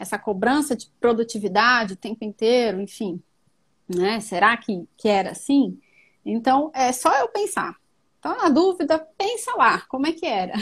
essa 0.00 0.18
cobrança 0.18 0.74
de 0.74 0.90
produtividade 0.98 1.92
o 1.92 1.96
tempo 1.96 2.24
inteiro, 2.24 2.80
enfim, 2.80 3.22
né? 3.86 4.18
Será 4.18 4.56
que, 4.56 4.88
que 4.96 5.06
era 5.06 5.32
assim? 5.32 5.78
Então, 6.24 6.70
é 6.74 6.90
só 6.90 7.14
eu 7.18 7.28
pensar. 7.28 7.76
Então, 8.18 8.34
na 8.34 8.48
dúvida, 8.48 8.98
pensa 9.18 9.54
lá, 9.56 9.82
como 9.82 10.06
é 10.06 10.12
que 10.12 10.24
era. 10.24 10.54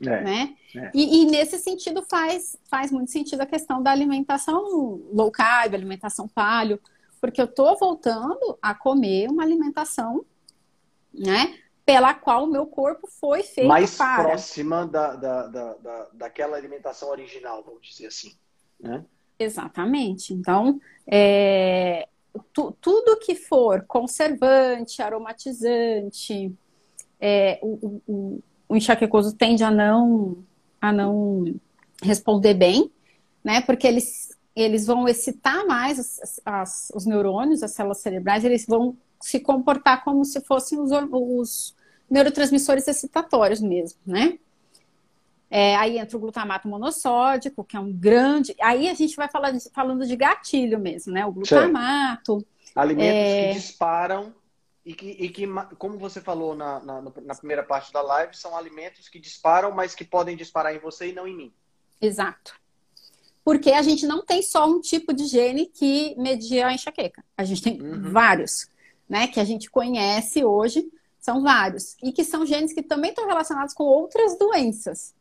É, 0.00 0.02
né? 0.24 0.56
É. 0.74 0.90
E, 0.92 1.22
e, 1.22 1.24
nesse 1.26 1.56
sentido 1.58 2.04
faz, 2.10 2.58
faz 2.68 2.90
muito 2.90 3.12
sentido 3.12 3.42
a 3.42 3.46
questão 3.46 3.80
da 3.80 3.92
alimentação 3.92 4.60
low 5.12 5.30
carb, 5.30 5.72
alimentação 5.72 6.26
paleo, 6.26 6.80
porque 7.20 7.40
eu 7.40 7.46
estou 7.46 7.78
voltando 7.78 8.58
a 8.60 8.74
comer 8.74 9.30
uma 9.30 9.44
alimentação, 9.44 10.26
né? 11.14 11.56
Pela 11.86 12.12
qual 12.12 12.42
o 12.42 12.50
meu 12.50 12.66
corpo 12.66 13.08
foi 13.20 13.44
feito 13.44 13.68
Mais 13.68 13.96
para. 13.96 14.24
próxima 14.24 14.84
da, 14.84 15.14
da, 15.14 15.46
da, 15.46 15.74
da, 15.74 16.08
daquela 16.12 16.56
alimentação 16.56 17.08
original, 17.08 17.62
vamos 17.62 17.86
dizer 17.86 18.08
assim. 18.08 18.36
Né? 18.80 19.04
Exatamente. 19.38 20.34
Então, 20.34 20.80
é, 21.06 22.08
tu, 22.52 22.74
tudo 22.80 23.18
que 23.18 23.34
for 23.34 23.84
conservante, 23.86 25.02
aromatizante, 25.02 26.52
é, 27.20 27.58
o, 27.62 28.02
o, 28.06 28.42
o 28.68 28.76
enxaquecoso 28.76 29.34
tende 29.34 29.64
a 29.64 29.70
não, 29.70 30.38
a 30.80 30.92
não 30.92 31.54
responder 32.02 32.54
bem, 32.54 32.90
né? 33.42 33.60
Porque 33.60 33.86
eles, 33.86 34.36
eles 34.54 34.86
vão 34.86 35.08
excitar 35.08 35.66
mais 35.66 35.98
as, 35.98 36.40
as, 36.44 36.92
os 36.94 37.06
neurônios, 37.06 37.62
as 37.62 37.72
células 37.72 37.98
cerebrais, 37.98 38.44
eles 38.44 38.66
vão 38.66 38.96
se 39.20 39.40
comportar 39.40 40.04
como 40.04 40.24
se 40.24 40.40
fossem 40.40 40.78
os, 40.78 40.90
os 41.12 41.74
neurotransmissores 42.08 42.86
excitatórios 42.86 43.60
mesmo, 43.60 43.98
né? 44.06 44.38
É, 45.50 45.76
aí 45.76 45.98
entra 45.98 46.16
o 46.16 46.20
glutamato 46.20 46.68
monossódico, 46.68 47.64
que 47.64 47.76
é 47.76 47.80
um 47.80 47.92
grande. 47.92 48.54
Aí 48.60 48.88
a 48.88 48.94
gente 48.94 49.16
vai 49.16 49.28
falando, 49.28 49.58
falando 49.72 50.06
de 50.06 50.14
gatilho 50.14 50.78
mesmo, 50.78 51.12
né? 51.12 51.24
O 51.24 51.32
glutamato. 51.32 52.44
Alimentos 52.74 53.14
é... 53.14 53.48
que 53.48 53.54
disparam 53.54 54.34
e 54.84 54.94
que, 54.94 55.06
e 55.06 55.28
que, 55.28 55.46
como 55.78 55.98
você 55.98 56.20
falou 56.20 56.54
na, 56.54 56.80
na, 56.80 57.02
na, 57.02 57.34
primeira 57.34 57.62
parte 57.62 57.92
da 57.92 58.00
live, 58.00 58.36
são 58.36 58.56
alimentos 58.56 59.08
que 59.08 59.18
disparam, 59.18 59.70
mas 59.70 59.94
que 59.94 60.04
podem 60.04 60.36
disparar 60.36 60.74
em 60.74 60.78
você 60.78 61.08
e 61.08 61.12
não 61.12 61.26
em 61.26 61.36
mim. 61.36 61.52
Exato. 62.00 62.54
Porque 63.44 63.72
a 63.72 63.82
gente 63.82 64.06
não 64.06 64.24
tem 64.24 64.42
só 64.42 64.66
um 64.66 64.80
tipo 64.80 65.12
de 65.12 65.24
gene 65.24 65.66
que 65.66 66.14
media 66.18 66.66
a 66.66 66.72
enxaqueca. 66.74 67.24
A 67.36 67.44
gente 67.44 67.62
tem 67.62 67.80
uhum. 67.80 68.12
vários, 68.12 68.68
né? 69.08 69.26
Que 69.28 69.40
a 69.40 69.44
gente 69.44 69.70
conhece 69.70 70.44
hoje, 70.44 70.90
são 71.18 71.42
vários. 71.42 71.96
E 72.02 72.12
que 72.12 72.24
são 72.24 72.44
genes 72.44 72.72
que 72.72 72.82
também 72.82 73.10
estão 73.10 73.26
relacionados 73.26 73.72
com 73.72 73.84
outras 73.84 74.38
doenças. 74.38 75.14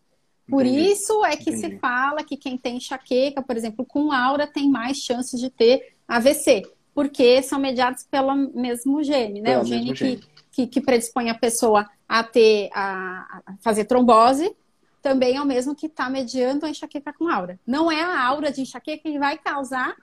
Por 0.49 0.65
Entendi. 0.65 0.91
isso 0.91 1.25
é 1.25 1.35
que 1.35 1.49
Entendi. 1.49 1.75
se 1.75 1.79
fala 1.79 2.23
que 2.23 2.37
quem 2.37 2.57
tem 2.57 2.77
enxaqueca, 2.77 3.41
por 3.41 3.57
exemplo, 3.57 3.85
com 3.85 4.11
aura, 4.11 4.47
tem 4.47 4.69
mais 4.69 4.97
chances 4.97 5.39
de 5.39 5.49
ter 5.49 5.93
AVC, 6.07 6.63
porque 6.93 7.43
são 7.43 7.59
mediados 7.59 8.03
pelo 8.03 8.33
mesmo 8.35 9.03
gene, 9.03 9.41
né? 9.41 9.51
Pelo 9.51 9.63
o 9.63 9.65
gene, 9.65 9.93
que, 9.93 10.19
que, 10.51 10.67
que, 10.67 10.81
predispõe 10.81 11.29
a 11.29 11.35
pessoa 11.35 11.87
a 12.07 12.23
ter 12.23 12.69
a, 12.73 13.41
a 13.45 13.53
fazer 13.61 13.85
trombose 13.85 14.55
também 15.01 15.37
é 15.37 15.41
o 15.41 15.45
mesmo 15.45 15.75
que 15.75 15.87
está 15.87 16.09
mediando 16.09 16.65
a 16.65 16.69
enxaqueca 16.69 17.13
com 17.13 17.29
aura. 17.29 17.59
Não 17.65 17.91
é 17.91 18.01
a 18.01 18.21
aura 18.25 18.51
de 18.51 18.61
enxaqueca 18.61 19.03
que 19.03 19.19
vai 19.19 19.37
causar 19.37 19.95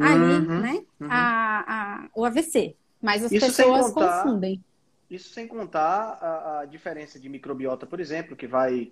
ali, 0.00 0.46
uhum, 0.46 0.60
né, 0.60 0.82
uhum. 1.00 1.08
A, 1.10 1.64
a, 1.66 2.08
o 2.14 2.24
AVC. 2.24 2.74
Mas 3.00 3.24
as 3.24 3.32
isso 3.32 3.46
pessoas 3.46 3.92
contar, 3.92 4.22
confundem. 4.22 4.62
Isso 5.10 5.30
sem 5.30 5.48
contar 5.48 6.18
a, 6.20 6.60
a, 6.60 6.64
diferença 6.66 7.18
de 7.18 7.30
microbiota, 7.30 7.86
por 7.86 7.98
exemplo, 7.98 8.36
que 8.36 8.46
vai 8.46 8.90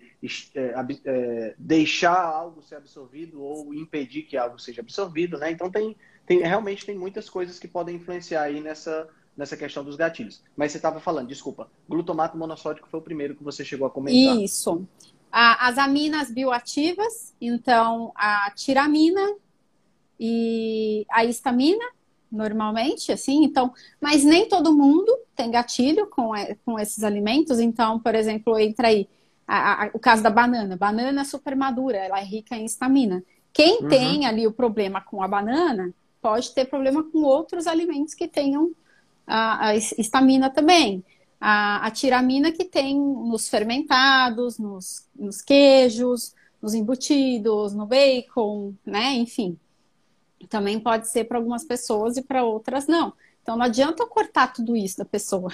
é, 0.55 0.75
é, 1.05 1.55
deixar 1.59 2.19
algo 2.19 2.63
ser 2.63 2.77
absorvido 2.77 3.43
ou 3.43 3.75
impedir 3.75 4.23
que 4.23 4.35
algo 4.35 4.59
seja 4.59 4.81
absorvido, 4.81 5.37
né? 5.37 5.51
Então 5.51 5.71
tem, 5.71 5.95
tem 6.25 6.39
realmente 6.39 6.87
tem 6.87 6.97
muitas 6.97 7.29
coisas 7.29 7.59
que 7.59 7.69
podem 7.69 7.97
influenciar 7.97 8.45
aí 8.45 8.63
nessa, 8.63 9.07
nessa 9.37 9.59
questão 9.59 9.85
dos 9.85 9.95
gatilhos. 9.95 10.43
Mas 10.57 10.73
você 10.73 10.79
estava 10.79 11.01
falando, 11.01 11.29
desculpa, 11.29 11.71
glutamato 11.87 12.39
monossódico 12.39 12.89
foi 12.89 13.01
o 13.01 13.03
primeiro 13.03 13.37
que 13.37 13.45
você 13.45 13.63
chegou 13.63 13.87
a 13.87 13.91
comentar. 13.91 14.39
Isso. 14.39 14.89
as 15.31 15.77
aminas 15.77 16.31
bioativas, 16.31 17.35
então 17.39 18.11
a 18.15 18.51
tiramina 18.53 19.37
e 20.19 21.05
a 21.11 21.27
histamina, 21.27 21.85
normalmente, 22.33 23.13
assim, 23.13 23.45
então, 23.45 23.75
mas 24.01 24.25
nem 24.25 24.49
todo 24.49 24.75
mundo 24.75 25.26
tem 25.47 25.51
gatilho 25.51 26.09
com, 26.09 26.33
com 26.65 26.79
esses 26.79 27.05
alimentos, 27.05 27.61
então, 27.61 27.99
por 28.01 28.15
exemplo, 28.15 28.59
entra 28.59 28.89
aí 28.89 29.09
a, 29.47 29.85
a, 29.85 29.91
o 29.95 29.99
caso 29.99 30.23
da 30.23 30.31
banana, 30.31 30.77
banana 30.77 31.25
super 31.25 31.55
madura, 31.55 31.97
ela 31.97 32.19
é 32.19 32.25
rica 32.25 32.57
em 32.57 32.65
estamina. 32.65 33.23
Quem 33.53 33.83
uhum. 33.83 33.89
tem 33.89 34.27
ali 34.27 34.47
o 34.47 34.53
problema 34.53 35.01
com 35.01 35.23
a 35.23 35.29
banana, 35.29 35.95
pode 36.21 36.53
ter 36.53 36.65
problema 36.67 37.05
com 37.05 37.23
outros 37.23 37.67
alimentos 37.67 38.13
que 38.13 38.27
tenham 38.27 38.73
a, 39.27 39.69
a 39.69 39.77
estamina 39.77 40.51
também. 40.51 41.05
A, 41.41 41.87
a, 41.87 41.91
tiramina 41.91 42.51
que 42.51 42.65
tem 42.65 42.99
nos 42.99 43.49
fermentados, 43.49 44.59
nos, 44.59 45.07
nos 45.15 45.43
queijos, 45.43 46.35
nos 46.61 46.75
embutidos, 46.75 47.75
no 47.75 47.87
bacon, 47.87 48.75
né? 48.85 49.15
Enfim 49.15 49.57
também 50.49 50.79
pode 50.79 51.09
ser 51.09 51.25
para 51.25 51.39
algumas 51.39 51.65
pessoas 51.65 52.17
e 52.17 52.23
para 52.23 52.45
outras 52.45 52.87
não. 52.87 53.13
Então 53.47 53.57
não 53.57 53.65
adianta 53.65 54.03
eu 54.03 54.09
cortar 54.09 54.53
tudo 54.53 54.75
isso 54.77 54.99
da 54.99 55.05
pessoa, 55.05 55.53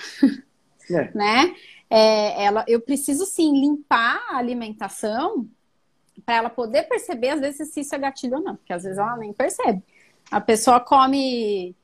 é. 0.90 1.10
né? 1.14 1.54
É, 1.90 2.42
ela, 2.42 2.64
eu 2.66 2.80
preciso 2.80 3.26
sim 3.26 3.52
limpar 3.60 4.18
a 4.30 4.38
alimentação 4.38 5.46
para 6.24 6.36
ela 6.36 6.48
poder 6.48 6.84
perceber 6.84 7.28
às 7.28 7.40
vezes 7.40 7.70
se 7.70 7.80
isso 7.80 7.94
é 7.94 7.98
gatilho 7.98 8.36
ou 8.36 8.42
não, 8.42 8.56
porque 8.56 8.72
às 8.72 8.84
vezes 8.84 8.98
ela 8.98 9.14
nem 9.18 9.30
percebe. 9.34 9.82
A 10.30 10.40
pessoa 10.40 10.80
come, 10.80 11.76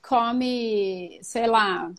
come, 0.00 1.20
sei 1.22 1.46
lá, 1.46 1.92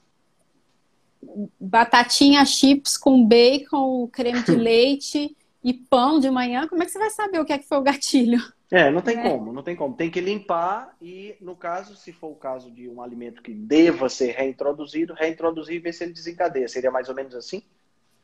batatinha 1.59 2.43
chips 2.45 2.97
com 2.97 3.23
bacon, 3.23 4.07
creme 4.07 4.41
de 4.41 4.55
leite 4.57 5.37
e 5.63 5.71
pão 5.71 6.19
de 6.19 6.31
manhã. 6.31 6.67
Como 6.67 6.81
é 6.81 6.85
que 6.87 6.91
você 6.91 6.97
vai 6.97 7.11
saber 7.11 7.39
o 7.39 7.45
que 7.45 7.53
é 7.53 7.59
que 7.59 7.67
foi 7.67 7.77
o 7.77 7.83
gatilho? 7.83 8.41
É, 8.71 8.89
não 8.89 9.01
tem 9.01 9.19
é. 9.19 9.21
como, 9.21 9.51
não 9.51 9.61
tem 9.61 9.75
como. 9.75 9.93
Tem 9.93 10.09
que 10.09 10.21
limpar 10.21 10.95
e, 11.01 11.35
no 11.41 11.57
caso, 11.57 11.93
se 11.97 12.13
for 12.13 12.29
o 12.29 12.35
caso 12.35 12.71
de 12.71 12.87
um 12.87 13.01
alimento 13.01 13.43
que 13.43 13.53
deva 13.53 14.07
ser 14.07 14.31
reintroduzido, 14.31 15.13
reintroduzir 15.13 15.75
e 15.75 15.79
ver 15.79 15.93
se 15.93 16.05
ele 16.05 16.13
desencadeia. 16.13 16.69
Seria 16.69 16.89
mais 16.89 17.09
ou 17.09 17.15
menos 17.15 17.35
assim? 17.35 17.61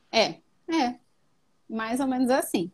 É, 0.09 0.35
é. 0.69 0.95
Mais 1.69 1.99
ou 1.99 2.07
menos 2.07 2.29
assim. 2.29 2.71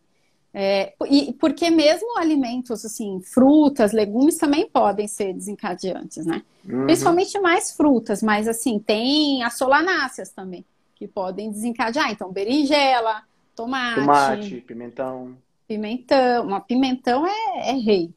É, 0.53 0.93
e 1.09 1.33
porque 1.33 1.71
mesmo 1.71 2.15
alimentos 2.15 2.85
assim, 2.85 3.19
frutas, 3.21 3.91
legumes 3.91 4.37
também 4.37 4.69
podem 4.69 5.07
ser 5.07 5.33
desencadeantes, 5.33 6.27
né? 6.27 6.43
Uhum. 6.63 6.85
Principalmente 6.85 7.39
mais 7.39 7.75
frutas, 7.75 8.21
mas 8.21 8.47
assim, 8.47 8.77
tem 8.77 9.41
as 9.41 9.57
solanáceas 9.57 10.29
também, 10.29 10.63
que 10.93 11.07
podem 11.07 11.49
desencadear. 11.49 12.11
Então, 12.11 12.31
berinjela, 12.31 13.23
tomate. 13.55 13.99
Tomate, 13.99 14.61
pimentão. 14.61 15.35
Pimentão, 15.67 16.45
uma 16.45 16.59
pimentão 16.59 17.25
é, 17.25 17.69
é 17.69 17.73
rei. 17.73 18.13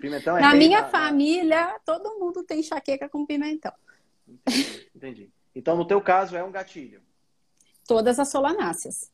Pimentão 0.00 0.36
é 0.36 0.40
na 0.42 0.50
rei, 0.50 0.58
minha 0.58 0.82
na, 0.82 0.88
família, 0.88 1.66
na... 1.66 1.78
todo 1.80 2.18
mundo 2.18 2.44
tem 2.44 2.60
enxaqueca 2.60 3.08
com 3.08 3.26
pimentão. 3.26 3.72
Entendi, 4.28 4.90
entendi. 4.94 5.30
Então, 5.54 5.76
no 5.76 5.84
teu 5.84 6.00
caso, 6.00 6.36
é 6.36 6.42
um 6.42 6.50
gatilho? 6.50 7.02
Todas 7.86 8.18
as 8.18 8.28
solanáceas. 8.28 9.10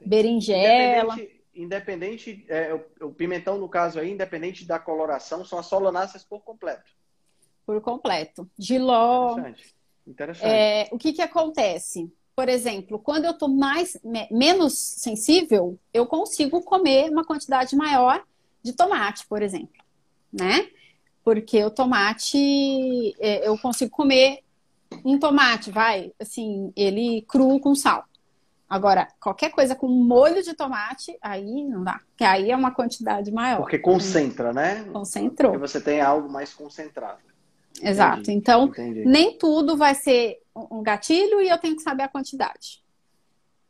Entendi. 0.00 0.10
Berinjela. 0.10 1.14
Independente, 1.14 1.44
independente 1.54 2.44
é, 2.48 2.74
o, 2.74 3.06
o, 3.06 3.12
pimentão, 3.12 3.58
no 3.58 3.68
caso 3.68 3.98
aí, 3.98 4.10
independente 4.10 4.64
da 4.64 4.78
coloração, 4.78 5.44
são 5.44 5.58
as 5.58 5.66
solanáceas 5.66 6.24
por 6.24 6.40
completo. 6.40 6.90
Por 7.64 7.80
completo. 7.80 8.50
Giló. 8.58 9.32
Interessante. 9.32 9.74
Interessante. 10.06 10.46
É, 10.46 10.88
o 10.90 10.98
que 10.98 11.12
que 11.12 11.22
acontece? 11.22 12.12
Por 12.34 12.48
exemplo, 12.48 12.98
quando 12.98 13.24
eu 13.24 13.32
estou 13.32 13.48
mais 13.48 13.96
menos 14.30 14.78
sensível, 14.78 15.78
eu 15.92 16.06
consigo 16.06 16.62
comer 16.62 17.10
uma 17.10 17.24
quantidade 17.24 17.76
maior 17.76 18.22
de 18.62 18.72
tomate, 18.72 19.26
por 19.26 19.42
exemplo, 19.42 19.82
né? 20.32 20.68
Porque 21.24 21.62
o 21.62 21.70
tomate 21.70 23.14
é, 23.20 23.46
eu 23.46 23.56
consigo 23.58 23.90
comer 23.90 24.40
Um 25.04 25.18
tomate, 25.18 25.70
vai, 25.70 26.12
assim, 26.20 26.70
ele 26.76 27.22
cru 27.22 27.58
com 27.58 27.74
sal. 27.74 28.04
Agora, 28.68 29.08
qualquer 29.20 29.50
coisa 29.50 29.74
com 29.74 29.86
molho 29.88 30.42
de 30.42 30.54
tomate, 30.54 31.16
aí 31.20 31.64
não 31.64 31.82
dá. 31.82 32.00
Porque 32.10 32.24
aí 32.24 32.50
é 32.50 32.56
uma 32.56 32.70
quantidade 32.70 33.30
maior. 33.30 33.60
Porque 33.60 33.78
concentra, 33.78 34.52
né? 34.52 34.84
Concentrou. 34.92 35.52
Porque 35.52 35.66
você 35.66 35.80
tem 35.80 36.00
algo 36.00 36.28
mais 36.30 36.52
concentrado. 36.52 37.20
Exato. 37.80 38.20
Entendi. 38.20 38.38
Então, 38.38 38.64
Entendi. 38.66 39.04
nem 39.04 39.36
tudo 39.38 39.76
vai 39.76 39.94
ser 39.94 40.41
um 40.54 40.82
gatilho 40.82 41.40
e 41.40 41.48
eu 41.48 41.58
tenho 41.58 41.76
que 41.76 41.82
saber 41.82 42.02
a 42.02 42.08
quantidade. 42.08 42.82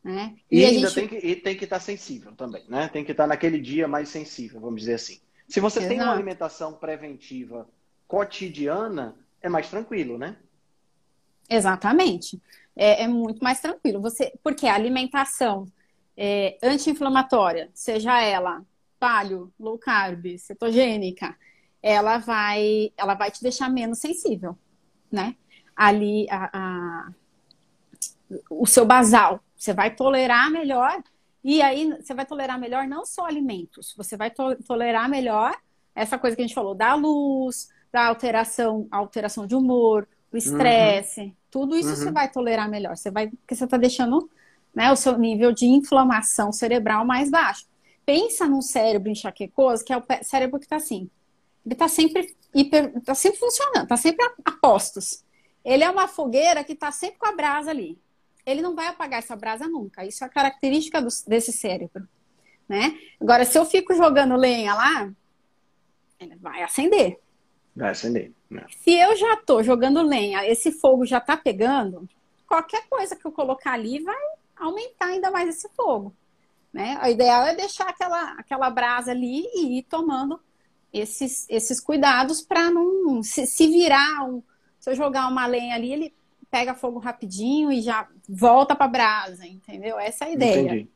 Né? 0.02 0.34
E, 0.50 0.60
e 0.60 0.64
ainda 0.64 0.88
gente... 0.88 0.94
tem, 0.94 1.08
que, 1.08 1.26
e 1.26 1.36
tem 1.36 1.56
que 1.56 1.64
estar 1.64 1.78
sensível 1.78 2.32
também, 2.32 2.64
né? 2.68 2.88
Tem 2.88 3.04
que 3.04 3.12
estar 3.12 3.26
naquele 3.26 3.60
dia 3.60 3.86
mais 3.86 4.08
sensível, 4.08 4.60
vamos 4.60 4.80
dizer 4.80 4.94
assim. 4.94 5.20
Se 5.48 5.60
você 5.60 5.78
Exato. 5.78 5.94
tem 5.94 6.02
uma 6.02 6.12
alimentação 6.12 6.72
preventiva 6.72 7.68
cotidiana, 8.08 9.16
é 9.40 9.48
mais 9.48 9.68
tranquilo, 9.70 10.18
né? 10.18 10.36
Exatamente. 11.48 12.40
É, 12.74 13.04
é 13.04 13.08
muito 13.08 13.42
mais 13.44 13.60
tranquilo. 13.60 14.00
Você, 14.00 14.32
porque 14.42 14.66
a 14.66 14.74
alimentação 14.74 15.66
é, 16.16 16.58
anti-inflamatória, 16.62 17.70
seja 17.74 18.20
ela 18.20 18.64
paleo, 18.98 19.52
low 19.58 19.78
carb, 19.78 20.38
cetogênica, 20.38 21.36
ela 21.82 22.18
vai, 22.18 22.92
ela 22.96 23.14
vai 23.14 23.30
te 23.30 23.42
deixar 23.42 23.68
menos 23.68 23.98
sensível, 23.98 24.56
né? 25.10 25.36
Ali, 25.76 26.26
a, 26.30 26.50
a, 26.52 27.12
o 28.50 28.66
seu 28.66 28.84
basal, 28.84 29.40
você 29.56 29.72
vai 29.72 29.94
tolerar 29.94 30.50
melhor. 30.50 31.02
E 31.42 31.60
aí, 31.60 31.90
você 32.00 32.14
vai 32.14 32.24
tolerar 32.24 32.58
melhor 32.58 32.86
não 32.86 33.04
só 33.04 33.26
alimentos, 33.26 33.94
você 33.96 34.16
vai 34.16 34.30
to 34.30 34.56
tolerar 34.64 35.08
melhor 35.08 35.56
essa 35.94 36.18
coisa 36.18 36.36
que 36.36 36.42
a 36.42 36.46
gente 36.46 36.54
falou, 36.54 36.74
da 36.74 36.94
luz, 36.94 37.68
da 37.92 38.06
alteração, 38.06 38.86
alteração 38.90 39.46
de 39.46 39.54
humor, 39.54 40.08
o 40.32 40.36
estresse, 40.36 41.20
uhum. 41.20 41.32
tudo 41.50 41.76
isso 41.76 41.90
uhum. 41.90 41.96
você 41.96 42.10
vai 42.10 42.30
tolerar 42.30 42.68
melhor. 42.68 42.96
Você 42.96 43.10
vai, 43.10 43.28
porque 43.28 43.54
você 43.54 43.64
está 43.64 43.76
deixando 43.76 44.30
né, 44.74 44.90
o 44.90 44.96
seu 44.96 45.18
nível 45.18 45.52
de 45.52 45.66
inflamação 45.66 46.50
cerebral 46.50 47.04
mais 47.04 47.30
baixo. 47.30 47.66
Pensa 48.06 48.48
num 48.48 48.62
cérebro 48.62 49.10
enxaquecoso, 49.10 49.84
que 49.84 49.92
é 49.92 49.96
o 49.96 50.02
cérebro 50.22 50.58
que 50.58 50.64
está 50.64 50.76
assim. 50.76 51.10
Ele 51.64 51.74
está 51.74 51.86
sempre 51.86 52.34
hiper, 52.54 53.00
tá 53.02 53.14
sempre 53.14 53.38
funcionando, 53.38 53.84
está 53.84 53.96
sempre 53.96 54.24
a, 54.44 54.52
postos. 54.52 55.22
Ele 55.64 55.84
é 55.84 55.90
uma 55.90 56.08
fogueira 56.08 56.64
que 56.64 56.72
está 56.72 56.90
sempre 56.90 57.18
com 57.18 57.26
a 57.26 57.32
brasa 57.32 57.70
ali. 57.70 57.98
Ele 58.44 58.60
não 58.60 58.74
vai 58.74 58.88
apagar 58.88 59.20
essa 59.20 59.36
brasa 59.36 59.68
nunca. 59.68 60.04
Isso 60.04 60.24
é 60.24 60.26
a 60.26 60.30
característica 60.30 61.00
do, 61.00 61.08
desse 61.26 61.52
cérebro. 61.52 62.08
Né? 62.68 62.98
Agora, 63.20 63.44
se 63.44 63.58
eu 63.58 63.64
fico 63.64 63.94
jogando 63.94 64.34
lenha 64.34 64.74
lá, 64.74 65.12
ele 66.18 66.36
vai 66.36 66.62
acender. 66.62 67.20
Vai 67.74 67.90
acender. 67.90 68.32
Né? 68.50 68.66
Se 68.82 68.92
eu 68.92 69.16
já 69.16 69.36
tô 69.36 69.62
jogando 69.62 70.02
lenha, 70.02 70.46
esse 70.48 70.72
fogo 70.72 71.06
já 71.06 71.20
tá 71.20 71.36
pegando, 71.36 72.08
qualquer 72.46 72.86
coisa 72.88 73.14
que 73.14 73.24
eu 73.24 73.32
colocar 73.32 73.72
ali 73.72 74.00
vai 74.00 74.20
aumentar 74.56 75.06
ainda 75.06 75.30
mais 75.30 75.48
esse 75.48 75.68
fogo. 75.70 76.14
Né? 76.72 76.98
O 77.02 77.06
ideal 77.06 77.46
é 77.46 77.54
deixar 77.54 77.88
aquela, 77.88 78.32
aquela 78.32 78.70
brasa 78.70 79.10
ali 79.10 79.44
e 79.54 79.78
ir 79.78 79.82
tomando 79.84 80.40
esses, 80.92 81.46
esses 81.48 81.80
cuidados 81.80 82.40
para 82.40 82.70
não 82.70 83.22
se, 83.22 83.46
se 83.46 83.66
virar. 83.68 84.24
Um, 84.24 84.42
se 84.82 84.90
eu 84.90 84.96
jogar 84.96 85.28
uma 85.28 85.46
lenha 85.46 85.76
ali, 85.76 85.92
ele 85.92 86.12
pega 86.50 86.74
fogo 86.74 86.98
rapidinho 86.98 87.70
e 87.70 87.80
já 87.80 88.08
volta 88.28 88.74
para 88.74 88.88
brasa, 88.88 89.46
entendeu? 89.46 89.96
Essa 89.96 90.24
é 90.24 90.28
a 90.28 90.32
ideia. 90.32 90.60
Entendi. 90.60 90.88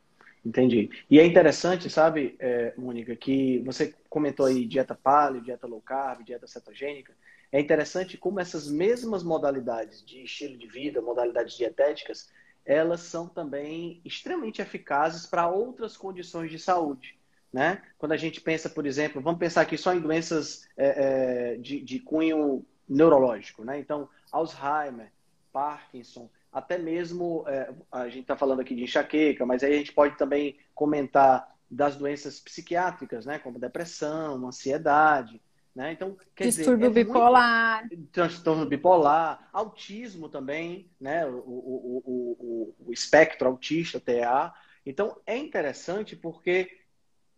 Entendi. 0.45 0.91
E 1.09 1.21
é 1.21 1.25
interessante, 1.25 1.89
sabe, 1.89 2.35
é, 2.41 2.75
Mônica, 2.77 3.15
que 3.15 3.61
você 3.61 3.95
comentou 4.11 4.47
aí 4.47 4.65
dieta 4.65 4.95
paleo, 4.95 5.41
dieta 5.41 5.69
low 5.69 5.81
carb, 5.81 6.25
dieta 6.25 6.49
cetogênica. 6.49 7.13
É 7.53 7.61
interessante 7.61 8.19
como 8.19 8.41
essas 8.41 8.69
mesmas 8.69 9.23
modalidades 9.23 10.05
de 10.05 10.25
estilo 10.25 10.59
de 10.59 10.67
vida, 10.67 11.01
modalidades 11.01 11.57
dietéticas, 11.57 12.29
elas 12.65 13.03
são 13.03 13.29
também 13.29 14.01
extremamente 14.05 14.61
eficazes 14.61 15.27
para 15.27 15.49
outras 15.49 15.97
condições 15.97 16.51
de 16.51 16.59
saúde. 16.59 17.17
Né? 17.53 17.81
Quando 17.99 18.13
a 18.13 18.17
gente 18.17 18.41
pensa, 18.41 18.69
por 18.69 18.85
exemplo, 18.85 19.23
vamos 19.23 19.39
pensar 19.39 19.61
aqui 19.61 19.79
só 19.79 19.95
em 19.95 20.01
doenças 20.01 20.69
é, 20.77 21.53
é, 21.55 21.57
de, 21.57 21.81
de 21.81 22.01
cunho 22.01 22.67
neurológico, 22.89 23.65
né? 23.65 23.79
Então, 23.79 24.09
Alzheimer, 24.31 25.13
Parkinson, 25.53 26.29
até 26.53 26.79
mesmo, 26.79 27.45
é, 27.47 27.73
a 27.93 28.09
gente 28.09 28.23
está 28.23 28.37
falando 28.37 28.61
aqui 28.61 28.75
de 28.75 28.85
enxaqueca, 28.85 29.45
mas 29.45 29.63
aí 29.63 29.75
a 29.75 29.79
gente 29.79 29.93
pode 29.93 30.17
também 30.17 30.59
comentar 30.75 31.55
das 31.71 31.97
doenças 31.97 32.41
psiquiátricas, 32.41 33.27
né, 33.27 33.39
como 33.39 33.59
depressão, 33.59 34.47
ansiedade, 34.47 35.41
né? 35.77 35.93
Então, 35.93 36.17
quer 36.35 36.45
Distúrbio 36.45 36.89
dizer, 36.89 37.03
é 37.03 37.05
bipolar. 37.05 37.87
Muito... 37.87 38.11
Transtorno 38.11 38.65
bipolar, 38.65 39.51
autismo 39.53 40.27
também, 40.27 40.91
né? 40.99 41.27
O, 41.27 41.37
o, 41.37 42.03
o, 42.07 42.75
o, 42.87 42.93
espectro 42.95 43.47
autista, 43.47 44.01
TA. 44.01 44.55
Então, 44.87 45.21
é 45.27 45.37
interessante 45.37 46.17
porque 46.17 46.71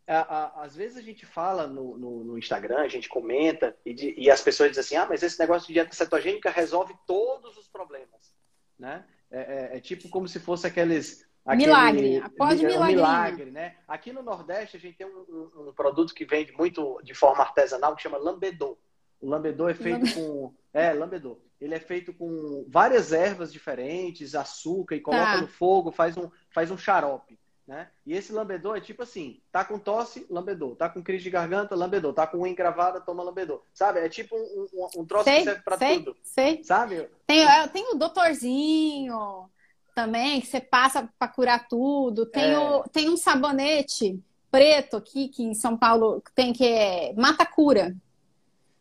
a, 0.08 0.20
a, 0.20 0.64
às 0.64 0.74
vezes 0.74 0.96
a 0.96 1.02
gente 1.02 1.26
fala 1.26 1.66
no, 1.66 1.96
no, 1.98 2.24
no 2.24 2.38
Instagram, 2.38 2.78
a 2.78 2.88
gente 2.88 3.08
comenta, 3.08 3.76
e, 3.84 3.92
de, 3.92 4.14
e, 4.16 4.30
as 4.30 4.40
pessoas 4.40 4.70
dizem 4.70 4.82
assim, 4.82 4.96
ah, 4.96 5.06
mas 5.08 5.22
esse 5.22 5.38
negócio 5.38 5.66
de 5.66 5.74
dieta 5.74 5.94
cetogênica 5.94 6.50
resolve 6.50 6.94
todos 7.06 7.56
os 7.56 7.68
problemas 7.68 8.38
né? 8.78 9.04
É, 9.30 9.40
é, 9.74 9.76
é 9.76 9.80
tipo 9.80 10.08
como 10.08 10.28
se 10.28 10.38
fosse 10.38 10.66
aqueles 10.66 11.26
Aquele, 11.44 11.66
milagre, 11.66 12.18
após 12.18 12.62
é 12.62 12.78
um 12.78 12.86
milagre, 12.86 13.50
né? 13.50 13.76
Aqui 13.86 14.12
no 14.12 14.22
Nordeste 14.22 14.76
a 14.76 14.80
gente 14.80 14.98
tem 14.98 15.06
um, 15.06 15.24
um, 15.56 15.68
um, 15.68 15.72
produto 15.72 16.12
que 16.12 16.26
vende 16.26 16.52
muito 16.52 17.00
de 17.02 17.14
forma 17.14 17.42
artesanal 17.42 17.96
que 17.96 18.02
chama 18.02 18.18
lambedô. 18.18 18.78
O 19.18 19.26
lambedô 19.26 19.66
é 19.66 19.74
feito 19.74 19.98
Lambe... 19.98 20.14
com 20.14 20.54
é 20.74 20.92
lambedô. 20.92 21.40
Ele 21.58 21.74
é 21.74 21.80
feito 21.80 22.12
com 22.12 22.66
várias 22.68 23.12
ervas 23.12 23.50
diferentes, 23.50 24.34
açúcar 24.34 24.94
e 24.94 25.00
coloca 25.00 25.24
tá. 25.24 25.40
no 25.40 25.48
fogo, 25.48 25.90
faz 25.90 26.18
um 26.18 26.30
faz 26.50 26.70
um 26.70 26.76
xarope. 26.76 27.38
Né? 27.68 27.86
E 28.06 28.14
esse 28.14 28.32
lambedor 28.32 28.78
é 28.78 28.80
tipo 28.80 29.02
assim, 29.02 29.42
tá 29.52 29.62
com 29.62 29.78
tosse, 29.78 30.26
lambedor. 30.30 30.74
Tá 30.74 30.88
com 30.88 31.02
crise 31.02 31.22
de 31.22 31.28
garganta, 31.28 31.74
lambedor. 31.74 32.14
Tá 32.14 32.26
com 32.26 32.38
unha 32.38 32.50
encravada, 32.50 32.98
toma 32.98 33.22
lambedor. 33.22 33.62
Sabe? 33.74 34.00
É 34.00 34.08
tipo 34.08 34.34
um, 34.34 34.66
um, 34.72 35.00
um 35.02 35.04
troço 35.04 35.24
sei, 35.24 35.40
que 35.40 35.44
serve 35.44 35.60
pra 35.60 35.76
sei, 35.76 35.98
tudo. 35.98 36.16
Sei. 36.22 36.64
Sabe? 36.64 37.06
Tem, 37.26 37.46
tem 37.68 37.92
o 37.92 37.94
doutorzinho 37.94 39.50
também, 39.94 40.40
que 40.40 40.46
você 40.46 40.62
passa 40.62 41.10
para 41.18 41.28
curar 41.28 41.68
tudo. 41.68 42.24
Tem, 42.24 42.52
é... 42.52 42.58
o, 42.58 42.84
tem 42.84 43.10
um 43.10 43.18
sabonete 43.18 44.18
preto 44.50 44.96
aqui, 44.96 45.28
que 45.28 45.42
em 45.42 45.52
São 45.52 45.76
Paulo 45.76 46.22
tem, 46.34 46.54
que 46.54 46.64
é 46.64 47.12
mata-cura. 47.12 47.94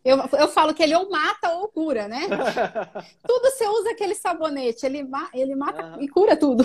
Eu, 0.05 0.17
eu 0.39 0.47
falo 0.47 0.73
que 0.73 0.81
ele 0.81 0.95
ou 0.95 1.09
mata 1.09 1.51
ou 1.55 1.67
cura, 1.67 2.07
né? 2.07 2.21
tudo 3.27 3.51
você 3.51 3.67
usa 3.67 3.91
aquele 3.91 4.15
sabonete, 4.15 4.85
ele, 4.85 5.05
ele 5.33 5.55
mata 5.57 5.97
uhum. 5.97 6.01
e 6.01 6.07
cura 6.07 6.37
tudo. 6.37 6.63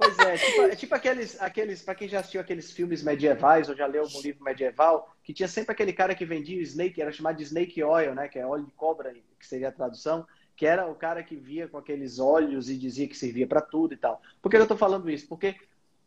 Pois 0.00 0.18
é, 0.18 0.38
tipo, 0.38 0.62
é 0.62 0.76
tipo 0.76 0.94
aqueles, 0.94 1.42
aqueles 1.42 1.82
para 1.82 1.94
quem 1.94 2.08
já 2.08 2.20
assistiu 2.20 2.40
aqueles 2.40 2.72
filmes 2.72 3.02
medievais 3.02 3.68
ou 3.68 3.76
já 3.76 3.84
leu 3.84 4.04
algum 4.04 4.22
livro 4.22 4.42
medieval, 4.42 5.14
que 5.22 5.34
tinha 5.34 5.46
sempre 5.46 5.72
aquele 5.72 5.92
cara 5.92 6.14
que 6.14 6.24
vendia 6.24 6.58
snake, 6.62 7.02
era 7.02 7.12
chamado 7.12 7.36
de 7.36 7.42
snake 7.42 7.84
oil, 7.84 8.14
né, 8.14 8.26
que 8.26 8.38
é 8.38 8.46
óleo 8.46 8.64
de 8.64 8.72
cobra, 8.72 9.12
que 9.12 9.46
seria 9.46 9.68
a 9.68 9.72
tradução, 9.72 10.26
que 10.56 10.64
era 10.64 10.86
o 10.86 10.94
cara 10.94 11.22
que 11.22 11.36
via 11.36 11.68
com 11.68 11.76
aqueles 11.76 12.18
óleos 12.18 12.70
e 12.70 12.78
dizia 12.78 13.06
que 13.06 13.14
servia 13.14 13.46
para 13.46 13.60
tudo 13.60 13.92
e 13.92 13.96
tal. 13.98 14.22
Por 14.40 14.50
que 14.50 14.56
eu 14.56 14.62
estou 14.62 14.76
falando 14.76 15.10
isso? 15.10 15.28
Porque 15.28 15.54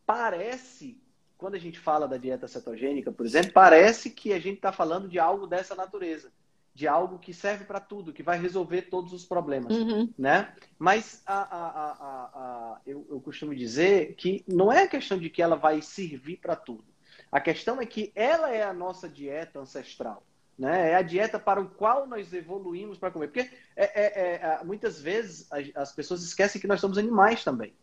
parece, 0.08 1.00
quando 1.38 1.54
a 1.54 1.60
gente 1.60 1.80
fala 1.80 2.08
da 2.08 2.18
dieta 2.18 2.48
cetogênica, 2.48 3.12
por 3.12 3.28
exemplo, 3.28 3.54
parece 3.54 4.10
que 4.10 4.34
a 4.34 4.40
gente 4.40 4.56
está 4.56 4.72
falando 4.72 5.08
de 5.08 5.20
algo 5.20 5.46
dessa 5.46 5.76
natureza 5.76 6.32
de 6.74 6.88
algo 6.88 7.20
que 7.20 7.34
serve 7.34 7.66
para 7.66 7.80
tudo, 7.80 8.14
que 8.14 8.24
vai 8.24 8.40
resolver 8.40 8.84
todos 8.84 9.14
os 9.14 9.24
problemas, 9.24 9.76
uhum. 9.76 10.12
né? 10.18 10.54
Mas 10.80 11.22
a, 11.26 11.42
a, 11.42 11.92
a, 11.92 12.82
eu, 12.86 13.06
eu, 13.10 13.22
costumo 13.22 13.54
dizer 13.54 14.16
que 14.16 14.44
não 14.48 14.72
é 14.72 14.84
a 14.84 14.88
questão 14.88 15.18
de 15.18 15.30
que 15.30 15.42
ela 15.42 15.56
vai 15.56 15.82
servir 15.82 16.38
para 16.38 16.56
tudo. 16.56 16.86
A 17.32 17.40
questão 17.40 17.80
é 17.80 17.86
que 17.86 18.12
ela 18.16 18.52
é 18.52 18.64
a 18.64 18.74
nossa 18.74 19.08
dieta 19.08 19.60
ancestral, 19.60 20.24
né? 20.58 20.92
É 20.92 20.96
a 20.96 21.04
dieta 21.04 21.40
para 21.40 21.62
o 21.62 21.70
qual 21.70 22.08
nós 22.08 22.34
evoluímos 22.34 22.98
para 22.98 23.12
comer. 23.12 23.28
Porque 23.28 23.52
é, 23.76 24.02
é, 24.02 24.36
é, 24.36 24.64
muitas 24.64 25.00
vezes 25.00 25.48
as 25.76 25.92
pessoas 25.94 26.24
esquecem 26.24 26.60
que 26.60 26.68
nós 26.68 26.82
somos 26.82 26.98
animais 26.98 27.44
também. 27.44 27.74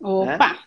Opa! 0.00 0.52
Né? 0.52 0.58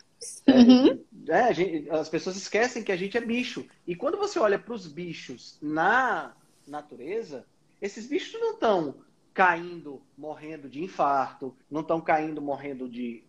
Uhum. 0.47 1.03
É, 1.27 1.51
gente, 1.51 1.89
as 1.89 2.09
pessoas 2.09 2.35
esquecem 2.35 2.83
que 2.83 2.91
a 2.91 2.95
gente 2.95 3.17
é 3.17 3.21
bicho. 3.21 3.65
E 3.87 3.95
quando 3.95 4.17
você 4.17 4.37
olha 4.37 4.59
para 4.59 4.73
os 4.73 4.85
bichos 4.85 5.57
na 5.61 6.35
natureza, 6.67 7.45
esses 7.81 8.07
bichos 8.07 8.39
não 8.39 8.53
estão 8.53 8.95
caindo, 9.33 10.01
morrendo 10.17 10.69
de 10.69 10.83
infarto, 10.83 11.55
não 11.69 11.81
estão 11.81 11.99
caindo, 11.99 12.41
morrendo 12.41 12.87
de 12.87 13.23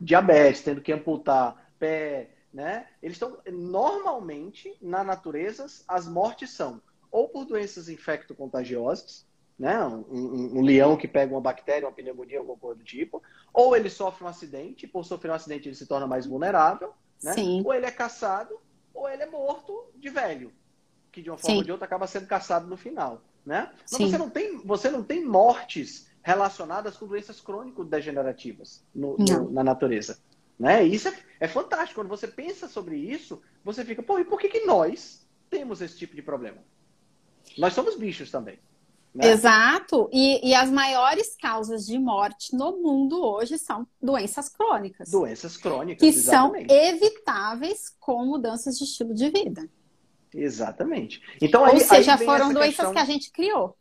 diabetes, 0.00 0.62
tendo 0.62 0.80
que 0.80 0.92
amputar 0.92 1.72
pé, 1.78 2.30
né? 2.52 2.88
Eles 3.02 3.16
estão 3.16 3.38
normalmente 3.50 4.76
na 4.80 5.02
natureza 5.02 5.66
as 5.88 6.06
mortes 6.06 6.50
são 6.50 6.82
ou 7.10 7.28
por 7.28 7.44
doenças 7.44 7.88
infecto-contagiosas, 7.88 9.26
né? 9.56 9.82
Um, 9.84 10.04
um, 10.10 10.58
um, 10.58 10.62
leão 10.62 10.96
que 10.96 11.06
pega 11.06 11.32
uma 11.32 11.40
bactéria, 11.40 11.86
uma 11.86 11.94
pneumonia, 11.94 12.40
alguma 12.40 12.58
coisa 12.58 12.78
do 12.78 12.84
tipo, 12.84 13.22
ou 13.52 13.76
ele 13.76 13.88
sofre 13.88 14.24
um 14.24 14.28
acidente, 14.28 14.86
por 14.86 15.04
sofrer 15.04 15.30
um 15.30 15.34
acidente 15.34 15.68
ele 15.68 15.76
se 15.76 15.86
torna 15.86 16.06
mais 16.06 16.26
vulnerável, 16.26 16.92
né? 17.22 17.32
Sim. 17.32 17.62
Ou 17.64 17.72
ele 17.72 17.86
é 17.86 17.90
caçado, 17.90 18.58
ou 18.92 19.08
ele 19.08 19.22
é 19.22 19.26
morto 19.26 19.86
de 19.94 20.10
velho, 20.10 20.52
que 21.12 21.22
de 21.22 21.30
uma 21.30 21.38
forma 21.38 21.54
Sim. 21.54 21.58
ou 21.58 21.64
de 21.64 21.70
outra 21.70 21.86
acaba 21.86 22.06
sendo 22.08 22.26
caçado 22.26 22.66
no 22.66 22.76
final 22.76 23.22
né? 23.44 23.70
Mas 23.90 24.00
você 24.00 24.18
não 24.18 24.30
tem, 24.30 24.58
você 24.64 24.90
não 24.90 25.02
tem 25.02 25.24
mortes 25.24 26.08
relacionadas 26.22 26.96
com 26.96 27.06
doenças 27.06 27.40
crônico-degenerativas 27.40 28.82
no, 28.94 29.16
no, 29.18 29.50
na 29.50 29.62
natureza. 29.62 30.18
Né? 30.58 30.84
Isso 30.84 31.08
é, 31.08 31.14
é, 31.40 31.48
fantástico. 31.48 32.00
Quando 32.00 32.08
você 32.08 32.26
pensa 32.26 32.66
sobre 32.66 32.96
isso, 32.96 33.42
você 33.62 33.84
fica, 33.84 34.02
pô, 34.02 34.18
e 34.18 34.24
por 34.24 34.40
que, 34.40 34.48
que 34.48 34.64
nós 34.64 35.26
temos 35.50 35.82
esse 35.82 35.98
tipo 35.98 36.16
de 36.16 36.22
problema? 36.22 36.58
Nós 37.58 37.74
somos 37.74 37.96
bichos 37.96 38.30
também. 38.30 38.58
Né? 39.14 39.30
Exato. 39.30 40.08
E, 40.12 40.48
e, 40.48 40.54
as 40.54 40.70
maiores 40.70 41.36
causas 41.36 41.86
de 41.86 41.98
morte 41.98 42.56
no 42.56 42.78
mundo 42.78 43.22
hoje 43.22 43.58
são 43.58 43.86
doenças 44.02 44.48
crônicas. 44.48 45.10
Doenças 45.10 45.56
crônicas. 45.56 46.00
Que 46.00 46.06
exatamente. 46.06 46.68
são 46.68 46.76
evitáveis 46.76 47.94
com 48.00 48.24
mudanças 48.24 48.76
de 48.76 48.84
estilo 48.84 49.14
de 49.14 49.30
vida. 49.30 49.68
Exatamente. 50.34 51.22
Então, 51.40 51.62
Ou 51.62 51.68
aí, 51.68 51.80
seja, 51.80 52.16
aí 52.16 52.24
foram 52.24 52.52
doenças 52.52 52.76
questão... 52.76 52.92
que 52.92 52.98
a 52.98 53.04
gente 53.04 53.30
criou. 53.30 53.76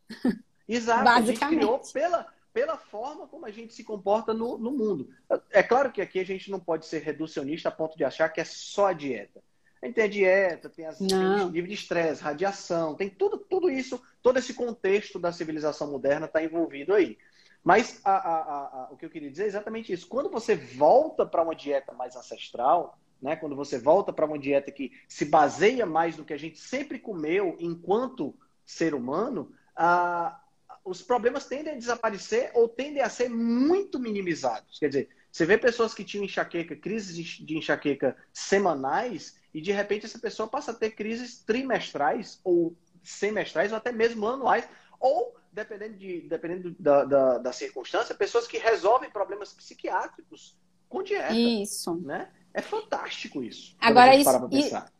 Exato, 0.67 1.09
a 1.09 1.21
gente 1.21 1.39
criou 1.39 1.79
pela, 1.91 2.27
pela 2.53 2.77
forma 2.77 3.27
como 3.27 3.45
a 3.45 3.51
gente 3.51 3.73
se 3.73 3.83
comporta 3.83 4.33
no, 4.33 4.57
no 4.57 4.71
mundo. 4.71 5.09
É 5.51 5.63
claro 5.63 5.91
que 5.91 6.01
aqui 6.01 6.19
a 6.19 6.25
gente 6.25 6.51
não 6.51 6.59
pode 6.59 6.85
ser 6.85 7.01
reducionista 7.01 7.69
a 7.69 7.71
ponto 7.71 7.97
de 7.97 8.05
achar 8.05 8.29
que 8.29 8.39
é 8.39 8.45
só 8.45 8.87
a 8.87 8.93
dieta. 8.93 9.41
A 9.81 9.85
gente 9.85 9.95
tem 9.95 10.03
a 10.05 10.09
dieta, 10.09 10.69
tem, 10.69 10.85
as, 10.85 10.99
nível 11.01 11.67
de 11.67 11.73
estresse, 11.73 12.23
radiação, 12.23 12.95
tem 12.95 13.09
tudo, 13.09 13.37
tudo 13.37 13.69
isso, 13.69 14.01
todo 14.21 14.39
esse 14.39 14.53
contexto 14.53 15.19
da 15.19 15.33
civilização 15.33 15.91
moderna 15.91 16.25
está 16.25 16.41
envolvido 16.41 16.93
aí. 16.93 17.17
Mas 17.61 17.99
a, 18.03 18.11
a, 18.11 18.37
a, 18.37 18.89
o 18.91 18.97
que 18.97 19.05
eu 19.05 19.09
queria 19.09 19.29
dizer 19.29 19.43
é 19.43 19.47
exatamente 19.47 19.91
isso. 19.91 20.07
Quando 20.07 20.29
você 20.29 20.55
volta 20.55 21.25
para 21.25 21.41
uma 21.41 21.55
dieta 21.55 21.91
mais 21.93 22.15
ancestral, 22.15 22.97
né, 23.23 23.37
quando 23.37 23.55
você 23.55 23.79
volta 23.79 24.11
para 24.11 24.25
uma 24.25 24.37
dieta 24.37 24.69
que 24.69 24.91
se 25.07 25.23
baseia 25.23 25.85
mais 25.85 26.17
no 26.17 26.25
que 26.25 26.33
a 26.33 26.37
gente 26.37 26.59
sempre 26.59 26.99
comeu 26.99 27.55
enquanto 27.57 28.35
ser 28.65 28.93
humano, 28.93 29.51
a, 29.75 30.41
os 30.83 31.01
problemas 31.01 31.45
tendem 31.45 31.73
a 31.73 31.77
desaparecer 31.77 32.51
ou 32.53 32.67
tendem 32.67 33.01
a 33.01 33.09
ser 33.09 33.29
muito 33.29 33.97
minimizados. 33.97 34.77
Quer 34.77 34.89
dizer, 34.89 35.09
você 35.31 35.45
vê 35.45 35.57
pessoas 35.57 35.93
que 35.93 36.03
tinham 36.03 36.25
enxaqueca, 36.25 36.75
crises 36.75 37.15
de 37.15 37.57
enxaqueca 37.57 38.15
semanais, 38.33 39.39
e 39.53 39.61
de 39.61 39.71
repente 39.71 40.05
essa 40.05 40.19
pessoa 40.19 40.47
passa 40.47 40.71
a 40.71 40.75
ter 40.75 40.91
crises 40.91 41.39
trimestrais 41.39 42.41
ou 42.43 42.75
semestrais 43.01 43.71
ou 43.71 43.77
até 43.77 43.91
mesmo 43.91 44.27
anuais, 44.27 44.67
ou, 44.99 45.35
dependendo, 45.51 45.97
de, 45.97 46.21
dependendo 46.21 46.75
da, 46.77 47.05
da, 47.05 47.37
da 47.37 47.53
circunstância, 47.53 48.13
pessoas 48.13 48.47
que 48.47 48.57
resolvem 48.57 49.09
problemas 49.09 49.53
psiquiátricos 49.53 50.57
com 50.89 51.01
dieta. 51.01 51.33
Isso. 51.33 51.95
Né? 52.01 52.29
É 52.53 52.61
fantástico 52.61 53.43
isso. 53.43 53.75
Agora, 53.81 54.15
isso, 54.15 54.29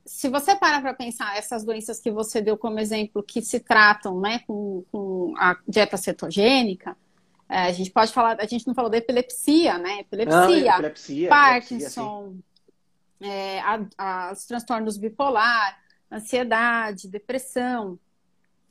se 0.06 0.28
você 0.28 0.56
parar 0.56 0.82
para 0.82 0.94
pensar, 0.94 1.38
essas 1.38 1.64
doenças 1.64 2.00
que 2.00 2.10
você 2.10 2.42
deu 2.42 2.58
como 2.58 2.80
exemplo, 2.80 3.22
que 3.22 3.44
se 3.44 3.60
tratam 3.60 4.20
né, 4.20 4.40
com, 4.48 4.84
com 4.92 5.34
a 5.38 5.56
dieta 5.68 5.96
cetogênica, 5.96 6.98
é, 7.48 7.66
a 7.66 7.72
gente 7.72 7.92
pode 7.92 8.12
falar, 8.12 8.38
a 8.40 8.48
gente 8.48 8.66
não 8.66 8.74
falou 8.74 8.90
da 8.90 8.98
epilepsia, 8.98 9.78
né? 9.78 10.00
Epilepsia, 10.00 10.74
ah, 10.74 10.76
epilepsia 10.76 11.30
Parkinson, 11.30 12.36
epilepsia, 13.22 13.32
é, 13.32 13.60
a, 13.60 13.86
a, 13.98 14.32
os 14.34 14.46
transtornos 14.46 14.98
bipolar, 14.98 15.78
ansiedade, 16.12 17.08
depressão 17.08 18.00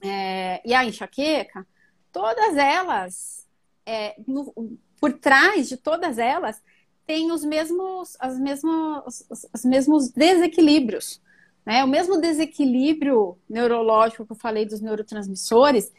é, 0.00 0.60
e 0.64 0.74
a 0.74 0.84
enxaqueca, 0.84 1.64
todas 2.10 2.56
elas, 2.56 3.46
é, 3.86 4.16
no, 4.26 4.52
por 5.00 5.12
trás 5.12 5.68
de 5.68 5.76
todas 5.76 6.18
elas, 6.18 6.60
tem 7.06 7.30
os 7.30 7.44
mesmos, 7.44 8.16
as 8.20 8.38
mesmos, 8.38 9.24
os 9.52 9.64
mesmos 9.64 10.10
desequilíbrios. 10.10 11.20
Né? 11.64 11.84
O 11.84 11.88
mesmo 11.88 12.20
desequilíbrio 12.20 13.38
neurológico 13.48 14.26
que 14.26 14.32
eu 14.32 14.36
falei 14.36 14.64
dos 14.66 14.80
neurotransmissores, 14.80 15.92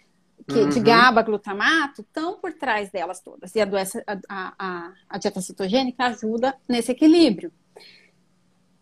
que, 0.48 0.60
uhum. 0.60 0.70
de 0.70 0.80
GABA, 0.80 1.22
glutamato, 1.22 2.02
estão 2.02 2.38
por 2.38 2.54
trás 2.54 2.90
delas 2.92 3.22
todas. 3.22 3.56
E 3.56 3.62
a, 3.62 3.66
doença, 3.66 4.04
a, 4.28 4.54
a, 4.60 4.94
a 5.08 5.18
dieta 5.18 5.42
cetogênica 5.42 6.06
ajuda 6.06 6.56
nesse 6.68 6.92
equilíbrio. 6.92 7.52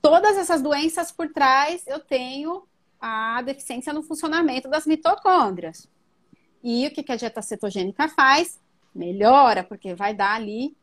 Todas 0.01 0.37
essas 0.37 0.61
doenças 0.61 1.11
por 1.11 1.31
trás, 1.31 1.83
eu 1.85 1.99
tenho 1.99 2.63
a 2.99 3.41
deficiência 3.43 3.93
no 3.93 4.01
funcionamento 4.01 4.69
das 4.69 4.87
mitocôndrias. 4.87 5.87
E 6.63 6.87
o 6.87 6.91
que, 6.91 7.03
que 7.03 7.11
a 7.11 7.15
dieta 7.15 7.41
cetogênica 7.41 8.07
faz? 8.07 8.59
Melhora, 8.93 9.63
porque 9.63 9.93
vai 9.93 10.13
dar 10.13 10.35
ali 10.35 10.75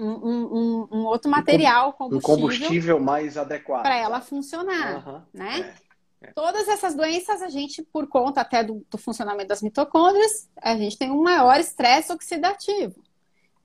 um, 0.00 0.46
um, 0.46 0.88
um 0.92 1.04
outro 1.06 1.30
material, 1.30 1.92
combustível, 1.92 2.34
um 2.34 2.36
combustível 2.36 3.00
mais 3.00 3.36
adequado 3.36 3.82
para 3.82 3.96
ela 3.96 4.20
funcionar, 4.20 5.06
uhum, 5.06 5.22
né? 5.32 5.74
É, 6.22 6.28
é. 6.28 6.32
Todas 6.32 6.68
essas 6.68 6.94
doenças 6.94 7.42
a 7.42 7.48
gente, 7.48 7.82
por 7.82 8.06
conta 8.06 8.40
até 8.40 8.64
do, 8.64 8.84
do, 8.90 8.98
funcionamento 8.98 9.48
das 9.48 9.62
mitocôndrias, 9.62 10.48
a 10.60 10.76
gente 10.76 10.96
tem 10.96 11.10
um 11.10 11.22
maior 11.22 11.58
estresse 11.60 12.12
oxidativo, 12.12 13.02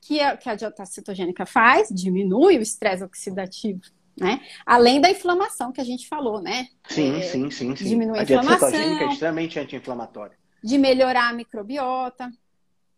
que, 0.01 0.19
é, 0.19 0.35
que 0.35 0.49
a 0.49 0.55
dieta 0.55 0.85
cetogênica 0.85 1.45
faz, 1.45 1.89
diminui 1.89 2.57
o 2.57 2.61
estresse 2.61 3.03
oxidativo, 3.03 3.81
né? 4.19 4.41
Além 4.65 4.99
da 4.99 5.09
inflamação 5.09 5.71
que 5.71 5.79
a 5.79 5.85
gente 5.85 6.07
falou, 6.07 6.41
né? 6.41 6.67
Sim, 6.87 7.17
é, 7.17 7.21
sim, 7.21 7.49
sim, 7.49 7.75
sim. 7.75 7.85
Diminui 7.85 8.19
a, 8.19 8.21
a 8.21 8.25
dieta 8.25 8.43
cetogênica 8.43 9.03
é 9.05 9.07
extremamente 9.07 9.59
anti-inflamatória. 9.59 10.37
De 10.63 10.77
melhorar 10.77 11.29
a 11.29 11.33
microbiota 11.33 12.31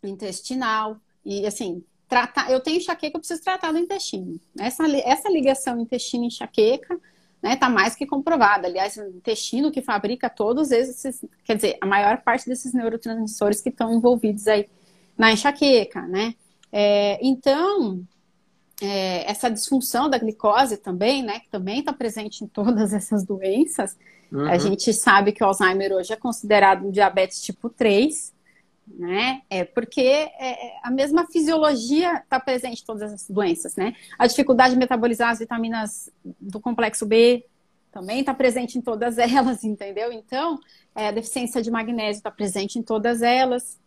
intestinal 0.03 0.97
e 1.23 1.45
assim 1.45 1.83
tratar, 2.13 2.51
eu 2.51 2.59
tenho 2.59 2.77
enxaqueca, 2.77 3.17
eu 3.17 3.19
preciso 3.19 3.43
tratar 3.43 3.71
do 3.71 3.79
intestino. 3.79 4.39
Essa, 4.59 4.87
essa 4.99 5.29
ligação 5.29 5.79
intestino-enxaqueca 5.79 6.99
né, 7.41 7.55
tá 7.55 7.69
mais 7.69 7.95
que 7.95 8.05
comprovada. 8.05 8.67
Aliás, 8.67 8.95
o 8.97 9.07
intestino 9.07 9.71
que 9.71 9.81
fabrica 9.81 10.29
todos 10.29 10.71
esses, 10.71 11.25
quer 11.43 11.55
dizer, 11.55 11.77
a 11.81 11.85
maior 11.85 12.21
parte 12.21 12.47
desses 12.47 12.71
neurotransmissores 12.71 13.61
que 13.61 13.69
estão 13.69 13.91
envolvidos 13.91 14.47
aí 14.47 14.69
na 15.17 15.31
enxaqueca, 15.31 16.03
né? 16.03 16.35
É, 16.71 17.19
então, 17.21 18.03
é, 18.81 19.29
essa 19.29 19.49
disfunção 19.49 20.09
da 20.09 20.17
glicose 20.17 20.77
também, 20.77 21.23
né, 21.23 21.39
que 21.39 21.49
também 21.49 21.79
está 21.79 21.91
presente 21.91 22.43
em 22.43 22.47
todas 22.47 22.93
essas 22.93 23.25
doenças, 23.25 23.97
uhum. 24.31 24.47
a 24.47 24.57
gente 24.57 24.93
sabe 24.93 25.31
que 25.31 25.43
o 25.43 25.47
Alzheimer 25.47 25.91
hoje 25.93 26.13
é 26.13 26.15
considerado 26.15 26.87
um 26.87 26.91
diabetes 26.91 27.41
tipo 27.41 27.69
3, 27.69 28.31
né? 28.87 29.41
É 29.49 29.63
porque 29.63 30.01
é, 30.01 30.31
é, 30.39 30.79
a 30.83 30.91
mesma 30.91 31.25
fisiologia 31.27 32.15
está 32.15 32.39
presente 32.39 32.81
em 32.81 32.85
todas 32.85 33.13
essas 33.13 33.29
doenças, 33.29 33.75
né? 33.75 33.95
A 34.17 34.27
dificuldade 34.27 34.73
de 34.73 34.79
metabolizar 34.79 35.29
as 35.29 35.39
vitaminas 35.39 36.11
do 36.39 36.59
complexo 36.59 37.05
B 37.05 37.45
também 37.91 38.21
está 38.21 38.33
presente 38.33 38.77
em 38.77 38.81
todas 38.81 39.17
elas, 39.17 39.63
entendeu? 39.65 40.11
Então, 40.11 40.59
é, 40.95 41.07
a 41.07 41.11
deficiência 41.11 41.61
de 41.61 41.71
magnésio 41.71 42.19
está 42.19 42.31
presente 42.31 42.77
em 42.77 42.83
todas 42.83 43.21
elas. 43.21 43.79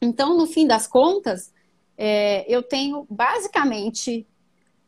Então, 0.00 0.36
no 0.36 0.46
fim 0.46 0.66
das 0.66 0.86
contas, 0.86 1.52
é, 1.96 2.44
eu 2.52 2.62
tenho 2.62 3.06
basicamente 3.08 4.26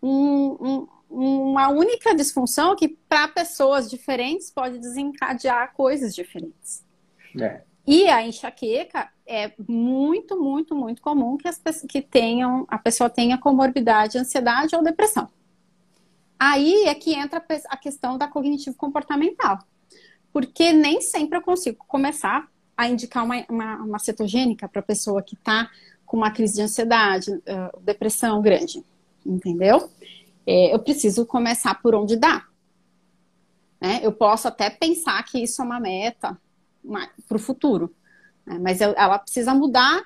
um, 0.02 0.56
um, 0.60 0.88
uma 1.10 1.68
única 1.68 2.14
disfunção 2.14 2.76
que, 2.76 2.88
para 2.88 3.28
pessoas 3.28 3.90
diferentes, 3.90 4.50
pode 4.50 4.78
desencadear 4.78 5.72
coisas 5.74 6.14
diferentes. 6.14 6.84
É. 7.40 7.62
E 7.86 8.08
a 8.08 8.24
enxaqueca 8.24 9.10
é 9.30 9.52
muito, 9.68 10.36
muito, 10.36 10.74
muito 10.74 11.00
comum 11.00 11.36
que, 11.36 11.46
as 11.46 11.60
que 11.88 12.02
tenham, 12.02 12.66
a 12.68 12.76
pessoa 12.76 13.08
tenha 13.08 13.38
comorbidade, 13.38 14.18
ansiedade 14.18 14.74
ou 14.74 14.82
depressão. 14.82 15.28
Aí 16.36 16.86
é 16.86 16.94
que 16.96 17.14
entra 17.14 17.40
a 17.68 17.76
questão 17.76 18.18
da 18.18 18.26
cognitivo 18.26 18.76
comportamental. 18.76 19.60
Porque 20.32 20.72
nem 20.72 21.00
sempre 21.00 21.38
eu 21.38 21.42
consigo 21.42 21.84
começar 21.86 22.48
a 22.76 22.88
indicar 22.88 23.24
uma, 23.24 23.44
uma, 23.48 23.76
uma 23.76 23.98
cetogênica 24.00 24.68
para 24.68 24.80
a 24.80 24.84
pessoa 24.84 25.22
que 25.22 25.36
está 25.36 25.70
com 26.04 26.16
uma 26.16 26.32
crise 26.32 26.54
de 26.54 26.62
ansiedade, 26.62 27.30
uh, 27.30 27.80
depressão 27.82 28.42
grande. 28.42 28.84
Entendeu? 29.24 29.88
É, 30.44 30.74
eu 30.74 30.78
preciso 30.80 31.24
começar 31.24 31.80
por 31.80 31.94
onde 31.94 32.16
dá. 32.16 32.46
Né? 33.80 34.00
Eu 34.02 34.10
posso 34.10 34.48
até 34.48 34.70
pensar 34.70 35.22
que 35.22 35.38
isso 35.38 35.62
é 35.62 35.64
uma 35.64 35.78
meta, 35.78 36.36
para 37.28 37.36
o 37.36 37.40
futuro. 37.40 37.94
Né? 38.50 38.58
Mas 38.58 38.80
ela 38.80 39.18
precisa 39.18 39.54
mudar 39.54 40.02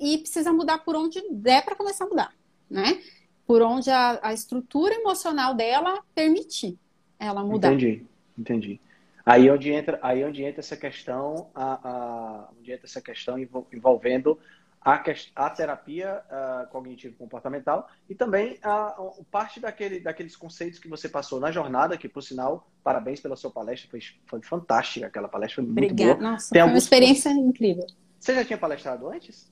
e 0.00 0.18
precisa 0.18 0.52
mudar 0.52 0.78
por 0.78 0.96
onde 0.96 1.22
der 1.30 1.64
para 1.64 1.76
começar 1.76 2.04
a 2.04 2.08
mudar, 2.08 2.34
né? 2.68 3.00
Por 3.46 3.62
onde 3.62 3.88
a, 3.90 4.18
a, 4.22 4.32
estrutura 4.32 4.94
emocional 4.94 5.54
dela 5.54 6.02
permitir 6.14 6.76
ela 7.18 7.44
mudar. 7.44 7.72
Entendi, 7.72 8.04
entendi. 8.36 8.80
Aí 9.24 9.48
onde 9.48 9.70
entra, 9.70 9.98
aí 10.02 10.24
onde 10.24 10.42
entra 10.42 10.60
essa 10.60 10.76
questão, 10.76 11.48
a, 11.54 11.88
a 11.88 12.48
onde 12.58 12.72
entra 12.72 12.86
essa 12.86 13.00
questão 13.00 13.38
envolvendo 13.38 14.38
a, 14.84 15.02
a 15.34 15.50
terapia 15.50 16.22
uh, 16.28 16.70
cognitivo-comportamental 16.70 17.88
e 18.08 18.14
também 18.14 18.60
uh, 18.64 19.24
parte 19.30 19.58
daquele, 19.58 19.98
daqueles 19.98 20.36
conceitos 20.36 20.78
que 20.78 20.88
você 20.88 21.08
passou 21.08 21.40
na 21.40 21.50
jornada, 21.50 21.96
que, 21.96 22.06
por 22.06 22.22
sinal, 22.22 22.68
parabéns 22.82 23.18
pela 23.18 23.34
sua 23.34 23.50
palestra, 23.50 23.90
foi, 23.90 24.00
foi 24.26 24.42
fantástica 24.42 25.06
aquela 25.06 25.26
palestra, 25.26 25.56
foi 25.56 25.64
muito 25.64 25.92
Obrigada. 25.92 26.18
boa. 26.18 26.32
Nossa, 26.32 26.50
Tem 26.50 26.60
foi 26.60 26.70
uma 26.70 26.76
experiência 26.76 27.30
incrível. 27.30 27.86
Você 28.20 28.34
já 28.34 28.44
tinha 28.44 28.58
palestrado 28.58 29.08
antes? 29.08 29.50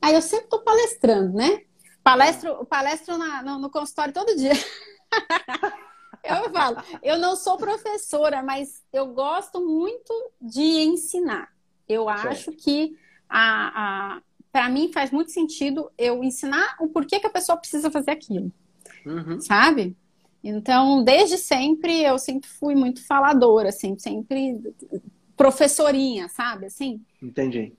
Ah, 0.00 0.10
eu 0.10 0.22
sempre 0.22 0.44
estou 0.44 0.60
palestrando, 0.60 1.34
né? 1.34 1.64
Palestro, 2.02 2.52
ah. 2.62 2.64
palestro 2.64 3.18
na, 3.18 3.42
no, 3.42 3.58
no 3.58 3.70
consultório 3.70 4.14
todo 4.14 4.34
dia. 4.34 4.52
eu 6.24 6.50
falo, 6.50 6.82
eu 7.02 7.18
não 7.18 7.36
sou 7.36 7.58
professora, 7.58 8.42
mas 8.42 8.82
eu 8.90 9.08
gosto 9.08 9.60
muito 9.60 10.32
de 10.40 10.62
ensinar. 10.62 11.52
Eu 11.86 12.06
certo. 12.06 12.28
acho 12.28 12.52
que 12.52 12.96
a, 13.28 14.16
a 14.16 14.22
para 14.52 14.68
mim 14.68 14.92
faz 14.92 15.10
muito 15.10 15.32
sentido 15.32 15.90
eu 15.96 16.22
ensinar 16.22 16.76
o 16.78 16.88
porquê 16.88 17.18
que 17.18 17.26
a 17.26 17.30
pessoa 17.30 17.56
precisa 17.56 17.90
fazer 17.90 18.10
aquilo. 18.10 18.52
Uhum. 19.06 19.40
Sabe? 19.40 19.96
Então, 20.44 21.02
desde 21.02 21.38
sempre, 21.38 22.02
eu 22.02 22.18
sempre 22.18 22.48
fui 22.48 22.74
muito 22.74 23.04
faladora, 23.06 23.70
assim, 23.70 23.96
sempre 23.98 24.60
professorinha, 25.36 26.28
sabe? 26.28 26.66
Assim. 26.66 27.00
Entendi. 27.22 27.72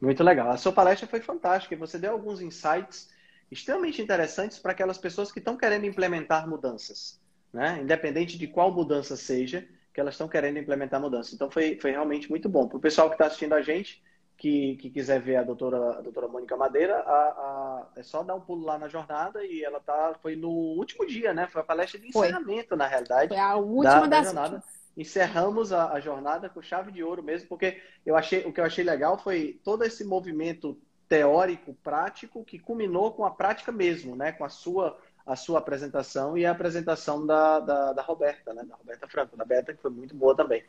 Muito 0.00 0.22
legal. 0.22 0.50
A 0.50 0.56
sua 0.56 0.72
palestra 0.72 1.06
foi 1.06 1.20
fantástica 1.20 1.74
e 1.74 1.78
você 1.78 1.98
deu 1.98 2.12
alguns 2.12 2.40
insights 2.40 3.08
extremamente 3.50 4.02
interessantes 4.02 4.58
para 4.58 4.72
aquelas 4.72 4.98
pessoas 4.98 5.32
que 5.32 5.38
estão 5.38 5.56
querendo 5.56 5.86
implementar 5.86 6.48
mudanças, 6.48 7.20
né? 7.52 7.78
Independente 7.80 8.36
de 8.36 8.46
qual 8.46 8.72
mudança 8.72 9.16
seja, 9.16 9.66
que 9.94 10.00
elas 10.00 10.14
estão 10.14 10.28
querendo 10.28 10.58
implementar 10.58 11.00
mudança. 11.00 11.34
Então 11.34 11.50
foi, 11.50 11.78
foi 11.80 11.92
realmente 11.92 12.28
muito 12.28 12.48
bom. 12.48 12.68
Para 12.68 12.76
o 12.76 12.80
pessoal 12.80 13.08
que 13.08 13.14
está 13.14 13.26
assistindo 13.26 13.54
a 13.54 13.62
gente, 13.62 14.02
que, 14.36 14.76
que, 14.76 14.90
quiser 14.90 15.20
ver 15.20 15.36
a 15.36 15.42
doutora, 15.42 15.98
a 15.98 16.00
doutora 16.02 16.28
Mônica 16.28 16.56
Madeira, 16.56 16.98
a, 16.98 17.10
a, 17.10 17.86
é 17.96 18.02
só 18.02 18.22
dar 18.22 18.34
um 18.34 18.40
pulo 18.40 18.66
lá 18.66 18.78
na 18.78 18.88
jornada 18.88 19.44
e 19.44 19.64
ela 19.64 19.80
tá. 19.80 20.14
Foi 20.20 20.36
no 20.36 20.50
último 20.50 21.06
dia, 21.06 21.32
né? 21.32 21.46
Foi 21.46 21.62
a 21.62 21.64
palestra 21.64 21.98
de 21.98 22.08
encerramento, 22.08 22.68
foi. 22.68 22.76
na 22.76 22.86
realidade. 22.86 23.28
Foi 23.28 23.38
a 23.38 23.56
última 23.56 24.00
da, 24.00 24.06
das 24.06 24.18
da 24.18 24.24
jornada. 24.24 24.64
Encerramos 24.96 25.72
a, 25.72 25.92
a, 25.92 26.00
jornada 26.00 26.48
com 26.48 26.62
chave 26.62 26.92
de 26.92 27.02
ouro 27.02 27.22
mesmo, 27.22 27.48
porque 27.48 27.82
eu 28.04 28.16
achei, 28.16 28.44
o 28.44 28.52
que 28.52 28.60
eu 28.60 28.64
achei 28.64 28.84
legal 28.84 29.18
foi 29.18 29.60
todo 29.62 29.84
esse 29.84 30.04
movimento 30.04 30.78
teórico, 31.08 31.74
prático, 31.82 32.44
que 32.44 32.58
culminou 32.58 33.12
com 33.12 33.24
a 33.24 33.30
prática 33.30 33.72
mesmo, 33.72 34.16
né? 34.16 34.32
Com 34.32 34.44
a 34.44 34.48
sua, 34.50 34.98
a 35.24 35.36
sua 35.36 35.60
apresentação 35.60 36.36
e 36.36 36.44
a 36.44 36.50
apresentação 36.50 37.26
da, 37.26 37.60
da, 37.60 37.92
da 37.94 38.02
Roberta, 38.02 38.52
né? 38.52 38.64
Da 38.64 38.74
Roberta 38.74 39.08
Franco, 39.08 39.36
da 39.36 39.44
Beta, 39.44 39.72
que 39.72 39.80
foi 39.80 39.90
muito 39.90 40.14
boa 40.14 40.36
também. 40.36 40.62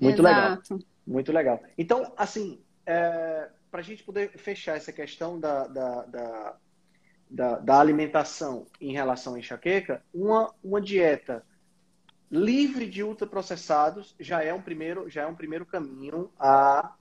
Muito 0.00 0.22
Exato. 0.22 0.74
legal. 0.74 0.88
Muito 1.06 1.32
legal. 1.32 1.62
Então, 1.76 2.12
assim, 2.16 2.62
é, 2.86 3.48
para 3.70 3.80
a 3.80 3.82
gente 3.82 4.02
poder 4.02 4.30
fechar 4.38 4.76
essa 4.76 4.92
questão 4.92 5.38
da, 5.38 5.66
da, 5.66 6.02
da, 6.02 6.56
da, 7.30 7.58
da 7.58 7.80
alimentação 7.80 8.66
em 8.80 8.92
relação 8.92 9.34
à 9.34 9.38
enxaqueca, 9.38 10.02
uma, 10.12 10.52
uma 10.62 10.80
dieta 10.80 11.44
livre 12.30 12.86
de 12.88 13.02
ultraprocessados 13.02 14.14
já 14.20 14.42
é 14.42 14.54
um 14.54 14.62
primeiro, 14.62 15.08
já 15.08 15.22
é 15.22 15.26
um 15.26 15.34
primeiro 15.34 15.66
caminho 15.66 16.30
a, 16.38 16.94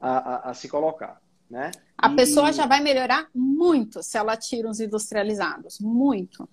a, 0.00 0.10
a, 0.10 0.50
a 0.50 0.54
se 0.54 0.68
colocar. 0.68 1.20
Né? 1.48 1.70
A 1.96 2.10
e... 2.10 2.16
pessoa 2.16 2.52
já 2.52 2.66
vai 2.66 2.80
melhorar 2.80 3.28
muito 3.34 4.02
se 4.02 4.16
ela 4.16 4.36
tira 4.36 4.68
os 4.68 4.80
industrializados. 4.80 5.78
Muito. 5.80 6.48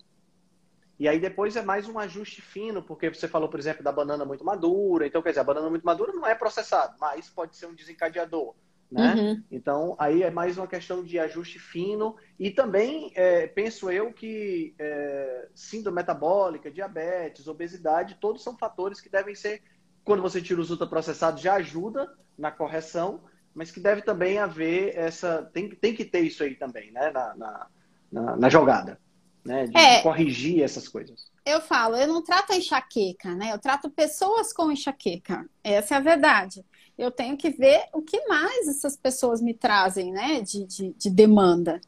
E 0.98 1.08
aí 1.08 1.18
depois 1.18 1.56
é 1.56 1.62
mais 1.62 1.88
um 1.88 1.98
ajuste 1.98 2.42
fino, 2.42 2.82
porque 2.82 3.08
você 3.08 3.26
falou, 3.26 3.48
por 3.48 3.58
exemplo, 3.58 3.82
da 3.82 3.90
banana 3.90 4.24
muito 4.24 4.44
madura. 4.44 5.06
Então, 5.06 5.22
quer 5.22 5.30
dizer, 5.30 5.40
a 5.40 5.44
banana 5.44 5.70
muito 5.70 5.82
madura 5.82 6.12
não 6.12 6.26
é 6.26 6.34
processado, 6.34 6.94
mas 7.00 7.30
pode 7.30 7.56
ser 7.56 7.66
um 7.66 7.74
desencadeador. 7.74 8.54
Né? 8.90 9.14
Uhum. 9.14 9.42
Então, 9.52 9.94
aí 9.98 10.22
é 10.24 10.30
mais 10.30 10.58
uma 10.58 10.66
questão 10.66 11.04
de 11.04 11.16
ajuste 11.18 11.60
fino 11.60 12.16
e 12.38 12.50
também 12.50 13.12
é, 13.14 13.46
penso 13.46 13.88
eu 13.88 14.12
que 14.12 14.74
é, 14.78 15.48
síndrome 15.54 15.96
metabólica, 15.96 16.70
diabetes, 16.70 17.46
obesidade, 17.46 18.18
todos 18.20 18.42
são 18.42 18.58
fatores 18.58 19.00
que 19.00 19.08
devem 19.08 19.34
ser, 19.34 19.62
quando 20.04 20.22
você 20.22 20.42
tira 20.42 20.60
os 20.60 20.70
ultraprocessados, 20.70 21.40
já 21.40 21.54
ajuda 21.54 22.12
na 22.36 22.50
correção, 22.50 23.22
mas 23.54 23.70
que 23.70 23.78
deve 23.78 24.02
também 24.02 24.38
haver 24.38 24.96
essa, 24.96 25.48
tem, 25.52 25.68
tem 25.70 25.94
que 25.94 26.04
ter 26.04 26.20
isso 26.20 26.42
aí 26.42 26.56
também, 26.56 26.90
né, 26.90 27.12
na, 27.12 27.36
na, 27.36 27.66
na, 28.10 28.36
na 28.36 28.48
jogada, 28.48 28.98
né, 29.44 29.68
de, 29.68 29.76
é, 29.76 30.02
corrigir 30.02 30.64
essas 30.64 30.88
coisas. 30.88 31.30
Eu 31.46 31.60
falo, 31.60 31.94
eu 31.96 32.08
não 32.08 32.24
trato 32.24 32.52
a 32.52 32.56
enxaqueca, 32.56 33.36
né, 33.36 33.52
eu 33.52 33.58
trato 33.58 33.88
pessoas 33.88 34.52
com 34.52 34.72
enxaqueca, 34.72 35.48
essa 35.62 35.94
é 35.94 35.98
a 35.98 36.00
verdade 36.00 36.64
eu 36.98 37.10
tenho 37.10 37.36
que 37.36 37.50
ver 37.50 37.84
o 37.92 38.02
que 38.02 38.26
mais 38.26 38.68
essas 38.68 38.96
pessoas 38.96 39.40
me 39.40 39.54
trazem, 39.54 40.12
né, 40.12 40.40
de, 40.40 40.64
de, 40.64 40.94
de 40.96 41.10
demanda. 41.10 41.80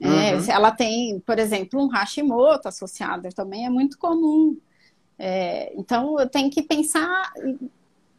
É, 0.00 0.06
uhum. 0.34 0.44
É, 0.44 0.50
ela 0.50 0.70
tem, 0.70 1.20
por 1.20 1.38
exemplo, 1.38 1.82
um 1.82 1.88
Hashimoto 1.88 2.68
associado, 2.68 3.28
também 3.34 3.66
é 3.66 3.70
muito 3.70 3.98
comum. 3.98 4.56
É, 5.18 5.72
então, 5.76 6.18
eu 6.18 6.28
tenho 6.28 6.50
que 6.50 6.62
pensar 6.62 7.32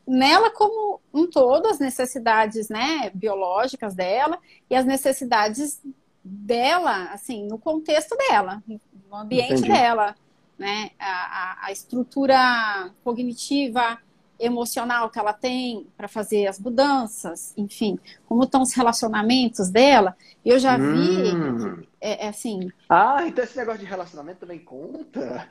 nela 0.08 0.52
como 0.52 1.00
um 1.14 1.28
todo, 1.28 1.68
as 1.68 1.80
necessidades 1.80 2.70
né, 2.70 3.10
biológicas 3.14 3.96
dela 3.96 4.38
e 4.70 4.76
as 4.76 4.86
necessidades 4.86 5.82
dela, 6.24 7.06
assim, 7.12 7.48
no 7.48 7.58
contexto 7.58 8.16
dela, 8.16 8.62
no 9.10 9.16
ambiente 9.16 9.54
Entendi. 9.54 9.70
dela, 9.70 10.16
né? 10.58 10.92
A, 11.00 11.06
a, 11.06 11.66
a 11.66 11.72
estrutura 11.72 12.92
cognitiva, 13.04 13.98
emocional 14.42 15.10
que 15.10 15.20
ela 15.20 15.34
tem 15.34 15.88
para 15.96 16.08
fazer 16.08 16.48
as 16.48 16.60
mudanças, 16.60 17.54
enfim, 17.56 18.00
como 18.26 18.44
estão 18.44 18.62
os 18.62 18.74
relacionamentos 18.74 19.70
dela. 19.70 20.16
Eu 20.44 20.60
já 20.60 20.78
vi, 20.78 21.34
hum. 21.34 21.84
é, 22.00 22.26
é, 22.26 22.30
assim. 22.30 22.72
Ah, 22.90 23.26
então 23.28 23.44
esse 23.44 23.58
negócio 23.58 23.80
de 23.80 23.86
relacionamento 23.86 24.40
também 24.42 24.60
conta. 24.60 25.50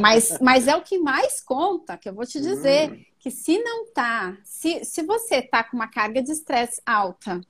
Mas, 0.00 0.38
mas 0.40 0.68
é 0.68 0.76
o 0.76 0.82
que 0.82 0.98
mais 0.98 1.40
conta, 1.40 1.96
que 1.96 2.08
eu 2.08 2.14
vou 2.14 2.24
te 2.24 2.40
dizer, 2.40 2.92
hum. 2.92 3.02
que 3.18 3.30
se 3.30 3.58
não 3.58 3.86
tá, 3.92 4.36
se, 4.44 4.84
se 4.84 5.02
você 5.02 5.42
tá 5.42 5.64
com 5.64 5.76
uma 5.76 5.88
carga 5.88 6.22
de 6.22 6.30
estresse 6.30 6.80
alta 6.86 7.40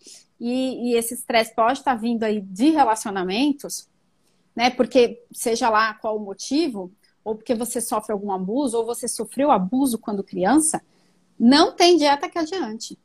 e, 0.41 0.91
e 0.91 0.97
esse 0.97 1.15
estresse 1.15 1.55
pode 1.55 1.81
estar 1.81 1.95
tá 1.95 2.01
vindo 2.01 2.23
aí 2.25 2.41
de 2.41 2.71
relacionamentos, 2.71 3.89
né? 4.59 4.71
Porque 4.71 5.23
seja 5.33 5.69
lá 5.69 5.95
qual 5.95 6.17
o 6.17 6.25
motivo, 6.25 6.91
ou 7.29 7.35
porque 7.35 7.55
você 7.55 7.79
sofre 7.79 8.13
algum 8.13 8.33
abuso, 8.33 8.79
ou 8.79 8.87
você 8.87 9.07
sofreu 9.07 9.51
abuso 9.51 9.99
quando 9.99 10.25
criança, 10.25 10.81
não 11.39 11.73
tem 11.73 11.99
dieta 11.99 12.29
que 12.29 12.39
adiante. 12.39 12.99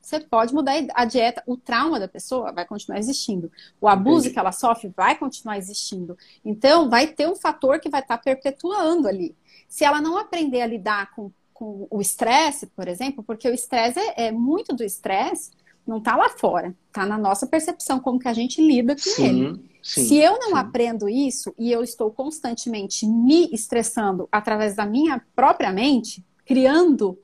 Você 0.00 0.18
pode 0.18 0.52
mudar 0.52 0.72
a 0.92 1.04
dieta, 1.04 1.40
o 1.46 1.56
trauma 1.56 2.00
da 2.00 2.08
pessoa 2.08 2.50
vai 2.50 2.64
continuar 2.64 2.98
existindo. 2.98 3.52
O 3.80 3.86
abuso 3.86 4.22
Entendi. 4.22 4.32
que 4.32 4.38
ela 4.40 4.50
sofre 4.50 4.92
vai 4.96 5.16
continuar 5.16 5.56
existindo. 5.56 6.18
Então, 6.44 6.90
vai 6.90 7.06
ter 7.06 7.28
um 7.28 7.36
fator 7.36 7.78
que 7.78 7.88
vai 7.88 8.00
estar 8.00 8.18
tá 8.18 8.22
perpetuando 8.22 9.06
ali. 9.06 9.36
Se 9.68 9.84
ela 9.84 10.00
não 10.00 10.18
aprender 10.18 10.62
a 10.62 10.66
lidar 10.66 11.14
com, 11.14 11.30
com 11.54 11.86
o 11.88 12.00
estresse, 12.00 12.66
por 12.66 12.88
exemplo, 12.88 13.22
porque 13.22 13.48
o 13.48 13.54
estresse 13.54 14.00
é, 14.00 14.26
é 14.26 14.32
muito 14.32 14.74
do 14.74 14.82
estresse, 14.82 15.52
não 15.90 15.98
está 15.98 16.14
lá 16.14 16.28
fora, 16.28 16.72
está 16.86 17.04
na 17.04 17.18
nossa 17.18 17.48
percepção, 17.48 17.98
como 17.98 18.20
que 18.20 18.28
a 18.28 18.32
gente 18.32 18.64
lida 18.64 18.94
com 18.94 19.00
Sim. 19.00 19.24
ele. 19.24 19.70
Sim, 19.82 20.04
Se 20.04 20.16
eu 20.18 20.38
não 20.38 20.50
sim. 20.50 20.54
aprendo 20.54 21.08
isso 21.08 21.52
e 21.58 21.72
eu 21.72 21.82
estou 21.82 22.12
constantemente 22.12 23.04
me 23.06 23.50
estressando 23.52 24.28
através 24.30 24.76
da 24.76 24.86
minha 24.86 25.20
própria 25.34 25.72
mente, 25.72 26.24
criando 26.44 27.18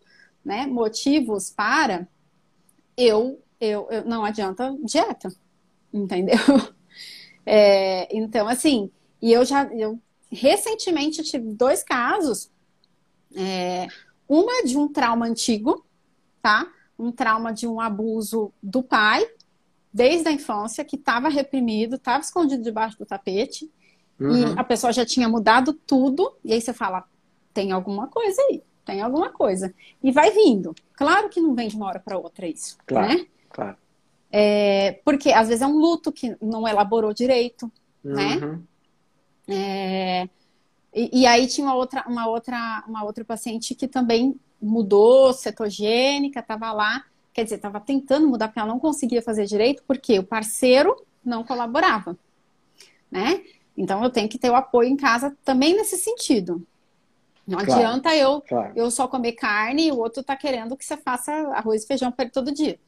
né, 0.45 0.67
motivos 0.67 1.49
para, 1.51 2.09
eu, 2.97 3.41
eu, 3.61 3.87
eu 3.89 4.05
não 4.05 4.25
adianta 4.25 4.77
dieta, 4.83 5.33
entendeu? 5.93 6.37
É, 7.49 8.09
então, 8.11 8.49
assim, 8.49 8.91
e 9.23 9.33
eu 9.33 9.45
já, 9.45 9.67
eu 9.67 10.01
recentemente 10.29 11.23
tive 11.23 11.53
dois 11.53 11.85
casos, 11.85 12.51
é, 13.37 13.87
uma 14.29 14.65
de 14.65 14.77
um 14.77 14.89
trauma 14.89 15.27
antigo, 15.27 15.87
tá? 16.43 16.67
Um 16.99 17.13
trauma 17.13 17.53
de 17.53 17.67
um 17.67 17.81
abuso 17.81 18.53
do 18.63 18.83
pai, 18.83 19.27
desde 19.93 20.29
a 20.29 20.33
infância, 20.33 20.85
que 20.85 20.97
estava 20.97 21.29
reprimido, 21.29 21.97
estava 21.97 22.23
escondido 22.23 22.63
debaixo 22.63 22.99
do 22.99 23.07
tapete, 23.07 23.71
uhum. 24.21 24.55
e 24.55 24.59
a 24.59 24.65
pessoa 24.65 24.93
já 24.93 25.05
tinha 25.05 25.29
mudado 25.29 25.73
tudo, 25.73 26.35
e 26.45 26.53
aí 26.53 26.61
você 26.61 26.73
fala, 26.73 27.05
tem 27.55 27.73
alguma 27.73 28.07
coisa 28.09 28.41
aí, 28.43 28.63
tem 28.85 29.01
alguma 29.01 29.31
coisa. 29.31 29.75
E 30.03 30.13
vai 30.13 30.31
vindo. 30.31 30.75
Claro 30.95 31.29
que 31.29 31.41
não 31.41 31.55
vem 31.55 31.69
de 31.69 31.77
uma 31.77 31.87
hora 31.87 31.99
para 31.99 32.19
outra 32.19 32.47
isso, 32.47 32.77
claro, 32.87 33.09
né? 33.09 33.27
Claro. 33.51 33.77
É, 34.31 35.01
porque 35.05 35.33
às 35.33 35.49
vezes 35.49 35.63
é 35.63 35.67
um 35.67 35.79
luto 35.79 36.13
que 36.13 36.37
não 36.43 36.69
elaborou 36.69 37.15
direito, 37.15 37.71
né? 38.03 38.37
uhum. 38.37 38.51
né? 38.51 38.63
É, 39.49 40.29
e, 40.95 41.21
e, 41.21 41.27
aí 41.27 41.47
tinha 41.47 41.67
uma 41.67 41.75
outra, 41.75 42.05
uma 42.09 42.27
outra, 42.27 42.85
uma 42.89 43.05
outra 43.05 43.25
paciente 43.25 43.75
que 43.75 43.87
também 43.87 44.39
mudou, 44.67 45.33
cetogênica, 45.33 46.41
estava 46.41 46.73
lá, 46.73 47.05
Quer 47.37 47.45
dizer, 47.45 47.57
estava 47.57 47.79
tentando 47.79 48.27
mudar 48.27 48.49
porque 48.49 48.59
ela 48.59 48.69
não 48.73 48.81
conseguia 48.81 49.21
fazer 49.21 49.45
direito 49.45 49.83
porque 49.87 50.19
o 50.19 50.25
parceiro 50.25 50.97
não 51.23 51.45
colaborava, 51.45 52.17
né? 53.11 53.45
Então 53.77 54.03
eu 54.03 54.09
tenho 54.09 54.27
que 54.27 54.39
ter 54.39 54.49
o 54.49 54.55
apoio 54.55 54.89
em 54.89 54.97
casa 54.97 55.37
também 55.45 55.77
nesse 55.77 55.99
sentido. 55.99 56.67
Não 57.47 57.59
claro, 57.59 57.73
adianta 57.75 58.17
eu, 58.17 58.41
claro. 58.41 58.73
eu 58.75 58.91
só 58.91 59.07
comer 59.07 59.33
carne 59.33 59.89
e 59.89 59.93
o 59.93 59.99
outro 59.99 60.23
tá 60.23 60.35
querendo 60.35 60.79
que 60.79 60.85
você 60.87 60.97
faça 60.97 61.31
arroz 61.51 61.85
e 61.85 61.87
feijão 61.87 62.11
para 62.11 62.25
ele 62.25 62.33
todo 62.33 62.55
dia. 62.55 62.79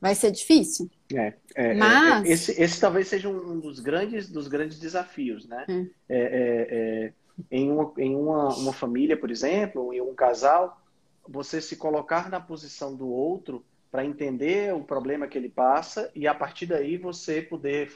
Vai 0.00 0.14
ser 0.14 0.30
difícil. 0.30 0.88
É, 1.12 1.34
é, 1.56 1.72
é 1.72 1.74
Mas... 1.74 2.24
É, 2.24 2.32
esse, 2.32 2.62
esse, 2.62 2.80
talvez 2.80 3.08
seja 3.08 3.28
um 3.28 3.58
dos 3.58 3.80
grandes, 3.80 4.30
dos 4.30 4.46
grandes 4.46 4.78
desafios, 4.78 5.48
né? 5.48 5.66
É. 5.68 5.82
É, 6.08 7.12
em, 7.50 7.72
uma, 7.72 7.92
em 7.98 8.14
uma, 8.14 8.54
uma 8.54 8.72
família, 8.72 9.16
por 9.16 9.32
exemplo, 9.32 9.92
em 9.92 10.00
um 10.00 10.14
casal, 10.14 10.80
você 11.28 11.60
se 11.60 11.76
colocar 11.76 12.30
na 12.30 12.40
posição 12.40 12.94
do 12.94 13.08
outro 13.08 13.64
para 13.90 14.04
entender 14.04 14.74
o 14.74 14.82
problema 14.82 15.26
que 15.26 15.38
ele 15.38 15.48
passa 15.48 16.10
e 16.14 16.26
a 16.26 16.34
partir 16.34 16.66
daí 16.66 16.96
você 16.96 17.40
poder 17.40 17.90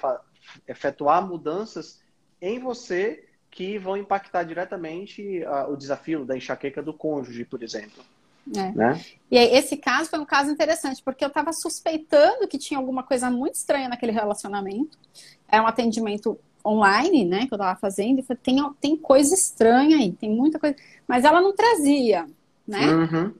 efetuar 0.66 1.26
mudanças 1.26 2.00
em 2.40 2.58
você 2.58 3.24
que 3.50 3.78
vão 3.78 3.96
impactar 3.96 4.44
diretamente 4.44 5.42
o 5.68 5.76
desafio 5.76 6.24
da 6.24 6.36
enxaqueca 6.36 6.82
do 6.82 6.94
cônjuge, 6.94 7.44
por 7.44 7.62
exemplo. 7.62 8.02
É. 8.56 8.72
Né? 8.72 9.04
E 9.30 9.36
aí, 9.36 9.54
esse 9.54 9.76
caso 9.76 10.08
foi 10.08 10.18
um 10.18 10.24
caso 10.24 10.50
interessante, 10.50 11.02
porque 11.02 11.24
eu 11.24 11.28
estava 11.28 11.52
suspeitando 11.52 12.48
que 12.48 12.58
tinha 12.58 12.78
alguma 12.78 13.02
coisa 13.02 13.30
muito 13.30 13.54
estranha 13.54 13.88
naquele 13.88 14.12
relacionamento. 14.12 14.96
Era 15.48 15.62
um 15.62 15.66
atendimento 15.66 16.38
online, 16.64 17.24
né, 17.24 17.46
que 17.46 17.52
eu 17.52 17.56
estava 17.56 17.78
fazendo, 17.78 18.20
e 18.20 18.22
falei, 18.22 18.40
tem, 18.42 18.72
tem 18.80 18.96
coisa 18.96 19.34
estranha 19.34 19.96
aí, 19.96 20.12
tem 20.12 20.30
muita 20.30 20.58
coisa. 20.58 20.76
Mas 21.06 21.24
ela 21.24 21.40
não 21.40 21.54
trazia, 21.54 22.26
né? 22.70 22.86
Uhum. 22.86 23.34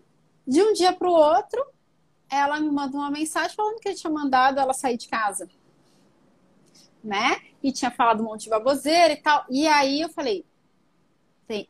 De 0.47 0.61
um 0.61 0.72
dia 0.72 0.93
para 0.93 1.09
o 1.09 1.12
outro, 1.12 1.64
ela 2.28 2.59
me 2.59 2.70
mandou 2.70 3.01
uma 3.01 3.11
mensagem 3.11 3.55
falando 3.55 3.78
que 3.78 3.89
ele 3.89 3.97
tinha 3.97 4.12
mandado 4.12 4.59
ela 4.59 4.74
sair 4.74 4.97
de 4.97 5.09
casa. 5.09 5.49
Né? 7.03 7.41
E 7.62 7.72
tinha 7.72 7.91
falado 7.91 8.20
um 8.20 8.24
monte 8.24 8.45
de 8.45 8.51
baboseira 8.51 9.12
e 9.12 9.16
tal. 9.16 9.45
E 9.49 9.66
aí 9.68 10.01
eu 10.01 10.09
falei, 10.09 10.45
tem, 11.47 11.66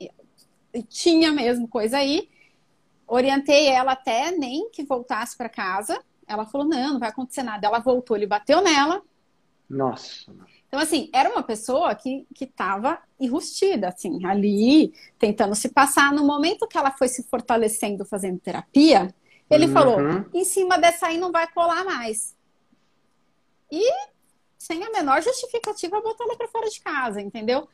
tinha 0.88 1.30
mesmo 1.32 1.68
coisa 1.68 1.98
aí. 1.98 2.28
Orientei 3.06 3.68
ela 3.68 3.92
até 3.92 4.30
nem 4.30 4.70
que 4.70 4.82
voltasse 4.82 5.36
para 5.36 5.48
casa. 5.48 6.02
Ela 6.26 6.46
falou: 6.46 6.66
não, 6.66 6.94
não 6.94 7.00
vai 7.00 7.11
acontecer 7.11 7.42
nada. 7.42 7.66
Ela 7.66 7.80
voltou, 7.80 8.16
ele 8.16 8.26
bateu 8.26 8.62
nela. 8.62 9.02
Nossa. 9.68 10.32
Então, 10.70 10.78
assim, 10.78 11.10
era 11.12 11.28
uma 11.28 11.42
pessoa 11.42 11.92
que 11.96 12.24
estava 12.40 13.00
enrustida, 13.18 13.88
assim, 13.88 14.24
ali, 14.24 14.94
tentando 15.18 15.52
se 15.56 15.68
passar. 15.68 16.12
No 16.12 16.24
momento 16.24 16.68
que 16.68 16.78
ela 16.78 16.92
foi 16.92 17.08
se 17.08 17.24
fortalecendo 17.24 18.04
fazendo 18.04 18.38
terapia, 18.38 19.12
ele 19.50 19.66
uhum. 19.66 19.72
falou: 19.72 19.98
em 20.32 20.44
cima 20.44 20.78
dessa 20.78 21.08
aí 21.08 21.18
não 21.18 21.32
vai 21.32 21.50
colar 21.52 21.84
mais. 21.84 22.36
E, 23.68 23.82
sem 24.56 24.84
a 24.84 24.90
menor 24.90 25.20
justificativa, 25.20 26.00
botou 26.00 26.24
ela 26.24 26.36
para 26.36 26.46
fora 26.46 26.70
de 26.70 26.80
casa, 26.80 27.20
entendeu? 27.20 27.68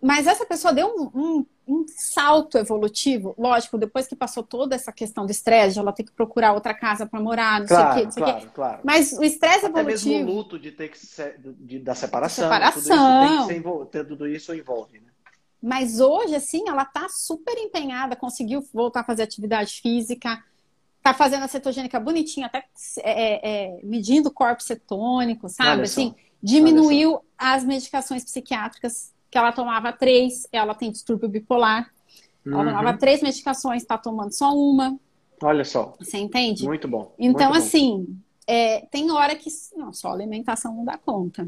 Mas 0.00 0.26
essa 0.26 0.44
pessoa 0.44 0.74
deu 0.74 0.88
um, 0.88 1.10
um, 1.14 1.46
um, 1.66 1.84
salto 1.88 2.58
evolutivo. 2.58 3.34
Lógico, 3.38 3.78
depois 3.78 4.06
que 4.06 4.14
passou 4.14 4.42
toda 4.42 4.74
essa 4.74 4.92
questão 4.92 5.24
do 5.24 5.32
estresse, 5.32 5.78
ela 5.78 5.92
tem 5.92 6.04
que 6.04 6.12
procurar 6.12 6.52
outra 6.52 6.74
casa 6.74 7.06
para 7.06 7.20
morar, 7.20 7.60
não 7.60 7.66
claro, 7.66 7.94
sei 7.94 8.02
o 8.02 8.10
quê. 8.12 8.20
Não 8.20 8.26
claro, 8.26 8.40
sei 8.40 8.50
claro. 8.50 8.80
Mas 8.84 9.12
o 9.12 9.24
estresse 9.24 9.66
evolutivo. 9.66 10.10
Até 10.10 10.18
mesmo 10.18 10.30
o 10.30 10.34
luto 10.34 10.58
de 10.58 10.70
ter 10.70 10.88
que 10.88 10.98
ser, 10.98 11.40
de, 11.40 11.78
da 11.78 11.94
separação. 11.94 12.44
Separação. 12.44 13.46
Tudo 13.48 13.52
isso, 13.52 14.04
tudo 14.04 14.28
isso 14.28 14.54
envolve, 14.54 15.00
né? 15.00 15.06
Mas 15.62 15.98
hoje, 15.98 16.34
assim, 16.34 16.68
ela 16.68 16.84
tá 16.84 17.08
super 17.08 17.56
empenhada, 17.56 18.14
conseguiu 18.14 18.62
voltar 18.72 19.00
a 19.00 19.04
fazer 19.04 19.22
atividade 19.22 19.80
física, 19.80 20.40
tá 21.02 21.14
fazendo 21.14 21.44
a 21.44 21.48
cetogênica 21.48 21.98
bonitinha, 21.98 22.46
até 22.46 22.64
é, 22.98 23.50
é, 23.74 23.80
medindo 23.82 24.28
o 24.28 24.32
corpo 24.32 24.62
cetônico, 24.62 25.48
sabe? 25.48 25.82
Assim, 25.82 26.14
diminuiu 26.42 27.20
as 27.36 27.64
medicações 27.64 28.22
psiquiátricas 28.22 29.15
que 29.36 29.38
ela 29.38 29.52
tomava 29.52 29.92
três, 29.92 30.48
ela 30.50 30.74
tem 30.74 30.90
distúrbio 30.90 31.28
bipolar. 31.28 31.92
Ela 32.46 32.56
uhum. 32.56 32.64
tomava 32.64 32.96
três 32.96 33.20
medicações, 33.20 33.82
está 33.82 33.98
tomando 33.98 34.32
só 34.32 34.50
uma. 34.56 34.98
Olha 35.42 35.62
só. 35.62 35.94
Você 35.98 36.16
entende? 36.16 36.64
Muito 36.64 36.88
bom. 36.88 37.14
Então, 37.18 37.50
muito 37.50 37.62
assim, 37.62 38.06
bom. 38.08 38.16
É, 38.46 38.86
tem 38.86 39.10
hora 39.10 39.36
que 39.36 39.50
não, 39.76 39.92
só 39.92 40.10
alimentação 40.10 40.74
não 40.74 40.86
dá 40.86 40.96
conta. 40.96 41.46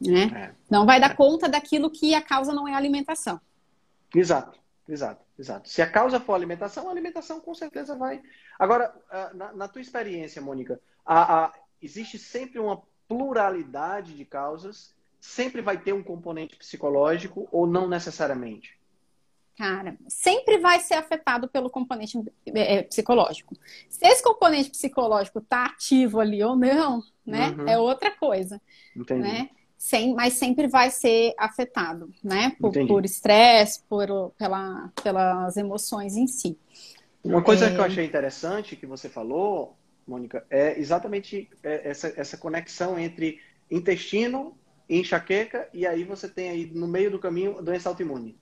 Né? 0.00 0.22
É. 0.34 0.54
Não 0.70 0.86
vai 0.86 0.98
dar 0.98 1.10
é. 1.10 1.14
conta 1.14 1.46
daquilo 1.46 1.90
que 1.90 2.14
a 2.14 2.22
causa 2.22 2.54
não 2.54 2.66
é 2.66 2.72
alimentação. 2.72 3.38
Exato, 4.14 4.58
exato, 4.88 5.22
exato. 5.38 5.68
Se 5.68 5.82
a 5.82 5.90
causa 5.90 6.18
for 6.18 6.32
alimentação, 6.32 6.88
a 6.88 6.90
alimentação 6.90 7.38
com 7.38 7.54
certeza 7.54 7.94
vai. 7.94 8.22
Agora, 8.58 8.94
ah, 9.10 9.30
na, 9.34 9.52
na 9.52 9.68
tua 9.68 9.82
experiência, 9.82 10.40
Mônica, 10.40 10.80
a, 11.04 11.44
a, 11.44 11.52
existe 11.82 12.18
sempre 12.18 12.58
uma 12.58 12.80
pluralidade 13.06 14.14
de 14.14 14.24
causas 14.24 14.94
sempre 15.24 15.62
vai 15.62 15.78
ter 15.78 15.94
um 15.94 16.02
componente 16.02 16.54
psicológico 16.54 17.48
ou 17.50 17.66
não 17.66 17.88
necessariamente? 17.88 18.78
Cara, 19.56 19.96
sempre 20.06 20.58
vai 20.58 20.80
ser 20.80 20.94
afetado 20.94 21.48
pelo 21.48 21.70
componente 21.70 22.20
é, 22.46 22.82
psicológico. 22.82 23.56
Se 23.88 24.06
esse 24.06 24.22
componente 24.22 24.68
psicológico 24.70 25.38
está 25.38 25.66
ativo 25.66 26.20
ali 26.20 26.42
ou 26.42 26.54
não, 26.54 27.02
né, 27.24 27.54
uhum. 27.56 27.68
é 27.68 27.78
outra 27.78 28.10
coisa. 28.10 28.60
Entendi. 28.94 29.22
Né? 29.22 29.50
Sem, 29.78 30.14
mas 30.14 30.34
sempre 30.34 30.68
vai 30.68 30.90
ser 30.90 31.34
afetado, 31.38 32.12
né? 32.22 32.54
Por 32.60 33.04
estresse, 33.04 33.82
por, 33.88 34.06
por 34.06 34.30
pela, 34.32 34.90
pelas 35.02 35.56
emoções 35.56 36.16
em 36.16 36.26
si. 36.26 36.58
Uma 37.22 37.42
coisa 37.42 37.66
é... 37.66 37.70
que 37.70 37.78
eu 37.78 37.84
achei 37.84 38.04
interessante 38.04 38.76
que 38.76 38.86
você 38.86 39.08
falou, 39.08 39.76
Mônica, 40.06 40.46
é 40.50 40.78
exatamente 40.78 41.48
é, 41.62 41.90
essa, 41.90 42.12
essa 42.16 42.36
conexão 42.36 42.98
entre 42.98 43.40
intestino 43.70 44.56
enxaqueca, 44.88 45.68
e 45.72 45.86
aí 45.86 46.04
você 46.04 46.28
tem 46.28 46.50
aí 46.50 46.70
no 46.72 46.86
meio 46.86 47.10
do 47.10 47.18
caminho 47.18 47.62
doença 47.62 47.88
autoimune. 47.88 48.36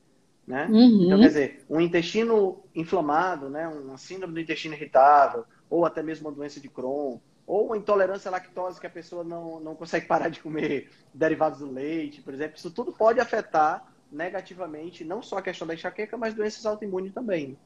Né? 0.47 0.67
Uhum. 0.67 1.05
Então, 1.05 1.21
quer 1.21 1.29
dizer, 1.29 1.65
um 1.71 1.81
intestino 1.81 2.65
inflamado, 2.75 3.49
né? 3.49 3.69
uma 3.69 3.97
síndrome 3.97 4.35
do 4.35 4.41
intestino 4.41 4.75
irritável, 4.75 5.45
ou 5.71 5.87
até 5.87 6.03
mesmo 6.03 6.29
uma 6.29 6.35
doença 6.35 6.61
de 6.61 6.69
Crohn, 6.69 7.19
ou 7.47 7.67
uma 7.67 7.77
intolerância 7.77 8.29
à 8.29 8.33
lactose 8.33 8.81
que 8.81 8.87
a 8.87 8.91
pessoa 8.91 9.23
não, 9.23 9.61
não 9.61 9.75
consegue 9.75 10.07
parar 10.07 10.29
de 10.29 10.41
comer 10.41 10.91
derivados 11.15 11.61
do 11.61 11.71
leite, 11.71 12.23
por 12.23 12.35
exemplo, 12.35 12.57
isso 12.57 12.71
tudo 12.71 12.93
pode 12.93 13.21
afetar 13.21 13.93
negativamente 14.11 15.05
não 15.05 15.23
só 15.23 15.39
a 15.39 15.43
questão 15.43 15.67
da 15.67 15.75
enxaqueca, 15.75 16.17
mas 16.17 16.35
doenças 16.35 16.67
autoimunes 16.67 17.15
também. 17.15 17.57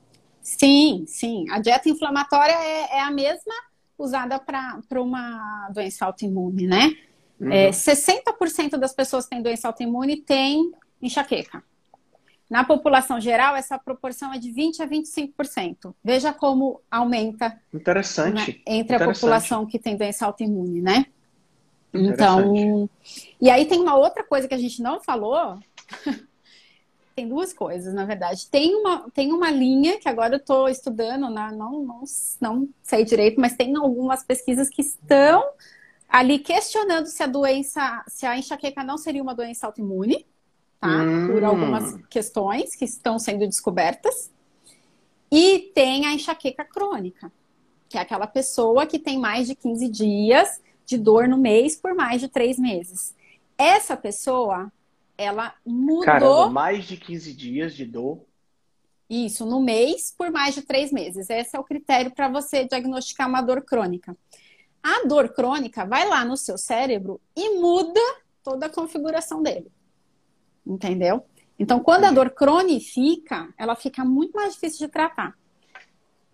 Sim, 0.41 1.05
sim. 1.09 1.45
A 1.51 1.59
dieta 1.59 1.89
inflamatória 1.89 2.53
é, 2.53 2.99
é 2.99 3.01
a 3.01 3.11
mesma 3.11 3.53
usada 3.99 4.39
para 4.39 5.01
uma 5.01 5.69
doença 5.73 6.05
autoimune, 6.05 6.67
né? 6.67 6.97
Uhum. 7.41 7.53
É, 7.53 7.71
60% 7.71 8.77
das 8.79 8.95
pessoas 8.95 9.25
que 9.25 9.31
têm 9.31 9.43
doença 9.43 9.69
autoimune 9.69 10.17
têm 10.17 10.73
enxaqueca. 11.01 11.63
Na 12.49 12.65
população 12.65 13.21
geral, 13.21 13.57
essa 13.57 13.77
proporção 13.79 14.33
é 14.33 14.39
de 14.39 14.51
20% 14.51 14.81
a 14.81 14.87
25%. 14.87 15.95
Veja 16.03 16.33
como 16.33 16.81
aumenta 16.91 17.61
Interessante. 17.75 18.35
Né, 18.35 18.61
entre 18.67 18.97
Interessante. 18.97 19.11
a 19.11 19.15
população 19.15 19.67
que 19.67 19.79
tem 19.79 19.97
doença 19.97 20.25
autoimune, 20.25 20.81
né? 20.81 21.07
Então, 21.93 22.89
e 23.41 23.49
aí 23.51 23.65
tem 23.65 23.81
uma 23.81 23.97
outra 23.97 24.23
coisa 24.23 24.47
que 24.47 24.55
a 24.55 24.59
gente 24.59 24.83
não 24.83 25.01
falou. 25.01 25.59
tem 27.17 27.27
duas 27.27 27.53
coisas, 27.53 27.95
na 27.95 28.05
verdade. 28.05 28.47
Tem 28.49 28.75
uma, 28.75 29.11
tem 29.11 29.33
uma 29.33 29.51
linha 29.51 29.99
que 29.99 30.09
agora 30.09 30.35
eu 30.35 30.39
estou 30.39 30.69
estudando, 30.69 31.31
né? 31.31 31.51
não, 31.57 31.83
não, 31.83 32.05
não 32.41 32.69
sei 32.83 33.05
direito, 33.05 33.41
mas 33.41 33.57
tem 33.57 33.75
algumas 33.77 34.23
pesquisas 34.23 34.69
que 34.69 34.83
estão 34.83 35.43
ali 36.09 36.39
questionando 36.39 37.07
se 37.07 37.23
a 37.23 37.27
doença, 37.27 38.05
se 38.09 38.27
a 38.27 38.37
enxaqueca 38.39 38.83
não 38.83 38.97
seria 38.97 39.23
uma 39.23 39.35
doença 39.35 39.67
autoimune, 39.67 40.27
tá? 40.81 41.03
Hum. 41.03 41.29
Por 41.29 41.45
algumas 41.45 41.97
questões 42.09 42.75
que 42.75 42.85
estão 42.85 43.19
sendo 43.19 43.47
descobertas. 43.47 44.31
E 45.31 45.73
tem 45.75 46.07
a 46.07 46.15
enxaqueca 46.15 46.65
crônica, 46.65 47.33
que 47.89 47.99
é 47.99 48.01
aquela 48.01 48.27
pessoa 48.27 48.87
que 48.87 48.99
tem 48.99 49.19
mais 49.19 49.49
de 49.49 49.55
15 49.55 49.89
dias 49.89 50.61
de 50.85 50.97
dor 50.97 51.27
no 51.27 51.37
mês 51.37 51.77
por 51.77 51.95
mais 51.95 52.21
de 52.21 52.29
três 52.29 52.59
meses. 52.59 53.15
Essa 53.59 53.97
pessoa, 53.97 54.73
ela 55.19 55.53
mudou. 55.65 56.05
Caramba, 56.05 56.51
mais 56.51 56.85
de 56.85 56.97
15 56.97 57.33
dias 57.33 57.75
de 57.75 57.85
dor. 57.85 58.21
Isso, 59.09 59.45
no 59.45 59.61
mês 59.61 60.15
por 60.17 60.31
mais 60.31 60.55
de 60.55 60.63
três 60.63 60.93
meses. 60.93 61.29
Esse 61.31 61.57
é 61.57 61.61
o 61.61 61.65
critério 61.65 62.11
para 62.13 62.29
você 62.29 62.65
diagnosticar 62.65 63.29
uma 63.29 63.41
dor 63.41 63.63
crônica. 63.63 64.17
A 64.87 65.05
dor 65.05 65.31
crônica 65.31 65.85
vai 65.85 66.07
lá 66.07 66.25
no 66.25 66.37
seu 66.37 66.57
cérebro 66.57 67.21
e 67.35 67.59
muda 67.59 68.01
toda 68.41 68.67
a 68.67 68.71
configuração 68.71 69.43
dele. 69.43 69.67
Entendeu? 70.65 71.27
Então, 71.59 71.81
quando 71.81 72.05
a 72.05 72.13
dor 72.13 72.31
cronifica, 72.31 73.53
ela 73.59 73.75
fica 73.75 74.05
muito 74.05 74.35
mais 74.35 74.55
difícil 74.55 74.87
de 74.87 74.93
tratar. 74.93 75.37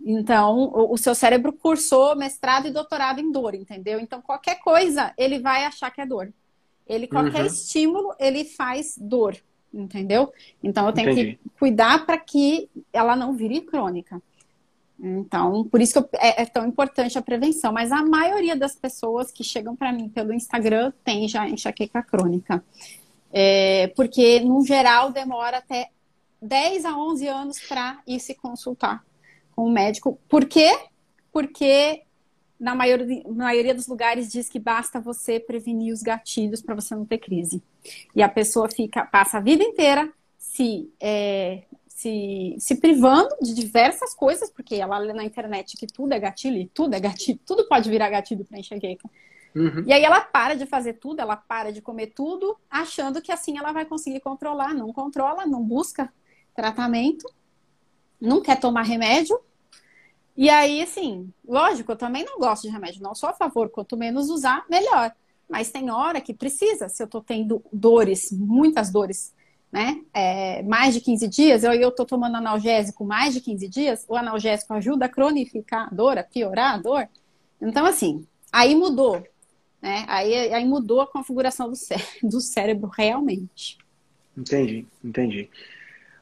Então, 0.04 0.70
o, 0.74 0.98
seu 0.98 1.14
cérebro 1.14 1.50
cursou 1.50 2.14
mestrado 2.14 2.68
e 2.68 2.70
doutorado 2.70 3.20
em 3.20 3.32
dor, 3.32 3.54
entendeu? 3.54 3.98
Então, 3.98 4.20
qualquer 4.20 4.56
coisa, 4.56 5.14
ele 5.16 5.38
vai 5.38 5.64
achar 5.64 5.90
que 5.90 6.02
é 6.02 6.06
dor. 6.06 6.30
Ele, 6.86 7.06
qualquer 7.06 7.40
uhum. 7.40 7.46
estímulo, 7.46 8.14
ele 8.18 8.44
faz 8.44 8.98
dor, 8.98 9.34
entendeu? 9.72 10.30
Então, 10.62 10.86
eu 10.86 10.92
tenho 10.92 11.10
Entendi. 11.10 11.38
que 11.42 11.50
cuidar 11.58 12.04
para 12.04 12.18
que 12.18 12.68
ela 12.92 13.16
não 13.16 13.32
vire 13.32 13.62
crônica. 13.62 14.20
Então, 15.02 15.64
por 15.64 15.80
isso 15.80 16.00
que 16.00 16.16
é, 16.16 16.42
é, 16.42 16.46
tão 16.46 16.64
importante 16.64 17.18
a 17.18 17.22
prevenção. 17.22 17.72
Mas 17.72 17.90
a 17.90 18.04
maioria 18.04 18.54
das 18.54 18.76
pessoas 18.76 19.32
que 19.32 19.42
chegam 19.42 19.74
para 19.74 19.92
mim 19.92 20.08
pelo 20.08 20.32
Instagram 20.32 20.92
tem 21.04 21.26
já 21.26 21.48
enxaqueca 21.48 22.00
crônica. 22.02 22.64
É, 23.32 23.88
porque, 23.96 24.38
no 24.40 24.64
geral, 24.64 25.10
demora 25.10 25.58
até 25.58 25.90
10 26.40 26.84
a 26.84 26.96
11 26.96 27.26
anos 27.26 27.60
para 27.60 28.00
ir 28.06 28.20
se 28.20 28.34
consultar 28.34 29.04
com 29.56 29.64
o 29.64 29.72
médico. 29.72 30.18
Por 30.28 30.44
quê? 30.44 30.78
Porque 31.32 32.02
na 32.60 32.76
maioria, 32.76 33.24
maioria 33.28 33.74
dos 33.74 33.88
lugares 33.88 34.30
diz 34.30 34.48
que 34.48 34.60
basta 34.60 35.00
você 35.00 35.40
prevenir 35.40 35.92
os 35.92 36.00
gatilhos 36.00 36.62
para 36.62 36.76
você 36.76 36.94
não 36.94 37.04
ter 37.04 37.18
crise. 37.18 37.60
E 38.14 38.22
a 38.22 38.28
pessoa 38.28 38.68
fica, 38.70 39.04
passa 39.04 39.38
a 39.38 39.40
vida 39.40 39.64
inteira 39.64 40.12
se 40.38 40.88
é, 41.00 41.64
se, 42.02 42.56
se 42.58 42.74
privando 42.76 43.34
de 43.40 43.54
diversas 43.54 44.12
coisas, 44.12 44.50
porque 44.50 44.74
ela 44.74 44.98
lê 44.98 45.12
na 45.12 45.24
internet 45.24 45.76
que 45.76 45.86
tudo 45.86 46.12
é 46.12 46.18
gatilho, 46.18 46.56
e 46.56 46.66
tudo 46.66 46.94
é 46.94 47.00
gatilho, 47.00 47.38
tudo 47.46 47.66
pode 47.68 47.88
virar 47.88 48.10
gatilho 48.10 48.44
para 48.44 48.58
enxaqueca. 48.58 49.08
Uhum. 49.54 49.84
E 49.86 49.92
aí 49.92 50.02
ela 50.02 50.20
para 50.20 50.54
de 50.54 50.66
fazer 50.66 50.94
tudo, 50.94 51.20
ela 51.20 51.36
para 51.36 51.70
de 51.70 51.80
comer 51.80 52.08
tudo, 52.08 52.58
achando 52.68 53.22
que 53.22 53.30
assim 53.30 53.56
ela 53.58 53.70
vai 53.70 53.84
conseguir 53.84 54.20
controlar. 54.20 54.74
Não 54.74 54.92
controla, 54.92 55.46
não 55.46 55.62
busca 55.62 56.12
tratamento, 56.54 57.30
não 58.20 58.40
quer 58.40 58.58
tomar 58.58 58.82
remédio, 58.82 59.38
E 60.34 60.48
aí, 60.48 60.82
assim, 60.82 61.30
lógico, 61.46 61.92
eu 61.92 61.96
também 61.96 62.24
não 62.24 62.38
gosto 62.38 62.62
de 62.62 62.70
remédio, 62.70 63.02
não 63.02 63.14
sou 63.14 63.28
a 63.28 63.34
favor, 63.34 63.68
quanto 63.68 63.98
menos 63.98 64.30
usar, 64.30 64.64
melhor. 64.68 65.14
Mas 65.46 65.70
tem 65.70 65.90
hora 65.90 66.22
que 66.22 66.32
precisa, 66.32 66.88
se 66.88 67.02
eu 67.02 67.06
tô 67.06 67.20
tendo 67.20 67.62
dores, 67.70 68.32
muitas 68.32 68.90
dores, 68.90 69.34
né? 69.72 70.02
É, 70.12 70.62
mais 70.64 70.92
de 70.92 71.00
15 71.00 71.26
dias, 71.28 71.64
eu, 71.64 71.90
tô 71.90 72.04
tomando 72.04 72.36
analgésico 72.36 73.04
mais 73.04 73.32
de 73.32 73.40
15 73.40 73.68
dias, 73.68 74.04
o 74.06 74.14
analgésico 74.14 74.74
ajuda 74.74 75.06
a 75.06 75.08
cronificar 75.08 75.88
a 75.90 75.94
dor, 75.94 76.18
a 76.18 76.22
piorar 76.22 76.74
a 76.74 76.78
dor. 76.78 77.08
Então, 77.58 77.86
assim, 77.86 78.26
aí 78.52 78.74
mudou, 78.74 79.26
né? 79.80 80.04
Aí, 80.08 80.52
aí 80.52 80.64
mudou 80.66 81.00
a 81.00 81.06
configuração 81.06 81.70
do, 81.70 81.76
cé 81.76 81.96
do 82.22 82.38
cérebro 82.40 82.90
realmente. 82.94 83.78
Entendi, 84.36 84.86
entendi. 85.02 85.48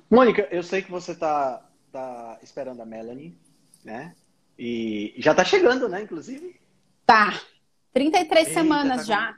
Mônica, 0.08 0.46
eu 0.50 0.62
sei 0.62 0.82
que 0.82 0.90
você 0.90 1.14
tá, 1.14 1.68
tá 1.90 2.38
esperando 2.42 2.80
a 2.80 2.86
Melanie, 2.86 3.36
né? 3.84 4.14
E 4.56 5.14
já 5.18 5.34
tá 5.34 5.44
chegando, 5.44 5.88
né, 5.88 6.02
inclusive? 6.02 6.60
Tá. 7.04 7.40
33 7.92 8.46
Eita, 8.46 8.60
semanas 8.60 8.96
tá 8.98 9.02
já. 9.02 9.34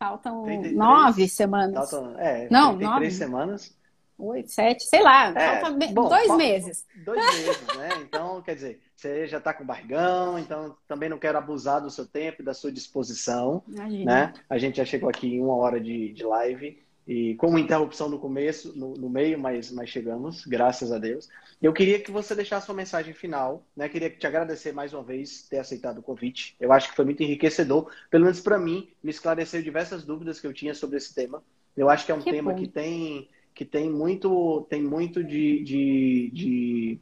Faltam 0.00 0.44
33? 0.44 0.74
nove 0.74 1.28
semanas. 1.28 1.90
Faltam, 1.90 2.18
é, 2.18 2.48
Não, 2.50 2.70
33 2.70 2.80
nove. 2.80 3.10
semanas. 3.10 3.80
Oito, 4.16 4.50
sete, 4.50 4.84
sei 4.84 5.02
lá. 5.02 5.28
É, 5.30 5.60
falta 5.60 5.92
bom, 5.92 6.08
dois 6.08 6.36
meses. 6.36 6.86
Dois 7.04 7.22
meses, 7.24 7.66
né? 7.76 7.88
Então, 8.02 8.40
quer 8.42 8.54
dizer, 8.54 8.80
você 8.94 9.26
já 9.26 9.38
está 9.38 9.52
com 9.52 9.64
barrigão, 9.64 10.38
então 10.38 10.76
também 10.88 11.08
não 11.08 11.18
quero 11.18 11.38
abusar 11.38 11.82
do 11.82 11.90
seu 11.90 12.06
tempo 12.06 12.40
e 12.40 12.44
da 12.44 12.52
sua 12.54 12.72
disposição. 12.72 13.62
Imagina. 13.68 14.26
Né? 14.26 14.34
A 14.48 14.58
gente 14.58 14.76
já 14.76 14.84
chegou 14.84 15.08
aqui 15.08 15.34
em 15.34 15.42
uma 15.42 15.54
hora 15.54 15.78
de, 15.78 16.12
de 16.12 16.24
live. 16.24 16.82
E 17.06 17.34
com 17.36 17.48
uma 17.48 17.60
interrupção 17.60 18.08
no 18.08 18.18
começo, 18.18 18.76
no, 18.78 18.94
no, 18.94 19.08
meio, 19.10 19.38
mas, 19.38 19.70
mas 19.70 19.88
chegamos, 19.88 20.46
graças 20.46 20.92
a 20.92 20.98
Deus. 20.98 21.28
Eu 21.60 21.72
queria 21.74 22.00
que 22.00 22.10
você 22.10 22.34
deixasse 22.34 22.66
sua 22.66 22.74
mensagem 22.74 23.12
final, 23.12 23.66
né? 23.76 23.88
Queria 23.88 24.08
te 24.08 24.26
agradecer 24.26 24.72
mais 24.72 24.94
uma 24.94 25.02
vez 25.02 25.42
ter 25.42 25.58
aceitado 25.58 25.98
o 25.98 26.02
convite. 26.02 26.56
Eu 26.58 26.72
acho 26.72 26.88
que 26.88 26.96
foi 26.96 27.04
muito 27.04 27.22
enriquecedor, 27.22 27.92
pelo 28.10 28.24
menos 28.24 28.40
para 28.40 28.58
mim, 28.58 28.88
me 29.02 29.10
esclareceu 29.10 29.62
diversas 29.62 30.04
dúvidas 30.04 30.40
que 30.40 30.46
eu 30.46 30.54
tinha 30.54 30.74
sobre 30.74 30.96
esse 30.96 31.14
tema. 31.14 31.42
Eu 31.76 31.90
acho 31.90 32.06
que 32.06 32.12
é 32.12 32.14
um 32.14 32.22
que 32.22 32.30
tema 32.30 32.52
bom. 32.52 32.58
que 32.58 32.66
tem 32.66 33.28
que 33.54 33.64
tem 33.64 33.90
muito 33.90 34.66
tem 34.70 34.82
muito 34.82 35.22
de, 35.22 35.62
de, 35.62 36.30
de 36.32 37.00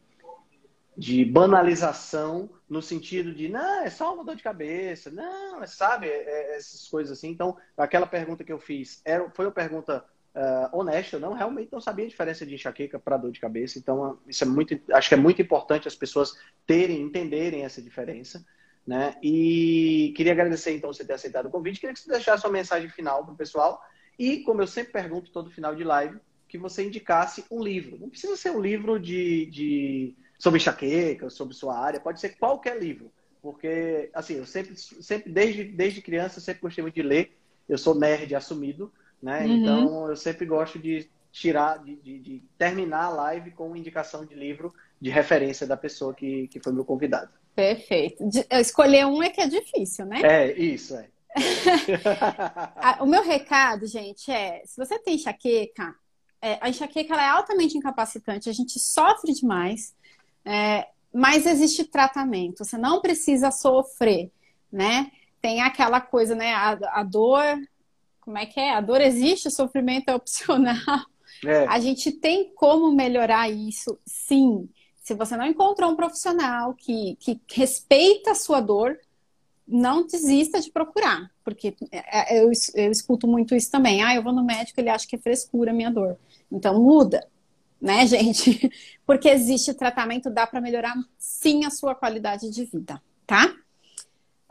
de 0.99 1.25
banalização 1.25 2.51
no 2.69 2.83
sentido 2.83 3.33
de 3.33 3.49
não, 3.49 3.85
é 3.85 3.89
só 3.89 4.13
uma 4.13 4.25
dor 4.25 4.35
de 4.35 4.43
cabeça, 4.43 5.13
não, 5.13 5.65
sabe, 5.65 6.09
é, 6.09 6.11
é, 6.11 6.57
essas 6.57 6.89
coisas 6.89 7.17
assim. 7.17 7.31
Então, 7.31 7.57
aquela 7.77 8.07
pergunta 8.07 8.43
que 8.43 8.53
eu 8.53 8.59
fiz 8.59 9.01
era, 9.05 9.31
foi 9.31 9.47
uma 9.47 9.53
pergunta 9.53 10.05
uh, 10.39 10.79
honesta, 10.79 11.17
eu 11.17 11.21
não 11.21 11.33
realmente 11.33 11.73
não 11.73 11.81
sabia 11.81 12.05
a 12.05 12.09
diferença 12.09 12.47
de 12.47 12.55
enxaqueca 12.55 12.99
para 12.99 13.17
dor 13.17 13.33
de 13.33 13.41
cabeça. 13.41 13.79
Então, 13.79 14.19
isso 14.27 14.45
é 14.45 14.47
muito, 14.47 14.81
acho 14.93 15.09
que 15.09 15.15
é 15.15 15.19
muito 15.19 15.43
importante 15.43 15.89
as 15.89 15.97
pessoas 15.97 16.39
terem, 16.67 17.03
entenderem 17.03 17.65
essa 17.65 17.83
diferença. 17.83 18.45
Né? 18.87 19.15
E 19.23 20.15
queria 20.17 20.33
agradecer 20.33 20.75
então 20.75 20.93
você 20.93 21.05
ter 21.05 21.13
aceitado 21.13 21.47
o 21.47 21.51
convite. 21.51 21.81
Queria 21.81 21.93
que 21.93 22.01
você 22.01 22.11
deixasse 22.11 22.41
sua 22.41 22.51
mensagem 22.51 22.89
final 22.89 23.25
para 23.25 23.35
o 23.35 23.37
pessoal. 23.37 23.83
E, 24.19 24.39
como 24.39 24.63
eu 24.63 24.67
sempre 24.67 24.93
pergunto 24.93 25.31
todo 25.31 25.51
final 25.51 25.75
de 25.75 25.85
live, 25.85 26.19
que 26.49 26.57
você 26.57 26.87
indicasse 26.87 27.45
um 27.51 27.63
livro. 27.63 27.99
Não 28.01 28.09
precisa 28.09 28.37
ser 28.37 28.51
um 28.51 28.61
livro 28.61 28.99
de, 28.99 29.47
de 29.47 30.17
sobre 30.39 30.59
enxaqueca, 30.59 31.29
sobre 31.29 31.55
sua 31.55 31.79
área, 31.79 32.01
pode 32.01 32.21
ser 32.21 32.31
qualquer 32.31 32.79
livro. 32.79 33.13
Porque, 33.43 34.11
assim, 34.15 34.37
eu 34.37 34.47
sempre, 34.47 34.75
sempre 34.77 35.31
desde, 35.31 35.65
desde 35.65 36.01
criança, 36.01 36.41
sempre 36.41 36.63
gostei 36.63 36.83
muito 36.83 36.95
de 36.95 37.03
ler. 37.03 37.37
Eu 37.69 37.77
sou 37.77 37.95
nerd 37.95 38.35
assumido, 38.35 38.91
né? 39.23 39.45
Uhum. 39.45 39.57
Então, 39.57 40.09
eu 40.09 40.17
sempre 40.17 40.47
gosto 40.47 40.79
de 40.79 41.09
tirar, 41.31 41.79
de, 41.79 41.97
de, 41.97 42.19
de, 42.19 42.43
terminar 42.57 43.05
a 43.05 43.11
live 43.11 43.51
com 43.53 43.77
indicação 43.77 44.25
de 44.25 44.35
livro 44.35 44.73
de 45.01 45.11
referência 45.11 45.67
da 45.67 45.77
pessoa 45.77 46.15
que, 46.15 46.49
que 46.49 46.61
foi 46.61 46.73
meu 46.73 46.85
convidado. 46.85 47.31
Perfeito. 47.55 48.29
De, 48.29 48.47
escolher 48.51 49.07
um 49.07 49.23
é 49.23 49.31
que 49.31 49.41
é 49.41 49.47
difícil, 49.47 50.07
né? 50.07 50.21
É, 50.23 50.53
isso, 50.53 50.97
é. 50.97 51.09
o 53.01 53.07
meu 53.07 53.23
recado, 53.23 53.87
gente, 53.87 54.31
é: 54.31 54.63
se 54.65 54.77
você 54.77 54.99
tem 54.99 55.15
enxaqueca, 55.15 55.95
é, 56.41 56.59
a 56.61 56.69
enxaqueca 56.69 57.15
é 57.15 57.29
altamente 57.29 57.77
incapacitante, 57.77 58.49
a 58.49 58.53
gente 58.53 58.79
sofre 58.79 59.33
demais. 59.33 59.95
É, 60.45 60.87
mas 61.13 61.47
existe 61.47 61.85
tratamento, 61.85 62.65
você 62.65 62.79
não 62.79 63.01
precisa 63.01 63.51
sofrer, 63.51 64.31
né? 64.71 65.11
Tem 65.41 65.61
aquela 65.63 66.01
coisa, 66.01 66.35
né? 66.35 66.53
A, 66.53 66.79
a 67.01 67.03
dor, 67.03 67.45
como 68.29 68.37
é 68.37 68.45
que 68.45 68.61
é? 68.61 68.75
A 68.75 68.83
dor 68.83 69.01
existe, 69.01 69.49
o 69.49 69.51
sofrimento 69.51 70.11
é 70.11 70.15
opcional. 70.15 70.77
É. 71.47 71.65
A 71.67 71.81
gente 71.81 72.13
tem 72.13 72.53
como 72.55 72.93
melhorar 72.93 73.49
isso, 73.49 73.99
sim. 74.05 74.69
Se 74.97 75.15
você 75.15 75.35
não 75.35 75.47
encontrou 75.47 75.91
um 75.91 75.97
profissional 75.97 76.75
que, 76.75 77.17
que 77.19 77.41
respeita 77.51 78.33
a 78.33 78.35
sua 78.35 78.61
dor, 78.61 78.99
não 79.67 80.07
desista 80.07 80.61
de 80.61 80.71
procurar. 80.71 81.31
Porque 81.43 81.75
é, 81.91 82.37
é, 82.37 82.45
eu, 82.45 82.51
eu 82.75 82.91
escuto 82.91 83.27
muito 83.27 83.55
isso 83.55 83.71
também. 83.71 84.03
Ah, 84.03 84.15
eu 84.15 84.23
vou 84.23 84.35
no 84.35 84.45
médico, 84.45 84.79
ele 84.79 84.91
acha 84.91 85.07
que 85.07 85.17
é 85.17 85.19
frescura 85.19 85.71
a 85.71 85.75
minha 85.75 85.91
dor. 85.91 86.19
Então 86.53 86.79
muda 86.79 87.27
né, 87.81 88.05
gente? 88.09 88.71
Porque 89.07 89.31
existe 89.31 89.73
tratamento, 89.73 90.29
dá 90.29 90.47
para 90.47 90.61
melhorar 90.61 90.95
sim 91.17 91.65
a 91.65 91.71
sua 91.71 91.95
qualidade 91.95 92.51
de 92.51 92.65
vida, 92.67 93.01
tá? 93.27 93.55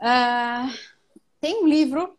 Uh, 0.00 0.74
tem 1.40 1.62
um 1.62 1.66
livro, 1.68 2.18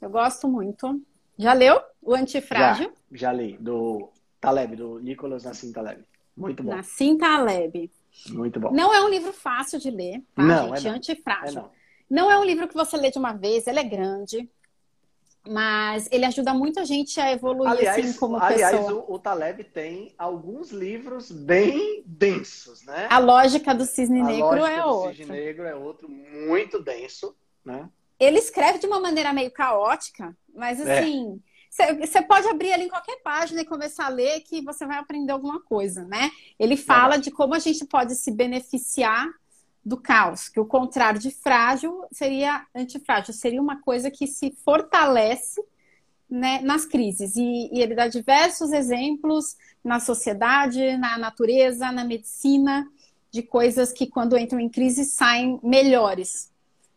eu 0.00 0.10
gosto 0.10 0.48
muito. 0.48 1.00
Já 1.38 1.52
leu? 1.52 1.80
O 2.02 2.14
Antifrágil? 2.14 2.92
Já, 3.10 3.28
já 3.28 3.32
li, 3.32 3.56
do 3.58 4.10
Taleb, 4.40 4.76
do 4.76 4.98
Nicolas 4.98 5.44
Nassim 5.44 5.72
Taleb. 5.72 6.04
Muito 6.36 6.62
bom. 6.62 6.74
Nassim 6.74 7.18
Taleb. 7.18 7.90
Muito 8.30 8.60
bom. 8.60 8.70
Não 8.72 8.94
é 8.94 9.02
um 9.02 9.08
livro 9.08 9.32
fácil 9.32 9.78
de 9.78 9.90
ler, 9.90 10.22
tá, 10.34 10.42
não, 10.42 10.68
gente? 10.76 10.86
É 10.86 10.90
não. 10.90 10.96
Antifrágil. 10.96 11.58
É 11.58 11.62
não. 11.62 11.70
não 12.08 12.30
é 12.30 12.38
um 12.38 12.44
livro 12.44 12.68
que 12.68 12.74
você 12.74 12.96
lê 12.96 13.10
de 13.10 13.18
uma 13.18 13.32
vez, 13.32 13.66
ele 13.66 13.80
é 13.80 13.84
grande. 13.84 14.48
Mas 15.48 16.08
ele 16.10 16.24
ajuda 16.24 16.52
muito 16.52 16.80
a 16.80 16.84
gente 16.84 17.20
a 17.20 17.30
evoluir 17.30 17.70
aliás, 17.70 18.04
assim 18.04 18.18
como 18.18 18.36
aliás, 18.36 18.72
pessoa. 18.72 18.90
Aliás, 18.90 19.08
o, 19.08 19.12
o, 19.12 19.18
Taleb 19.18 19.62
tem 19.62 20.12
alguns 20.18 20.72
livros 20.72 21.30
bem 21.30 22.02
densos, 22.04 22.84
né? 22.84 23.06
A 23.08 23.18
lógica 23.18 23.72
do 23.72 23.84
cisne 23.84 24.22
a 24.22 24.24
negro 24.24 24.64
é 24.64 24.84
outro. 24.84 25.10
O 25.10 25.14
cisne 25.14 25.26
negro 25.26 25.64
é 25.64 25.74
outro 25.74 26.08
muito 26.08 26.82
denso, 26.82 27.36
né? 27.64 27.88
Ele 28.18 28.38
escreve 28.38 28.78
de 28.78 28.86
uma 28.86 29.00
maneira 29.00 29.32
meio 29.32 29.50
caótica, 29.50 30.36
mas 30.54 30.80
é. 30.80 30.98
assim, 30.98 31.40
você 32.00 32.18
é. 32.18 32.22
pode 32.22 32.48
abrir 32.48 32.72
ali 32.72 32.84
em 32.84 32.88
qualquer 32.88 33.20
página 33.22 33.60
e 33.60 33.66
começar 33.66 34.06
a 34.06 34.10
ler 34.10 34.40
que 34.40 34.62
você 34.62 34.86
vai 34.86 34.98
aprender 34.98 35.32
alguma 35.32 35.60
coisa, 35.60 36.04
né? 36.04 36.30
Ele 36.58 36.76
fala 36.76 37.18
de 37.18 37.30
como 37.30 37.54
a 37.54 37.58
gente 37.58 37.84
pode 37.84 38.14
se 38.14 38.30
beneficiar 38.30 39.28
do 39.84 39.96
caos, 39.96 40.48
que 40.48 40.58
o 40.58 40.64
contrário 40.64 41.20
de 41.20 41.30
frágil 41.30 42.04
seria 42.10 42.66
antifrágil, 42.74 43.32
seria 43.32 43.62
uma 43.62 43.80
coisa 43.80 44.10
que 44.10 44.26
se 44.26 44.50
fortalece 44.64 45.62
né, 46.28 46.60
nas 46.62 46.84
crises. 46.84 47.36
E, 47.36 47.70
e, 47.72 47.80
ele 47.80 47.94
dá 47.94 48.08
diversos 48.08 48.72
exemplos 48.72 49.56
na 49.84 50.00
sociedade, 50.00 50.96
na 50.96 51.16
natureza, 51.16 51.92
na 51.92 52.04
medicina, 52.04 52.90
de 53.30 53.42
coisas 53.42 53.92
que 53.92 54.06
quando 54.06 54.36
entram 54.36 54.58
em 54.58 54.68
crise 54.68 55.04
saem 55.04 55.60
melhores. 55.62 56.50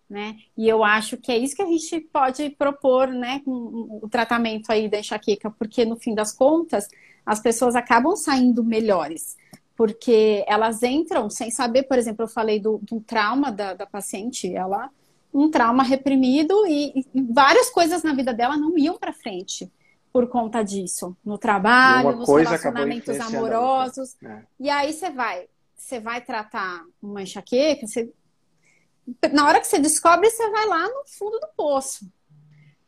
Né? 0.09 0.37
E 0.57 0.67
eu 0.67 0.83
acho 0.83 1.17
que 1.17 1.31
é 1.31 1.37
isso 1.37 1.55
que 1.55 1.61
a 1.61 1.67
gente 1.67 2.01
pode 2.11 2.49
propor 2.51 3.09
né, 3.09 3.41
com 3.45 3.99
o 4.01 4.09
tratamento 4.09 4.71
aí 4.71 4.89
da 4.89 4.99
enxaqueca, 4.99 5.51
porque 5.51 5.85
no 5.85 5.95
fim 5.95 6.15
das 6.15 6.31
contas 6.31 6.87
as 7.23 7.39
pessoas 7.39 7.75
acabam 7.75 8.15
saindo 8.15 8.63
melhores 8.63 9.37
porque 9.79 10.43
elas 10.45 10.83
entram 10.83 11.29
sem 11.29 11.49
saber, 11.49 11.83
por 11.83 11.97
exemplo, 11.97 12.25
eu 12.25 12.27
falei 12.27 12.59
do, 12.59 12.79
do 12.79 12.99
trauma 12.99 13.49
da, 13.49 13.73
da, 13.73 13.85
paciente, 13.85 14.53
ela 14.53 14.89
um 15.33 15.49
trauma 15.49 15.83
reprimido 15.83 16.67
e, 16.67 17.05
e, 17.15 17.21
várias 17.21 17.69
coisas 17.69 18.03
na 18.03 18.13
vida 18.13 18.33
dela 18.33 18.57
não 18.57 18.77
iam 18.77 18.97
para 18.97 19.13
frente 19.13 19.71
por 20.11 20.27
conta 20.27 20.63
disso, 20.63 21.15
no 21.23 21.37
trabalho, 21.37 22.17
nos 22.17 22.27
relacionamentos 22.27 23.17
amorosos. 23.21 24.17
É. 24.21 24.41
E 24.59 24.69
aí 24.69 24.91
você 24.91 25.09
vai, 25.11 25.47
você 25.77 25.97
vai 25.97 26.19
tratar 26.19 26.83
uma 27.01 27.21
enxaqueca, 27.21 27.87
você, 27.87 28.11
na 29.31 29.47
hora 29.47 29.59
que 29.59 29.67
você 29.67 29.79
descobre, 29.79 30.29
você 30.29 30.49
vai 30.49 30.65
lá 30.67 30.87
no 30.87 31.03
fundo 31.05 31.39
do 31.39 31.47
poço. 31.55 32.11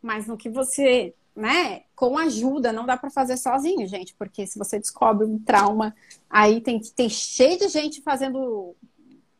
Mas 0.02 0.28
no 0.28 0.38
que 0.38 0.50
você 0.50 1.14
né, 1.36 1.84
com 1.96 2.18
ajuda, 2.18 2.74
não 2.74 2.86
dá 2.86 2.98
para 2.98 3.10
fazer 3.10 3.38
sozinho, 3.38 3.88
gente, 3.88 4.14
porque 4.16 4.46
se 4.46 4.60
você 4.60 4.78
descobre 4.78 5.26
um 5.26 5.40
trauma, 5.40 5.96
aí 6.30 6.60
tem, 6.60 6.80
tem 6.80 7.10
cheio 7.10 7.58
de 7.58 7.68
gente 7.70 8.02
fazendo 8.02 8.76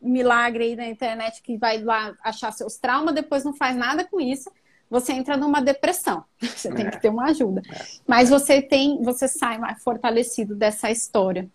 milagre 0.02 0.64
aí 0.64 0.76
na 0.76 0.88
internet 0.88 1.42
que 1.42 1.58
vai 1.58 1.82
lá 1.82 2.16
achar 2.24 2.52
seus 2.52 2.78
traumas, 2.78 3.14
depois 3.14 3.44
não 3.44 3.54
faz 3.54 3.76
nada 3.76 4.04
com 4.04 4.20
isso, 4.20 4.50
você 4.90 5.14
entra 5.14 5.38
numa 5.38 5.62
depressão. 5.62 6.26
Você 6.42 6.70
tem 6.74 6.90
que 6.90 6.98
é. 6.98 7.00
ter 7.00 7.10
uma 7.10 7.30
ajuda. 7.30 7.62
É. 7.72 7.86
Mas 8.06 8.30
você 8.30 8.62
tem, 8.62 9.02
você 9.02 9.26
sai 9.26 9.58
mais 9.58 9.82
fortalecido 9.82 10.54
dessa 10.54 10.92
história, 10.92 11.50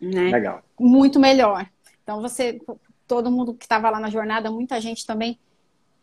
né? 0.00 0.30
Legal. 0.30 0.62
Muito 0.80 1.20
melhor. 1.20 1.68
Então 2.02 2.22
você, 2.22 2.58
todo 3.06 3.30
mundo 3.30 3.54
que 3.54 3.64
estava 3.64 3.90
lá 3.90 4.00
na 4.00 4.10
jornada, 4.10 4.50
muita 4.50 4.80
gente 4.80 5.06
também 5.06 5.38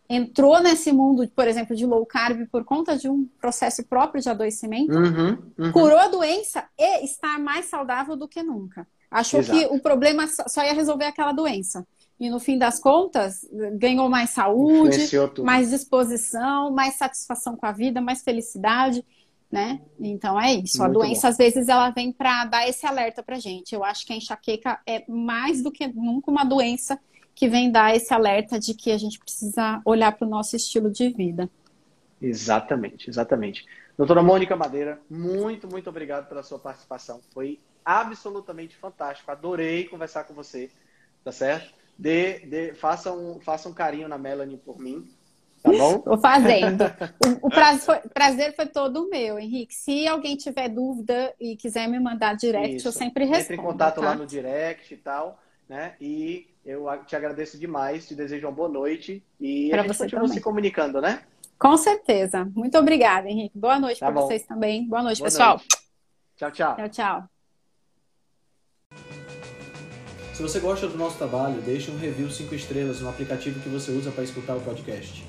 entrou 0.09 0.59
nesse 0.59 0.91
mundo, 0.91 1.27
por 1.35 1.47
exemplo, 1.47 1.75
de 1.75 1.85
low 1.85 2.03
carb 2.05 2.47
por 2.51 2.63
conta 2.65 2.97
de 2.97 3.07
um 3.07 3.27
processo 3.39 3.83
próprio 3.83 4.21
de 4.21 4.29
adoecimento, 4.29 4.97
uhum, 4.97 5.37
uhum. 5.57 5.71
curou 5.71 5.99
a 5.99 6.07
doença 6.07 6.65
e 6.77 7.05
está 7.05 7.37
mais 7.37 7.65
saudável 7.65 8.15
do 8.15 8.27
que 8.27 8.41
nunca. 8.41 8.87
Achou 9.11 9.39
Exato. 9.39 9.59
que 9.59 9.65
o 9.67 9.79
problema 9.79 10.27
só 10.27 10.63
ia 10.63 10.73
resolver 10.73 11.05
aquela 11.05 11.31
doença. 11.31 11.85
E 12.19 12.29
no 12.29 12.39
fim 12.39 12.57
das 12.57 12.79
contas, 12.79 13.47
ganhou 13.73 14.09
mais 14.09 14.31
saúde, 14.31 14.97
mais 15.41 15.69
disposição, 15.69 16.69
mais 16.71 16.95
satisfação 16.95 17.55
com 17.55 17.65
a 17.65 17.71
vida, 17.71 18.01
mais 18.01 18.21
felicidade, 18.21 19.05
né? 19.51 19.81
Então 19.99 20.39
é 20.39 20.53
isso. 20.53 20.77
Muito 20.79 20.89
a 20.89 20.93
doença, 20.93 21.21
bom. 21.23 21.27
às 21.29 21.37
vezes, 21.37 21.67
ela 21.67 21.89
vem 21.89 22.11
para 22.11 22.45
dar 22.45 22.67
esse 22.67 22.85
alerta 22.85 23.23
pra 23.23 23.39
gente. 23.39 23.73
Eu 23.73 23.83
acho 23.83 24.05
que 24.05 24.13
a 24.13 24.15
enxaqueca 24.15 24.79
é 24.85 25.03
mais 25.07 25.63
do 25.63 25.71
que 25.71 25.87
nunca 25.87 26.29
uma 26.29 26.43
doença 26.43 26.99
que 27.33 27.47
vem 27.47 27.71
dar 27.71 27.95
esse 27.95 28.13
alerta 28.13 28.59
de 28.59 28.73
que 28.73 28.91
a 28.91 28.97
gente 28.97 29.17
precisa 29.17 29.81
olhar 29.85 30.11
para 30.11 30.27
o 30.27 30.29
nosso 30.29 30.55
estilo 30.55 30.91
de 30.91 31.09
vida. 31.09 31.49
Exatamente, 32.21 33.09
exatamente. 33.09 33.65
Doutora 33.97 34.21
Mônica 34.21 34.55
Madeira, 34.55 34.99
muito, 35.09 35.67
muito 35.67 35.89
obrigado 35.89 36.27
pela 36.27 36.43
sua 36.43 36.59
participação. 36.59 37.21
Foi 37.33 37.59
absolutamente 37.83 38.75
fantástico. 38.75 39.31
Adorei 39.31 39.85
conversar 39.87 40.25
com 40.25 40.33
você, 40.33 40.69
tá 41.23 41.31
certo? 41.31 41.73
Dê, 41.97 42.39
dê, 42.39 42.73
faça, 42.73 43.11
um, 43.11 43.39
faça 43.39 43.67
um 43.67 43.73
carinho 43.73 44.07
na 44.07 44.17
Melanie 44.17 44.57
por 44.57 44.79
mim, 44.79 45.09
tá 45.61 45.71
bom? 45.71 45.99
Tô 45.99 46.17
fazendo. 46.17 46.83
O, 47.41 47.47
o 47.47 47.49
prazer, 47.49 47.81
foi, 47.81 47.97
prazer, 48.13 48.55
foi, 48.55 48.65
todo 48.65 49.09
meu, 49.09 49.37
Henrique. 49.37 49.73
Se 49.73 50.07
alguém 50.07 50.35
tiver 50.35 50.69
dúvida 50.69 51.33
e 51.39 51.55
quiser 51.55 51.87
me 51.87 51.99
mandar 51.99 52.35
direct, 52.35 52.77
Isso. 52.77 52.87
eu 52.87 52.91
sempre 52.91 53.25
respondo. 53.25 53.53
Entre 53.53 53.55
em 53.55 53.65
contato 53.65 53.95
tá? 53.95 54.01
lá 54.01 54.15
no 54.15 54.25
direct 54.25 54.93
e 54.93 54.97
tal, 54.97 55.39
né? 55.67 55.93
E 55.99 56.47
eu 56.65 56.85
te 57.05 57.15
agradeço 57.15 57.57
demais, 57.57 58.07
te 58.07 58.15
desejo 58.15 58.47
uma 58.47 58.53
boa 58.53 58.69
noite 58.69 59.23
e 59.39 59.69
pra 59.69 59.81
a 59.81 59.87
gente 59.87 59.97
continua 59.97 60.21
também. 60.21 60.37
se 60.37 60.41
comunicando, 60.41 61.01
né? 61.01 61.21
Com 61.57 61.75
certeza. 61.75 62.49
Muito 62.55 62.77
obrigada, 62.77 63.27
Henrique. 63.27 63.57
Boa 63.57 63.79
noite 63.79 63.99
tá 63.99 64.11
para 64.11 64.21
vocês 64.21 64.43
também. 64.43 64.87
Boa 64.87 65.03
noite, 65.03 65.19
Boa 65.19 65.27
pessoal. 65.27 65.57
Noite. 65.57 65.67
Tchau, 66.37 66.51
tchau. 66.51 66.75
Tchau, 66.75 66.89
tchau. 66.89 67.23
Se 70.33 70.41
você 70.41 70.59
gosta 70.61 70.87
do 70.87 70.97
nosso 70.97 71.17
trabalho, 71.17 71.61
deixe 71.61 71.91
um 71.91 71.97
review 71.97 72.31
5 72.31 72.55
estrelas 72.55 73.01
no 73.01 73.09
aplicativo 73.09 73.59
que 73.59 73.67
você 73.67 73.91
usa 73.91 74.09
para 74.09 74.23
escutar 74.23 74.55
o 74.55 74.61
podcast. 74.61 75.28